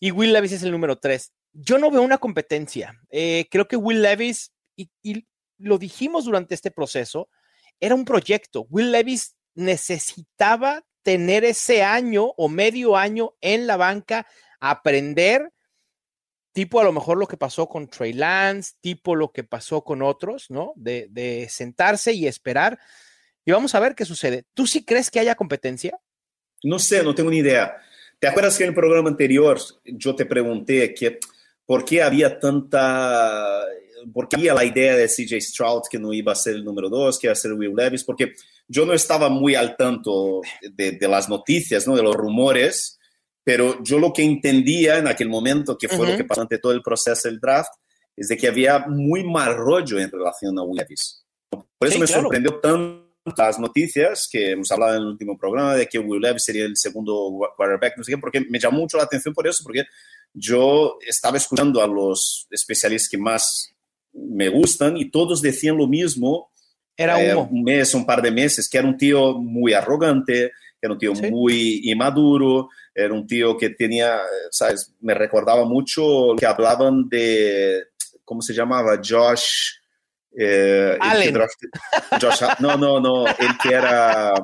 Y 0.00 0.10
Will 0.10 0.32
Levis 0.32 0.52
es 0.52 0.62
el 0.62 0.70
número 0.70 0.98
3. 0.98 1.32
Yo 1.52 1.78
no 1.78 1.90
veo 1.90 2.02
una 2.02 2.18
competencia. 2.18 3.00
Eh, 3.10 3.46
creo 3.50 3.68
que 3.68 3.76
Will 3.76 4.02
Levis, 4.02 4.52
y, 4.76 4.90
y 5.02 5.26
lo 5.58 5.78
dijimos 5.78 6.24
durante 6.24 6.54
este 6.54 6.70
proceso, 6.70 7.28
era 7.80 7.94
un 7.94 8.04
proyecto. 8.04 8.66
Will 8.70 8.92
Levis 8.92 9.36
necesitaba 9.54 10.84
tener 11.02 11.44
ese 11.44 11.82
año 11.82 12.32
o 12.36 12.48
medio 12.48 12.96
año 12.96 13.34
en 13.40 13.66
la 13.66 13.76
banca, 13.76 14.26
aprender 14.70 15.50
tipo 16.54 16.80
a 16.80 16.84
lo 16.84 16.92
mejor 16.92 17.18
lo 17.18 17.26
que 17.26 17.36
pasó 17.36 17.68
con 17.68 17.88
Trey 17.88 18.12
Lance, 18.12 18.74
tipo 18.80 19.16
lo 19.16 19.32
que 19.32 19.42
pasó 19.42 19.82
con 19.82 20.02
otros, 20.02 20.50
¿no? 20.50 20.72
De, 20.76 21.08
de, 21.10 21.48
sentarse 21.50 22.12
y 22.12 22.26
esperar. 22.26 22.78
Y 23.44 23.50
vamos 23.50 23.74
a 23.74 23.80
ver 23.80 23.94
qué 23.94 24.04
sucede. 24.04 24.44
¿Tú 24.54 24.66
sí 24.66 24.84
crees 24.84 25.10
que 25.10 25.18
haya 25.18 25.34
competencia? 25.34 25.98
No 26.62 26.78
sé, 26.78 27.02
no 27.02 27.14
tengo 27.14 27.30
ni 27.30 27.38
idea. 27.38 27.76
¿Te 28.20 28.28
acuerdas 28.28 28.56
que 28.56 28.62
en 28.62 28.70
el 28.70 28.74
programa 28.74 29.10
anterior 29.10 29.60
yo 29.84 30.14
te 30.14 30.24
pregunté 30.24 30.94
que 30.94 31.18
por 31.66 31.84
qué 31.84 32.02
había 32.02 32.38
tanta, 32.38 33.60
por 34.12 34.28
qué 34.28 34.36
había 34.36 34.54
la 34.54 34.64
idea 34.64 34.94
de 34.94 35.08
CJ 35.08 35.40
Stroud 35.40 35.82
que 35.90 35.98
no 35.98 36.12
iba 36.12 36.32
a 36.32 36.36
ser 36.36 36.54
el 36.54 36.64
número 36.64 36.88
dos, 36.88 37.18
que 37.18 37.26
iba 37.26 37.32
a 37.32 37.36
ser 37.36 37.52
Will 37.52 37.74
Levis? 37.74 38.04
Porque 38.04 38.32
yo 38.68 38.86
no 38.86 38.92
estaba 38.92 39.28
muy 39.28 39.56
al 39.56 39.76
tanto 39.76 40.40
de, 40.62 40.92
de 40.92 41.08
las 41.08 41.28
noticias, 41.28 41.86
¿no? 41.88 41.96
De 41.96 42.02
los 42.02 42.14
rumores 42.14 42.93
pero 43.44 43.82
yo 43.84 43.98
lo 43.98 44.12
que 44.12 44.22
entendía 44.22 44.98
en 44.98 45.06
aquel 45.06 45.28
momento, 45.28 45.76
que 45.78 45.88
fue 45.88 45.98
uh 45.98 46.02
-huh. 46.02 46.10
lo 46.12 46.16
que 46.16 46.24
pasó 46.24 46.40
ante 46.40 46.58
todo 46.58 46.72
el 46.72 46.82
proceso 46.82 47.28
del 47.28 47.38
draft, 47.38 47.70
es 48.16 48.28
de 48.28 48.36
que 48.36 48.48
había 48.48 48.80
muy 48.80 49.22
mal 49.22 49.54
rollo 49.54 49.98
en 49.98 50.10
relación 50.10 50.58
a 50.58 50.62
Will 50.62 50.78
Levis. 50.78 51.24
Por 51.50 51.88
eso 51.88 51.94
sí, 51.94 52.00
me 52.00 52.06
claro. 52.06 52.22
sorprendió 52.22 52.60
tanto 52.60 53.04
las 53.36 53.58
noticias 53.58 54.28
que 54.30 54.52
hemos 54.52 54.70
hablado 54.70 54.96
en 54.96 55.02
el 55.02 55.08
último 55.08 55.38
programa 55.38 55.74
de 55.74 55.86
que 55.86 55.98
Will 55.98 56.20
Levis 56.20 56.44
sería 56.44 56.64
el 56.64 56.76
segundo 56.76 57.30
quarterback, 57.56 57.96
no 57.96 58.04
sé 58.04 58.12
qué, 58.12 58.18
porque 58.18 58.40
me 58.48 58.58
llamó 58.58 58.78
mucho 58.78 58.98
la 58.98 59.04
atención 59.04 59.32
por 59.34 59.46
eso, 59.46 59.62
porque 59.62 59.84
yo 60.32 60.98
estaba 61.06 61.36
escuchando 61.36 61.82
a 61.82 61.86
los 61.86 62.46
especialistas 62.50 63.08
que 63.08 63.18
más 63.18 63.74
me 64.12 64.48
gustan 64.48 64.96
y 64.96 65.10
todos 65.10 65.40
decían 65.40 65.76
lo 65.76 65.86
mismo. 65.86 66.50
Era 66.96 67.22
eh, 67.22 67.34
un 67.34 67.62
mes, 67.64 67.94
un 67.94 68.06
par 68.06 68.22
de 68.22 68.30
meses, 68.30 68.68
que 68.68 68.78
era 68.78 68.86
un 68.86 68.96
tío 68.96 69.34
muy 69.38 69.72
arrogante, 69.72 70.52
que 70.80 70.86
era 70.86 70.92
un 70.92 70.98
tío 70.98 71.14
sí. 71.14 71.30
muy 71.30 71.80
inmaduro, 71.84 72.68
era 72.94 73.12
un 73.12 73.26
tío 73.26 73.56
que 73.56 73.70
tenía, 73.70 74.20
¿sabes? 74.50 74.92
Me 75.00 75.14
recordaba 75.14 75.64
mucho 75.64 76.34
que 76.38 76.46
hablaban 76.46 77.08
de, 77.08 77.88
¿cómo 78.24 78.40
se 78.40 78.54
llamaba? 78.54 79.00
Josh. 79.02 79.72
Eh, 80.36 80.96
Allen. 81.00 81.36
Josh, 82.20 82.42
no, 82.60 82.76
no, 82.76 83.00
no, 83.00 83.26
el 83.26 83.58
que 83.62 83.74
era 83.74 84.34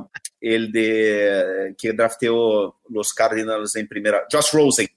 el 0.40 0.72
de 0.72 1.74
que 1.76 1.92
drafteó 1.92 2.80
los 2.88 3.12
Cardinals 3.12 3.76
en 3.76 3.88
primera, 3.88 4.26
Josh 4.30 4.53
Rosen. 4.53 4.88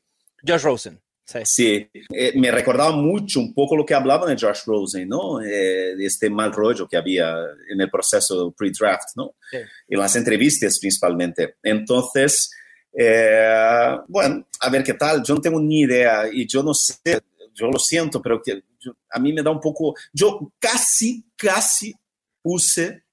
Josh 0.45 0.61
Rosen. 0.61 0.99
Sí, 1.25 1.39
sí. 1.45 1.89
Eh, 2.13 2.33
me 2.35 2.51
recordaba 2.51 2.91
mucho 2.91 3.39
un 3.39 3.53
poco 3.53 3.77
lo 3.77 3.85
que 3.85 3.93
hablaban 3.93 4.35
de 4.35 4.45
Josh 4.45 4.65
Rosen, 4.65 5.07
¿no? 5.07 5.41
Eh, 5.41 5.93
este 5.99 6.29
mal 6.29 6.51
rollo 6.51 6.87
que 6.87 6.97
había 6.97 7.33
en 7.69 7.79
el 7.79 7.89
proceso 7.89 8.51
pre-draft, 8.51 9.15
¿no? 9.15 9.35
Sí. 9.49 9.57
En 9.87 9.99
las 9.99 10.15
entrevistas 10.15 10.79
principalmente. 10.79 11.55
Entonces, 11.63 12.51
eh, 12.93 13.97
bueno, 14.07 14.47
a 14.59 14.69
ver 14.69 14.83
qué 14.83 14.93
tal. 14.93 15.23
Yo 15.23 15.35
no 15.35 15.41
tengo 15.41 15.59
ni 15.59 15.81
idea 15.81 16.27
y 16.31 16.47
yo 16.47 16.61
no 16.61 16.73
sé, 16.73 17.21
yo 17.53 17.67
lo 17.67 17.79
siento, 17.79 18.21
pero 18.21 18.41
que 18.41 18.63
yo, 18.79 18.95
a 19.09 19.19
mí 19.19 19.33
me 19.33 19.41
da 19.41 19.51
un 19.51 19.59
poco. 19.59 19.95
Yo 20.11 20.51
casi, 20.59 21.25
casi 21.35 21.93
puse 22.41 23.03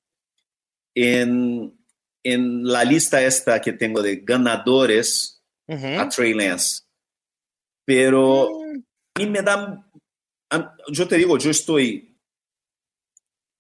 en, 0.95 1.78
en 2.22 2.64
la 2.64 2.85
lista 2.85 3.22
esta 3.22 3.61
que 3.61 3.72
tengo 3.72 4.03
de 4.03 4.16
ganadores 4.16 5.43
uh 5.68 5.74
-huh. 5.74 6.01
a 6.01 6.09
Trey 6.09 6.35
Lance. 6.35 6.83
Pero 7.85 8.62
a 9.14 9.20
mí 9.20 9.26
me 9.26 9.43
da. 9.43 9.87
Yo 10.89 11.09
te 11.09 11.16
digo, 11.16 11.39
yo 11.39 11.51
estoy. 11.51 12.18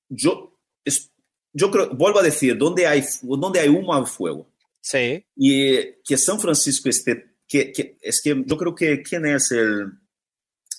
Yo, 0.08 0.58
es, 0.84 1.12
yo 1.52 1.70
creo, 1.70 1.90
vuelvo 1.90 2.18
a 2.18 2.22
decir, 2.22 2.58
donde 2.58 2.86
hay, 2.86 3.04
donde 3.22 3.60
hay 3.60 3.68
humo 3.68 3.94
hay 3.94 4.04
fuego. 4.04 4.49
Sí. 4.80 5.26
Y 5.36 6.02
que 6.04 6.16
San 6.16 6.40
Francisco 6.40 6.88
esté, 6.88 7.36
que, 7.46 7.72
que, 7.72 7.98
es 8.00 8.20
que 8.22 8.42
yo 8.46 8.56
creo 8.56 8.74
que 8.74 9.02
quién 9.02 9.26
es 9.26 9.50
el 9.52 9.92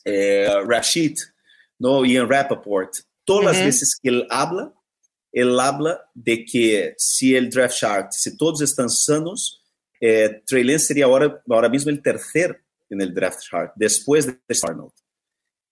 eh, 0.06 0.48
Rashid, 0.66 1.18
¿no? 1.80 2.06
Ian 2.06 2.30
Rappaport. 2.30 2.94
Todas 3.24 3.44
uh 3.44 3.48
-huh. 3.48 3.54
las 3.54 3.66
veces 3.66 3.98
que 4.02 4.10
él 4.10 4.28
habla, 4.30 4.74
él 5.32 5.60
habla 5.60 6.10
de 6.14 6.44
que 6.44 6.96
si 6.98 7.36
el 7.36 7.50
draft 7.50 7.78
chart, 7.78 8.12
si 8.12 8.36
todos 8.36 8.62
están 8.62 8.90
sanos, 8.90 9.64
eh, 10.00 10.42
Trey 10.46 10.64
Lance 10.64 10.88
sería 10.88 11.06
ahora, 11.06 11.42
ahora 11.48 11.70
mismo 11.70 11.92
el 11.92 12.02
tercer 12.02 12.64
en 12.90 13.02
el 13.02 13.14
draft 13.14 13.40
chart, 13.42 13.74
después 13.76 14.26
de 14.26 14.38
Arnold. 14.64 14.92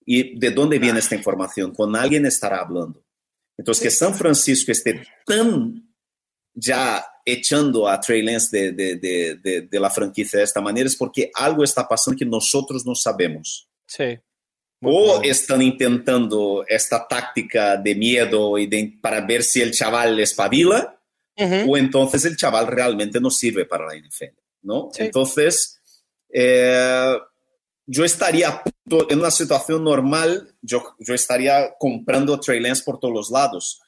¿Y 0.05 0.39
de 0.39 0.51
dónde 0.51 0.79
viene 0.79 0.97
ah. 0.97 1.01
esta 1.01 1.15
información? 1.15 1.73
Con 1.73 1.95
alguien 1.95 2.25
estará 2.25 2.59
hablando. 2.59 3.03
Entonces, 3.57 3.83
que 3.83 3.91
San 3.91 4.15
Francisco 4.15 4.71
esté 4.71 5.05
tan 5.25 5.88
ya 6.53 7.05
echando 7.25 7.87
a 7.87 7.99
Trey 7.99 8.21
Lance 8.21 8.71
de, 8.71 8.71
de, 8.71 9.35
de, 9.35 9.61
de, 9.61 9.79
la 9.79 9.89
franquicia 9.89 10.39
de 10.39 10.45
esta 10.45 10.61
manera 10.61 10.87
es 10.87 10.95
porque 10.95 11.29
algo 11.33 11.63
está 11.63 11.87
pasando 11.87 12.17
que 12.17 12.25
nosotros 12.25 12.85
no 12.85 12.95
sabemos. 12.95 13.69
Sí. 13.85 14.19
O 14.81 15.21
están 15.21 15.61
intentando 15.61 16.63
esta 16.67 17.07
táctica 17.07 17.77
de 17.77 17.95
miedo 17.95 18.57
y 18.57 18.67
de, 18.67 18.97
para 19.01 19.21
ver 19.21 19.43
si 19.43 19.61
el 19.61 19.71
chaval 19.71 20.19
espabila, 20.19 20.99
uh 21.37 21.43
-huh. 21.43 21.69
o 21.69 21.77
entonces 21.77 22.25
el 22.25 22.37
chaval 22.37 22.67
realmente 22.67 23.19
no 23.19 23.29
sirve 23.29 23.65
para 23.65 23.87
la 23.87 23.95
NFL, 23.95 24.39
¿no? 24.61 24.89
Sí. 24.93 25.03
Entonces, 25.03 25.81
eh, 26.31 27.17
yo 27.85 28.05
estaría 28.05 28.61
en 29.09 29.19
una 29.19 29.31
situación 29.31 29.83
normal, 29.83 30.55
yo, 30.61 30.95
yo 30.99 31.13
estaría 31.13 31.73
comprando 31.77 32.39
Trey 32.39 32.59
Lance 32.59 32.83
por 32.83 32.99
todos 32.99 33.13
los 33.13 33.31
lados 33.31 33.81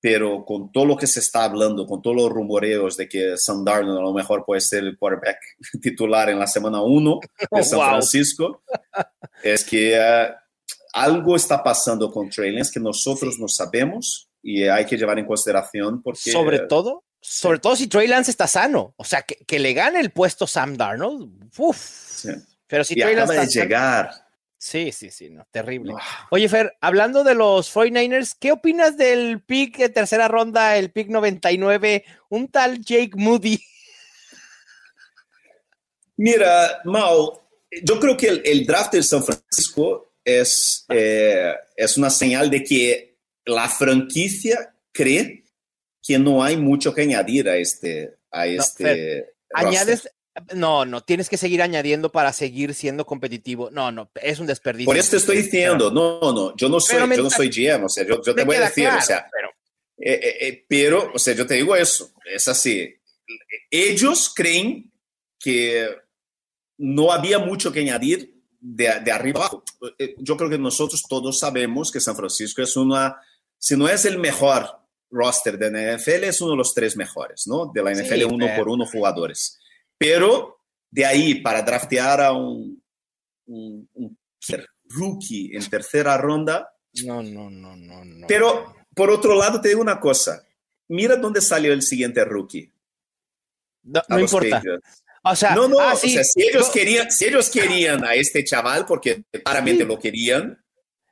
pero 0.00 0.44
con 0.44 0.72
todo 0.72 0.86
lo 0.86 0.96
que 0.96 1.06
se 1.06 1.20
está 1.20 1.44
hablando, 1.44 1.86
con 1.86 2.00
todos 2.00 2.16
los 2.16 2.30
rumoreos 2.30 2.96
de 2.96 3.08
que 3.08 3.36
Sam 3.36 3.64
Darnold 3.64 3.98
a 3.98 4.02
lo 4.02 4.14
mejor 4.14 4.44
puede 4.46 4.60
ser 4.60 4.84
el 4.84 4.96
quarterback 4.96 5.38
titular 5.82 6.30
en 6.30 6.38
la 6.38 6.46
semana 6.46 6.80
1 6.82 7.20
de 7.50 7.62
San 7.62 7.78
wow. 7.78 7.88
Francisco, 7.88 8.62
es 9.42 9.64
que 9.64 9.98
uh, 9.98 10.34
algo 10.94 11.36
está 11.36 11.62
pasando 11.62 12.10
con 12.10 12.30
Trey 12.30 12.52
Lance 12.52 12.72
que 12.72 12.80
nosotros 12.80 13.34
sí. 13.34 13.42
no 13.42 13.48
sabemos 13.48 14.28
y 14.42 14.64
hay 14.64 14.86
que 14.86 14.96
llevar 14.96 15.18
en 15.18 15.26
consideración 15.26 16.02
porque... 16.02 16.32
Sobre 16.32 16.60
todo, 16.60 17.04
sobre 17.20 17.58
todo 17.58 17.76
si 17.76 17.86
Trey 17.86 18.08
Lance 18.08 18.30
está 18.30 18.46
sano, 18.46 18.94
o 18.96 19.04
sea, 19.04 19.22
que, 19.22 19.36
que 19.46 19.58
le 19.58 19.74
gane 19.74 20.00
el 20.00 20.10
puesto 20.10 20.46
Sam 20.46 20.76
Darnold, 20.76 21.50
uff. 21.58 21.76
Sí. 21.76 22.30
Pero 22.66 22.84
si 22.84 22.94
y 22.94 23.02
Trey 23.02 23.14
acaba 23.14 23.34
Lance 23.34 23.58
de 23.58 23.62
llegar. 23.62 24.10
Sí, 24.62 24.92
sí, 24.92 25.10
sí, 25.10 25.30
no, 25.30 25.46
terrible. 25.50 25.94
Oye, 26.30 26.46
Fer, 26.46 26.76
hablando 26.82 27.24
de 27.24 27.34
los 27.34 27.74
49ers, 27.74 28.36
¿qué 28.38 28.52
opinas 28.52 28.98
del 28.98 29.40
pick 29.40 29.78
de 29.78 29.88
tercera 29.88 30.28
ronda, 30.28 30.76
el 30.76 30.90
pick 30.90 31.08
99, 31.08 32.04
un 32.28 32.46
tal 32.48 32.84
Jake 32.84 33.12
Moody? 33.14 33.58
Mira, 36.18 36.82
Mau, 36.84 37.40
yo 37.82 37.98
creo 37.98 38.18
que 38.18 38.28
el, 38.28 38.42
el 38.44 38.66
draft 38.66 38.92
de 38.92 39.02
San 39.02 39.24
Francisco 39.24 40.12
es, 40.22 40.84
eh, 40.90 41.54
es 41.74 41.96
una 41.96 42.10
señal 42.10 42.50
de 42.50 42.62
que 42.62 43.16
la 43.46 43.66
franquicia 43.66 44.74
cree 44.92 45.46
que 46.02 46.18
no 46.18 46.44
hay 46.44 46.58
mucho 46.58 46.92
que 46.92 47.00
añadir 47.00 47.48
a 47.48 47.56
este. 47.56 48.18
A 48.30 48.46
este 48.46 48.84
no, 48.84 48.90
Fer, 48.90 49.34
añades, 49.54 50.10
no, 50.54 50.84
no, 50.84 51.02
tienes 51.02 51.28
que 51.28 51.36
seguir 51.36 51.62
añadiendo 51.62 52.12
para 52.12 52.32
seguir 52.32 52.74
siendo 52.74 53.04
competitivo. 53.06 53.70
No, 53.70 53.90
no, 53.90 54.10
es 54.22 54.38
un 54.38 54.46
desperdicio. 54.46 54.86
Por 54.86 54.96
eso 54.96 55.10
te 55.10 55.16
estoy 55.18 55.38
diciendo, 55.38 55.90
no, 55.90 56.20
no, 56.32 56.56
yo 56.56 56.68
no 56.68 56.80
soy, 56.80 56.98
yo 57.16 57.22
no 57.22 57.30
soy 57.30 57.50
GM, 57.50 57.84
o 57.84 57.88
sea, 57.88 58.06
yo, 58.06 58.22
yo 58.22 58.34
te 58.34 58.44
voy 58.44 58.56
a 58.56 58.60
decir, 58.60 58.84
claro, 58.84 58.98
o 58.98 59.02
sea, 59.02 59.28
pero... 59.32 59.48
Eh, 60.02 60.14
eh, 60.14 60.48
eh, 60.48 60.64
pero, 60.66 61.12
o 61.14 61.18
sea, 61.18 61.34
yo 61.34 61.46
te 61.46 61.54
digo 61.54 61.76
eso, 61.76 62.12
es 62.24 62.48
así. 62.48 62.96
Ellos 63.70 64.32
creen 64.34 64.90
que 65.38 65.88
no 66.78 67.12
había 67.12 67.38
mucho 67.38 67.70
que 67.70 67.80
añadir 67.80 68.40
de, 68.60 69.00
de 69.00 69.12
arriba 69.12 69.40
abajo. 69.40 69.62
Eh, 69.98 70.14
yo 70.18 70.36
creo 70.36 70.48
que 70.48 70.58
nosotros 70.58 71.02
todos 71.08 71.38
sabemos 71.38 71.90
que 71.90 72.00
San 72.00 72.16
Francisco 72.16 72.62
es 72.62 72.76
una, 72.76 73.20
si 73.58 73.76
no 73.76 73.88
es 73.88 74.04
el 74.04 74.18
mejor 74.18 74.68
roster 75.10 75.58
de 75.58 75.70
la 75.70 75.96
NFL, 75.96 76.24
es 76.24 76.40
uno 76.40 76.52
de 76.52 76.56
los 76.58 76.72
tres 76.72 76.96
mejores, 76.96 77.46
¿no? 77.46 77.70
De 77.74 77.82
la 77.82 77.92
NFL, 77.92 78.14
sí, 78.14 78.24
uno 78.24 78.46
pero... 78.46 78.58
por 78.58 78.68
uno 78.68 78.86
jugadores. 78.86 79.58
Pero 80.00 80.62
de 80.90 81.04
ahí 81.04 81.34
para 81.42 81.60
draftear 81.60 82.22
a 82.22 82.32
un, 82.32 82.82
un, 83.46 83.88
un 83.92 84.18
rookie 84.88 85.54
en 85.54 85.68
tercera 85.68 86.16
ronda. 86.16 86.74
No, 87.04 87.22
no, 87.22 87.50
no, 87.50 87.76
no, 87.76 88.02
no. 88.02 88.26
Pero 88.26 88.74
por 88.94 89.10
otro 89.10 89.36
lado, 89.36 89.60
te 89.60 89.68
digo 89.68 89.82
una 89.82 90.00
cosa. 90.00 90.42
Mira 90.88 91.16
dónde 91.16 91.42
salió 91.42 91.74
el 91.74 91.82
siguiente 91.82 92.24
rookie. 92.24 92.72
No, 93.82 94.02
no 94.08 94.20
importa. 94.20 94.56
Patriots. 94.56 95.02
O 95.22 95.36
sea, 95.36 95.54
no, 95.54 95.68
no, 95.68 95.78
ah, 95.78 95.94
sí, 95.96 96.08
o 96.08 96.10
sea, 96.14 96.24
si, 96.24 96.42
ellos 96.42 96.68
no. 96.68 96.72
querían, 96.72 97.10
si 97.10 97.26
ellos 97.26 97.50
querían 97.50 98.02
a 98.04 98.14
este 98.14 98.42
chaval, 98.42 98.86
porque 98.86 99.22
claramente 99.44 99.82
sí. 99.82 99.88
lo 99.88 99.98
querían, 99.98 100.64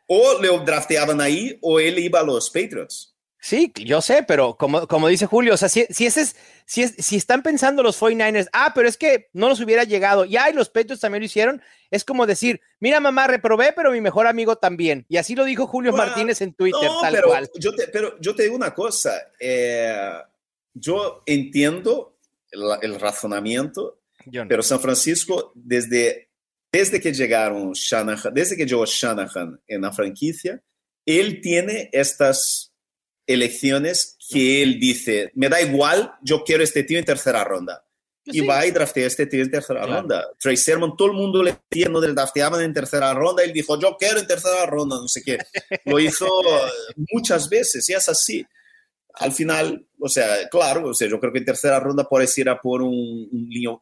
o 0.06 0.40
le 0.40 0.48
drafteaban 0.64 1.20
ahí 1.20 1.58
o 1.60 1.78
él 1.78 1.98
iba 1.98 2.20
a 2.20 2.22
los 2.22 2.48
Patriots. 2.48 3.14
Sí, 3.38 3.70
yo 3.84 4.00
sé, 4.00 4.22
pero 4.22 4.56
como, 4.56 4.88
como 4.88 5.08
dice 5.08 5.26
Julio, 5.26 5.54
o 5.54 5.56
sea, 5.58 5.68
si, 5.68 5.86
si, 5.90 6.06
ese 6.06 6.22
es, 6.22 6.36
si, 6.68 6.82
es, 6.82 6.94
si 6.98 7.16
están 7.16 7.42
pensando 7.42 7.82
los 7.82 7.98
49ers, 7.98 8.48
ah, 8.52 8.72
pero 8.74 8.86
es 8.86 8.98
que 8.98 9.30
no 9.32 9.48
nos 9.48 9.58
hubiera 9.60 9.84
llegado, 9.84 10.26
ya 10.26 10.50
y 10.50 10.52
los 10.52 10.68
Patriots 10.68 11.00
también 11.00 11.22
lo 11.22 11.26
hicieron, 11.26 11.62
es 11.90 12.04
como 12.04 12.26
decir, 12.26 12.60
mira 12.78 13.00
mamá, 13.00 13.26
reprobé, 13.26 13.72
pero 13.72 13.90
mi 13.90 14.02
mejor 14.02 14.26
amigo 14.26 14.56
también. 14.56 15.06
Y 15.08 15.16
así 15.16 15.34
lo 15.34 15.46
dijo 15.46 15.66
Julio 15.66 15.92
bueno, 15.92 16.06
Martínez 16.06 16.42
en 16.42 16.52
Twitter, 16.52 16.82
no, 16.82 17.00
tal 17.00 17.14
pero 17.14 17.28
cual. 17.28 17.50
Yo 17.58 17.74
te, 17.74 17.88
pero 17.88 18.20
yo 18.20 18.34
te 18.34 18.42
digo 18.42 18.54
una 18.54 18.74
cosa, 18.74 19.14
eh, 19.40 20.12
yo 20.74 21.22
entiendo 21.24 22.18
el, 22.50 22.62
el 22.82 23.00
razonamiento, 23.00 24.02
no. 24.26 24.46
pero 24.46 24.62
San 24.62 24.80
Francisco 24.80 25.52
desde 25.54 26.28
desde 26.70 27.00
que 27.00 27.14
llegaron 27.14 27.72
Shanahan, 27.72 28.34
desde 28.34 28.54
que 28.54 28.66
llegó 28.66 28.84
Shanahan 28.84 29.58
en 29.66 29.80
la 29.80 29.90
franquicia, 29.90 30.62
él 31.06 31.40
tiene 31.40 31.88
estas 31.94 32.74
elecciones 33.26 34.16
que 34.28 34.62
él 34.62 34.78
dice, 34.78 35.30
me 35.34 35.48
da 35.48 35.60
igual, 35.60 36.12
yo 36.22 36.44
quiero 36.44 36.62
este 36.62 36.82
tío 36.82 36.98
en 36.98 37.04
tercera 37.04 37.44
ronda. 37.44 37.84
Y 38.30 38.42
va 38.42 38.66
y 38.66 38.70
draftea 38.70 39.06
este 39.06 39.24
tío 39.24 39.42
en 39.42 39.50
tercera 39.50 39.86
ronda. 39.86 40.26
Trey 40.38 40.58
Sermon, 40.58 40.94
todo 40.98 41.08
el 41.08 41.14
mundo 41.14 41.42
le 41.42 41.58
decía, 41.70 41.88
no 41.88 41.98
le 41.98 42.12
drafteaban 42.12 42.60
en 42.60 42.74
tercera 42.74 43.14
ronda, 43.14 43.42
él 43.42 43.54
dijo, 43.54 43.80
yo 43.80 43.96
quiero 43.98 44.18
en 44.18 44.26
tercera 44.26 44.66
ronda, 44.66 44.96
no 44.96 45.08
sé 45.08 45.22
qué. 45.22 45.38
Lo 45.86 45.98
hizo 45.98 46.28
muchas 47.10 47.48
veces 47.48 47.88
y 47.88 47.94
es 47.94 48.06
así. 48.06 48.44
Al 49.14 49.32
final, 49.32 49.86
o 49.98 50.08
sea, 50.10 50.46
claro, 50.50 50.90
o 50.90 50.94
sea, 50.94 51.08
yo 51.08 51.18
creo 51.18 51.32
que 51.32 51.38
en 51.38 51.46
tercera 51.46 51.80
ronda 51.80 52.06
puedes 52.06 52.36
ir 52.36 52.50
a 52.50 52.60
por 52.60 52.82
un, 52.82 53.28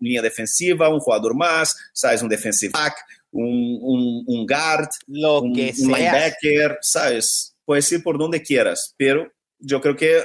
línea, 0.01 0.23
defensiva, 0.23 0.89
un 0.89 1.01
jugador 1.01 1.35
más, 1.35 1.77
sabes, 1.93 2.23
un 2.23 2.29
defensive 2.29 2.71
back, 2.73 2.95
un, 3.33 4.25
un, 4.27 4.47
guard, 4.47 4.89
lo 5.09 5.41
un, 5.41 5.55
que 5.55 5.75
un 5.79 5.93
linebacker, 5.93 6.79
sabes, 6.81 7.57
puedes 7.65 7.91
ir 7.91 8.03
por 8.03 8.17
donde 8.17 8.41
quieras, 8.41 8.95
pero 8.97 9.31
yo 9.59 9.81
creo 9.81 9.97
que 9.97 10.23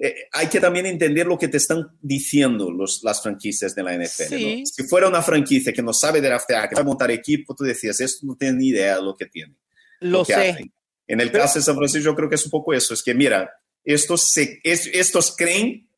eh, 0.00 0.14
hay 0.32 0.46
que 0.46 0.60
también 0.60 0.86
entender 0.86 1.26
lo 1.26 1.36
que 1.36 1.48
te 1.48 1.56
están 1.56 1.88
diciendo 2.00 2.70
los, 2.70 3.02
las 3.02 3.20
franquicias 3.20 3.74
de 3.74 3.82
la 3.82 3.96
NFL. 3.96 4.62
Si 4.64 4.84
fuera 4.88 5.08
una 5.08 5.22
franquicia 5.22 5.72
que 5.72 5.82
no 5.82 5.92
sabe 5.92 6.20
draftear, 6.20 6.68
que 6.68 6.76
sabe 6.76 6.86
montar 6.86 7.10
equipo, 7.10 7.54
tú 7.54 7.64
decías, 7.64 8.00
esto 8.00 8.24
no 8.24 8.36
tiene 8.36 8.58
ni 8.58 8.68
idea 8.68 8.96
de 8.96 9.02
lo 9.02 9.16
que 9.16 9.26
tiene. 9.26 9.56
Lo, 10.00 10.24
sé. 10.24 10.70
En 11.06 11.20
el 11.20 11.32
caso 11.32 11.58
de 11.58 11.64
San 11.64 11.76
Francisco, 11.76 12.04
yo 12.04 12.14
creo 12.14 12.28
que 12.28 12.36
es 12.36 12.44
un 12.44 12.50
poco 12.50 12.72
eso. 12.72 12.94
Es 12.94 13.02
que, 13.02 13.14
mira, 13.14 13.50
estos, 13.82 14.30
se, 14.30 14.60
estos 14.62 15.34
creen 15.34 15.88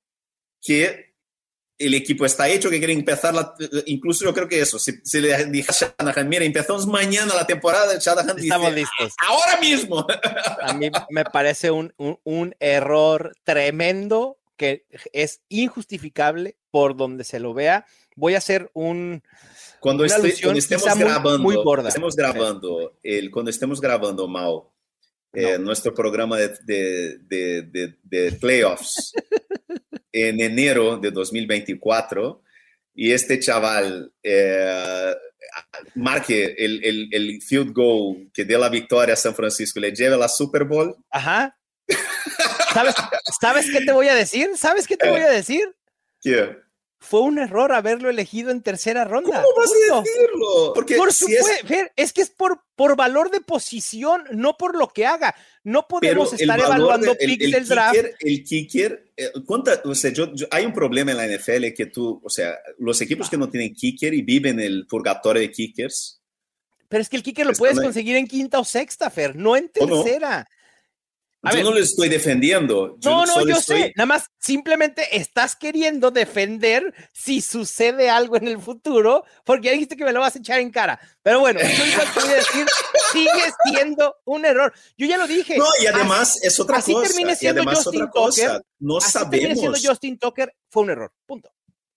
que 0.62 1.09
el 1.80 1.94
equipo 1.94 2.26
está 2.26 2.46
hecho, 2.46 2.68
que 2.68 2.78
quieren 2.78 2.98
empezar, 2.98 3.34
la, 3.34 3.54
incluso 3.86 4.26
yo 4.26 4.34
creo 4.34 4.46
que 4.46 4.60
eso, 4.60 4.78
si, 4.78 5.00
le 5.14 5.46
dije 5.46 5.70
a 5.70 5.94
Shanahan, 5.98 6.28
mira, 6.28 6.44
empezamos 6.44 6.86
mañana 6.86 7.34
la 7.34 7.46
temporada, 7.46 7.98
Shanahan 7.98 8.38
Estamos 8.38 8.74
listos. 8.74 9.14
ahora 9.26 9.58
mismo. 9.60 10.06
A 10.62 10.74
mí 10.74 10.90
me 11.08 11.24
parece 11.24 11.70
un, 11.70 11.94
un, 11.96 12.54
error 12.60 13.32
tremendo 13.44 14.38
que 14.58 14.84
es 15.14 15.40
injustificable 15.48 16.58
por 16.70 16.96
donde 16.96 17.24
se 17.24 17.40
lo 17.40 17.54
vea. 17.54 17.86
Voy 18.14 18.34
a 18.34 18.38
hacer 18.38 18.70
un... 18.74 19.22
Cuando, 19.80 20.04
este, 20.04 20.34
cuando 20.42 20.58
estemos 20.58 20.98
grabando, 20.98 21.38
muy. 21.38 21.56
Estemos 21.88 22.14
grabando, 22.14 22.98
el, 23.02 23.30
cuando 23.30 23.50
estemos 23.50 23.80
grabando, 23.80 24.28
Mao, 24.28 24.74
eh, 25.32 25.58
nuestro 25.58 25.94
programa 25.94 26.36
de, 26.36 26.48
de, 26.64 27.62
de, 27.62 27.96
de 28.02 28.32
playoffs 28.32 29.14
en 30.12 30.40
enero 30.40 30.96
de 30.96 31.10
2024 31.10 32.42
y 32.94 33.12
este 33.12 33.38
chaval 33.38 34.12
eh, 34.22 35.14
marque 35.94 36.54
el, 36.58 36.84
el, 36.84 37.08
el, 37.12 37.42
field 37.42 37.72
goal 37.72 38.30
que 38.32 38.44
dé 38.44 38.58
la 38.58 38.68
victoria 38.68 39.14
a 39.14 39.16
San 39.16 39.34
Francisco 39.34 39.78
y 39.78 39.82
le 39.82 39.92
lleve 39.92 40.14
a 40.14 40.18
la 40.18 40.28
Super 40.28 40.64
Bowl. 40.64 40.96
Ajá. 41.10 41.56
¿Sabes, 42.72 42.94
¿Sabes 43.40 43.70
qué 43.70 43.84
te 43.84 43.92
voy 43.92 44.08
a 44.08 44.14
decir? 44.14 44.50
¿Sabes 44.56 44.86
qué 44.86 44.96
te 44.96 45.08
voy 45.08 45.20
a 45.20 45.28
decir? 45.28 45.62
¿Qué? 46.20 46.56
Fue 47.00 47.22
un 47.22 47.38
error 47.38 47.72
haberlo 47.72 48.10
elegido 48.10 48.50
en 48.50 48.60
tercera 48.60 49.04
ronda. 49.04 49.42
¿Cómo 49.42 49.56
vas 49.56 49.70
a 49.70 50.02
decirlo? 50.02 50.72
Porque 50.74 50.96
por 50.96 51.12
supuesto, 51.12 51.74
es... 51.96 52.12
que 52.12 52.20
es 52.20 52.30
por, 52.30 52.62
por 52.76 52.94
valor 52.94 53.30
de 53.30 53.40
posición, 53.40 54.24
no 54.32 54.58
por 54.58 54.76
lo 54.76 54.88
que 54.88 55.06
haga. 55.06 55.34
No 55.64 55.88
podemos 55.88 56.34
estar 56.34 56.60
evaluando 56.60 57.16
picks 57.16 57.50
del 57.50 57.66
draft. 57.66 57.96
El 58.20 58.44
kicker, 58.44 59.12
eh, 59.16 59.32
o 59.84 59.94
sea, 59.94 60.12
hay 60.50 60.66
un 60.66 60.74
problema 60.74 61.12
en 61.12 61.16
la 61.16 61.26
NFL 61.26 61.72
que 61.74 61.86
tú, 61.86 62.20
o 62.22 62.28
sea, 62.28 62.58
los 62.78 63.00
equipos 63.00 63.30
que 63.30 63.38
no 63.38 63.48
tienen 63.48 63.74
kicker 63.74 64.12
y 64.12 64.20
viven 64.20 64.60
el 64.60 64.86
purgatorio 64.86 65.40
de 65.40 65.50
kickers. 65.50 66.20
Pero 66.86 67.00
es 67.00 67.08
que 67.08 67.16
el 67.16 67.22
kicker 67.22 67.46
lo 67.46 67.54
puedes 67.54 67.80
conseguir 67.80 68.16
en 68.16 68.26
quinta 68.26 68.58
o 68.58 68.64
sexta, 68.64 69.08
Fer, 69.10 69.36
no 69.36 69.56
en 69.56 69.70
tercera 69.70 70.46
yo 71.42 71.62
no 71.62 71.72
le 71.72 71.80
estoy 71.80 72.08
defendiendo. 72.08 72.98
no, 73.02 73.24
no, 73.24 73.46
yo 73.46 73.56
sé. 73.56 73.92
Nada 73.96 74.06
más 74.06 74.26
simplemente 74.38 75.16
estás 75.16 75.56
queriendo 75.56 76.10
defender 76.10 76.94
si 77.12 77.40
sucede 77.40 78.10
algo 78.10 78.36
en 78.36 78.48
el 78.48 78.60
futuro, 78.60 79.24
porque 79.44 79.66
ya 79.66 79.72
dijiste 79.72 79.96
que 79.96 80.04
me 80.04 80.12
lo 80.12 80.20
vas 80.20 80.36
a 80.36 80.38
echar 80.38 80.60
en 80.60 80.70
cara. 80.70 81.00
Pero 81.22 81.40
bueno, 81.40 81.60
yo 81.60 81.86
igual 81.86 82.08
te 82.12 82.20
voy 82.20 82.30
a 82.30 82.34
decir, 82.34 82.66
sigue 83.12 83.52
siendo 83.64 84.16
un 84.24 84.44
error. 84.44 84.72
Yo 84.98 85.06
ya 85.06 85.16
lo 85.16 85.26
dije. 85.26 85.56
No, 85.56 85.66
y 85.82 85.86
además 85.86 86.38
es 86.42 86.58
otra 86.60 86.78
así 86.78 86.92
cosa. 86.92 87.08
Termine 87.08 87.36
siendo 87.36 87.64
Justin 87.64 88.10
Tucker, 88.12 88.62
No 88.78 88.98
así 88.98 89.10
sabemos. 89.10 89.58
siendo 89.58 89.78
Justin 89.82 90.18
Tucker 90.18 90.54
fue 90.68 90.82
un 90.82 90.90
error. 90.90 91.12
Punto. 91.26 91.50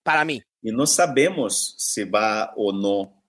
Para 0.04 0.24
mí. 0.26 0.42
Y 0.62 0.72
no 0.72 0.86
sabemos 0.86 1.76
si 1.78 2.04
va 2.06 2.54
o 2.56 2.72
no. 2.72 3.23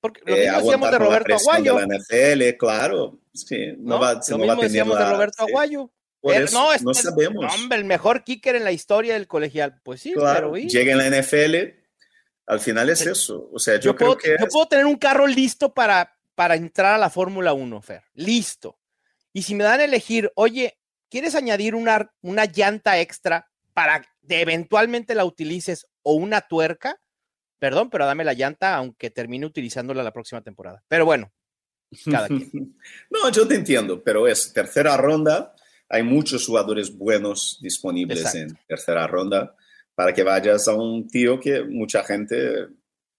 Porque 0.00 0.22
lo 0.24 0.36
mismo 0.36 0.58
decíamos 0.58 0.90
de 0.90 0.98
Roberto 0.98 1.34
Aguayo. 1.34 1.74
De 1.76 1.86
la 1.86 1.98
NFL, 1.98 2.56
claro 2.58 3.20
Sí, 3.32 3.74
no, 3.78 4.00
va, 4.00 4.14
lo 4.14 4.38
mismo 4.56 4.94
va 4.94 5.04
de 5.04 5.12
Roberto 5.12 5.42
Aguayo. 5.44 5.90
no, 6.22 6.76
no 6.82 6.94
sabemos. 6.94 7.54
Hombre, 7.54 7.78
el 7.78 7.84
mejor 7.84 8.24
kicker 8.24 8.56
en 8.56 8.64
la 8.64 8.72
historia 8.72 9.14
del 9.14 9.26
colegial. 9.26 9.80
Pues 9.82 10.00
sí, 10.00 10.12
claro, 10.12 10.52
pero 10.52 10.66
llega 10.66 10.92
en 10.92 10.98
la 10.98 11.20
NFL, 11.20 11.54
al 12.46 12.60
final 12.60 12.90
es 12.90 13.02
eso. 13.02 13.48
O 13.52 13.58
sea, 13.58 13.78
yo, 13.78 13.94
creo 13.94 14.16
que. 14.16 14.36
Yo 14.38 14.46
puedo 14.48 14.66
tener 14.66 14.86
un 14.86 14.96
carro 14.96 15.26
listo 15.26 15.72
para, 15.72 16.16
para 16.34 16.56
entrar 16.56 16.94
a 16.94 16.98
la 16.98 17.10
Fórmula 17.10 17.52
1, 17.52 17.82
Fer. 17.82 18.02
Listo. 18.14 18.78
Y 19.32 19.42
si 19.42 19.54
me 19.54 19.62
dan 19.62 19.80
a 19.80 19.84
elegir, 19.84 20.32
oye, 20.34 20.76
¿quieres 21.08 21.36
añadir 21.36 21.76
una, 21.76 22.12
una 22.20 22.46
llanta 22.46 22.98
extra 22.98 23.48
para 23.74 24.02
que 24.26 24.40
eventualmente 24.40 25.14
la 25.14 25.24
utilices 25.24 25.86
o 26.02 26.14
una 26.14 26.40
tuerca? 26.40 27.00
Perdón, 27.60 27.90
pero 27.90 28.06
dame 28.06 28.24
la 28.24 28.32
llanta, 28.32 28.74
aunque 28.74 29.10
termine 29.10 29.46
utilizándola 29.46 30.02
la 30.02 30.12
próxima 30.12 30.40
temporada. 30.40 30.82
Pero 30.88 31.04
bueno, 31.04 31.30
no, 33.10 33.30
yo 33.30 33.46
te 33.46 33.54
entiendo, 33.54 34.02
pero 34.02 34.26
es 34.26 34.52
tercera 34.52 34.96
ronda. 34.96 35.54
Hay 35.88 36.02
muchos 36.02 36.46
jugadores 36.46 36.96
buenos 36.96 37.58
disponibles 37.60 38.34
en 38.34 38.56
tercera 38.66 39.06
ronda 39.06 39.54
para 39.94 40.14
que 40.14 40.22
vayas 40.22 40.66
a 40.68 40.74
un 40.74 41.06
tío 41.08 41.38
que 41.38 41.64
mucha 41.64 42.02
gente 42.02 42.68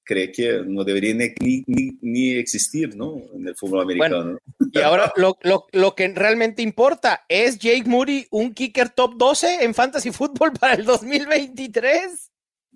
cree 0.03 0.31
que 0.31 0.63
no 0.65 0.83
debería 0.83 1.13
ni, 1.13 1.63
ni, 2.01 2.31
existir 2.31 2.95
¿no? 2.95 3.21
en 3.35 3.47
el 3.47 3.55
fútbol 3.55 3.81
americano. 3.81 4.39
y 4.71 4.79
ahora 4.79 5.13
lo, 5.15 5.37
lo, 5.41 5.67
lo, 5.71 5.93
que 5.93 6.07
realmente 6.07 6.61
importa 6.61 7.25
es 7.29 7.59
Jake 7.59 7.83
Moody 7.85 8.25
un 8.31 8.53
kicker 8.53 8.89
top 8.89 9.15
12 9.15 9.63
en 9.63 9.75
fantasy 9.75 10.11
fútbol 10.11 10.53
para 10.59 10.73
el 10.73 10.85
2023. 10.85 12.30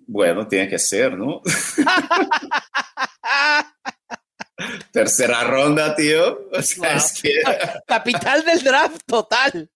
Bueno, 0.06 0.46
tiene 0.46 0.68
que 0.68 0.78
ser, 0.78 1.18
¿no? 1.18 1.42
Tercera 4.92 5.44
ronda, 5.44 5.94
tío. 5.94 6.48
O 6.52 6.62
sea, 6.62 6.96
es 6.96 7.20
que... 7.20 7.42
Capital 7.86 8.44
del 8.44 8.62
draft 8.62 9.00
total. 9.06 9.70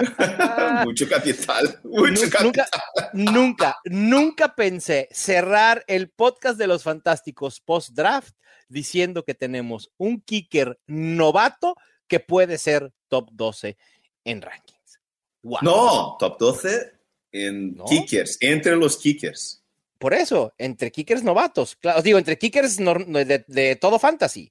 mucho 0.84 1.08
capital, 1.08 1.78
mucho 1.84 2.24
nunca, 2.24 2.38
capital. 2.38 2.68
Nunca, 3.12 3.78
nunca 3.84 4.54
pensé 4.54 5.08
cerrar 5.12 5.84
el 5.86 6.08
podcast 6.08 6.58
de 6.58 6.66
los 6.66 6.82
fantásticos 6.82 7.60
post-draft 7.60 8.34
diciendo 8.68 9.24
que 9.24 9.34
tenemos 9.34 9.90
un 9.98 10.22
kicker 10.22 10.80
novato 10.86 11.76
que 12.08 12.18
puede 12.18 12.56
ser 12.56 12.92
top 13.08 13.28
12 13.32 13.76
en 14.24 14.40
rankings. 14.40 15.00
No, 15.42 16.16
top 16.18 16.38
12 16.38 16.99
en 17.32 17.76
kickers, 17.88 18.36
entre 18.40 18.76
los 18.76 18.96
kickers. 18.98 19.62
Por 19.98 20.14
eso, 20.14 20.54
entre 20.56 20.90
kickers 20.90 21.22
novatos. 21.22 21.76
Claro, 21.76 22.00
digo, 22.00 22.18
entre 22.18 22.38
kickers 22.38 22.78
de, 22.78 23.78
todo 23.80 23.98
fantasy. 23.98 24.50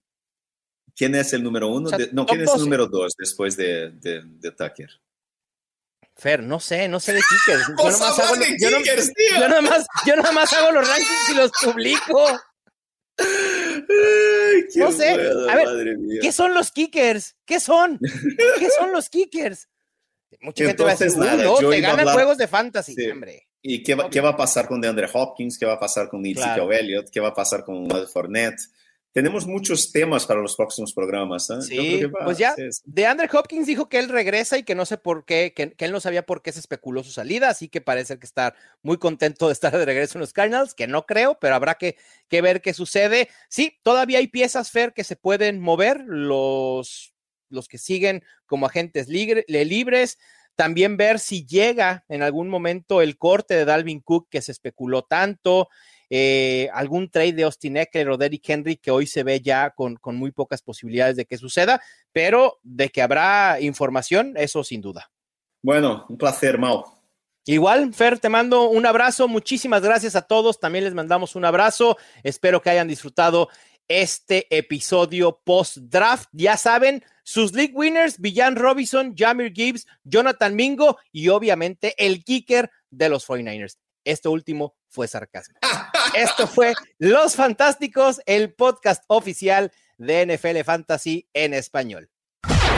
¿Quién 0.95 1.15
es 1.15 1.33
el 1.33 1.43
número 1.43 1.69
uno? 1.69 1.89
no, 2.11 2.25
¿quién 2.25 2.41
es 2.41 2.53
el 2.53 2.61
número 2.61 2.87
dos 2.87 3.13
después 3.17 3.57
de, 3.57 3.89
de, 3.89 4.51
Tucker? 4.51 4.89
Fer, 6.15 6.43
no 6.43 6.59
sé, 6.59 6.87
no 6.87 6.99
sé 6.99 7.13
de 7.13 7.21
kickers. 7.21 7.67
Yo 7.67 7.73
nomás, 7.75 8.19
hago, 8.19 8.35
yo, 8.59 8.69
yo, 10.05 10.15
nomás, 10.17 10.53
hago 10.53 10.71
los 10.71 10.87
rankings 10.87 11.29
y 11.31 11.35
los 11.35 11.51
publico. 11.63 12.27
no 14.75 14.91
sé. 14.91 15.09
a 15.49 15.55
ver, 15.55 15.97
¿qué 16.21 16.31
son 16.31 16.53
los 16.53 16.71
kickers? 16.71 17.35
¿Qué 17.45 17.59
son? 17.59 17.97
¿Qué 18.59 18.69
son 18.77 18.91
los 18.91 19.09
kickers? 19.09 19.67
Mucha 20.41 20.65
gente 20.65 20.83
va 20.83 20.91
a 20.91 20.95
decir, 20.95 21.17
no, 21.17 21.57
te 21.57 21.81
ganan 21.81 22.07
juegos 22.07 22.37
de 22.37 22.47
fantasy, 22.47 22.95
hombre. 23.09 23.47
¿Y 23.61 23.83
qué 23.83 23.95
va, 23.95 24.09
qué 24.09 24.21
va, 24.21 24.29
a 24.29 24.37
pasar 24.37 24.67
con 24.67 24.79
DeAndre 24.79 25.07
Hopkins? 25.11 25.57
¿Qué 25.57 25.65
va 25.65 25.73
a 25.73 25.79
pasar 25.79 26.07
con 26.07 26.25
Ezekiel 26.25 26.71
Elliott? 26.71 27.09
¿Qué 27.11 27.19
va 27.19 27.29
a 27.29 27.33
pasar 27.33 27.65
con 27.65 27.87
Matt 27.87 28.07
Fournette? 28.07 28.59
Tenemos 29.11 29.47
muchos 29.47 29.91
temas 29.91 30.25
para 30.27 30.39
los 30.39 30.55
próximos 30.55 30.93
programas. 30.93 31.49
¿eh? 31.49 31.61
Sí, 31.63 32.01
pues 32.23 32.37
ya, 32.37 32.55
DeAndre 32.85 33.27
Hopkins 33.33 33.65
dijo 33.65 33.89
que 33.89 33.97
él 33.97 34.07
regresa 34.07 34.59
y 34.59 34.63
que 34.63 34.75
no 34.75 34.85
sé 34.85 34.97
por 34.97 35.25
qué, 35.25 35.51
que, 35.55 35.73
él 35.77 35.91
no 35.91 35.99
sabía 35.99 36.25
por 36.25 36.43
qué 36.43 36.51
se 36.51 36.59
especuló 36.59 37.03
su 37.03 37.11
salida, 37.11 37.49
así 37.49 37.69
que 37.69 37.81
parece 37.81 38.19
que 38.19 38.25
está 38.25 38.53
muy 38.83 38.97
contento 38.97 39.47
de 39.47 39.53
estar 39.53 39.75
de 39.75 39.83
regreso 39.83 40.17
en 40.17 40.21
los 40.21 40.31
Cardinals, 40.31 40.75
que 40.75 40.85
no 40.85 41.07
creo, 41.07 41.39
pero 41.39 41.55
habrá 41.55 41.75
que, 41.75 41.97
que 42.27 42.41
ver 42.41 42.61
qué 42.61 42.73
sucede. 42.75 43.29
Sí, 43.49 43.79
todavía 43.81 44.19
hay 44.19 44.27
piezas, 44.27 44.69
Fer, 44.69 44.93
que 44.93 45.03
se 45.03 45.15
pueden 45.15 45.59
mover, 45.59 46.03
los, 46.05 47.15
los 47.49 47.67
que 47.67 47.77
siguen 47.77 48.23
como 48.45 48.65
agentes 48.65 49.07
libres 49.07 50.17
también 50.59 50.97
ver 50.97 51.19
si 51.19 51.45
llega 51.45 52.03
en 52.09 52.21
algún 52.21 52.49
momento 52.49 53.01
el 53.01 53.17
corte 53.17 53.53
de 53.53 53.63
Dalvin 53.63 54.01
Cook 54.01 54.27
que 54.29 54.41
se 54.41 54.51
especuló 54.51 55.03
tanto. 55.03 55.69
eh, 56.09 56.69
algún 56.73 57.09
trade 57.09 57.33
de 57.33 57.43
Austin 57.43 57.77
Eckler 57.77 58.09
o 58.09 58.17
Derrick 58.17 58.49
Henry 58.49 58.75
que 58.75 58.91
hoy 58.91 59.05
se 59.05 59.23
ve 59.23 59.39
ya 59.39 59.69
con, 59.69 59.95
con 59.95 60.17
muy 60.17 60.31
pocas 60.31 60.61
posibilidades 60.61 61.15
de 61.15 61.25
que 61.25 61.37
suceda, 61.37 61.81
pero 62.11 62.59
de 62.63 62.89
que 62.89 63.01
habrá 63.01 63.61
información, 63.61 64.33
eso 64.35 64.63
sin 64.65 64.81
duda. 64.81 65.09
Bueno, 65.61 66.05
un 66.09 66.17
placer, 66.17 66.57
Mau. 66.57 66.83
Igual, 67.45 67.93
Fer, 67.93 68.19
te 68.19 68.29
mando 68.29 68.69
un 68.69 68.85
abrazo. 68.85 69.27
Muchísimas 69.27 69.81
gracias 69.81 70.15
a 70.15 70.21
todos. 70.21 70.59
También 70.59 70.83
les 70.83 70.93
mandamos 70.93 71.35
un 71.35 71.45
abrazo. 71.45 71.97
Espero 72.21 72.61
que 72.61 72.69
hayan 72.69 72.87
disfrutado 72.87 73.49
este 73.89 74.47
episodio 74.55 75.41
post-draft. 75.43 76.29
Ya 76.31 76.55
saben, 76.55 77.03
sus 77.23 77.53
league 77.53 77.73
winners, 77.75 78.19
Villan 78.19 78.55
Robinson, 78.55 79.13
Jamir 79.17 79.51
Gibbs, 79.53 79.85
Jonathan 80.03 80.55
Mingo 80.55 80.97
y 81.11 81.27
obviamente 81.27 81.93
el 81.97 82.23
kicker 82.23 82.71
de 82.89 83.09
los 83.09 83.27
49ers. 83.27 83.77
Este 84.05 84.29
último 84.29 84.75
fue 84.87 85.07
sarcasmo. 85.07 85.59
Esto 86.15 86.47
fue 86.47 86.73
Los 86.97 87.35
Fantásticos, 87.35 88.21
el 88.25 88.53
podcast 88.53 89.03
oficial 89.07 89.71
de 89.97 90.25
NFL 90.25 90.63
Fantasy 90.63 91.27
en 91.33 91.53
español. 91.53 92.09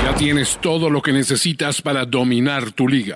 Ya 0.03 0.15
tienes 0.15 0.57
todo 0.59 0.89
lo 0.89 1.01
que 1.01 1.13
necesitas 1.13 1.81
para 1.81 2.05
dominar 2.05 2.71
tu 2.71 2.87
liga. 2.87 3.15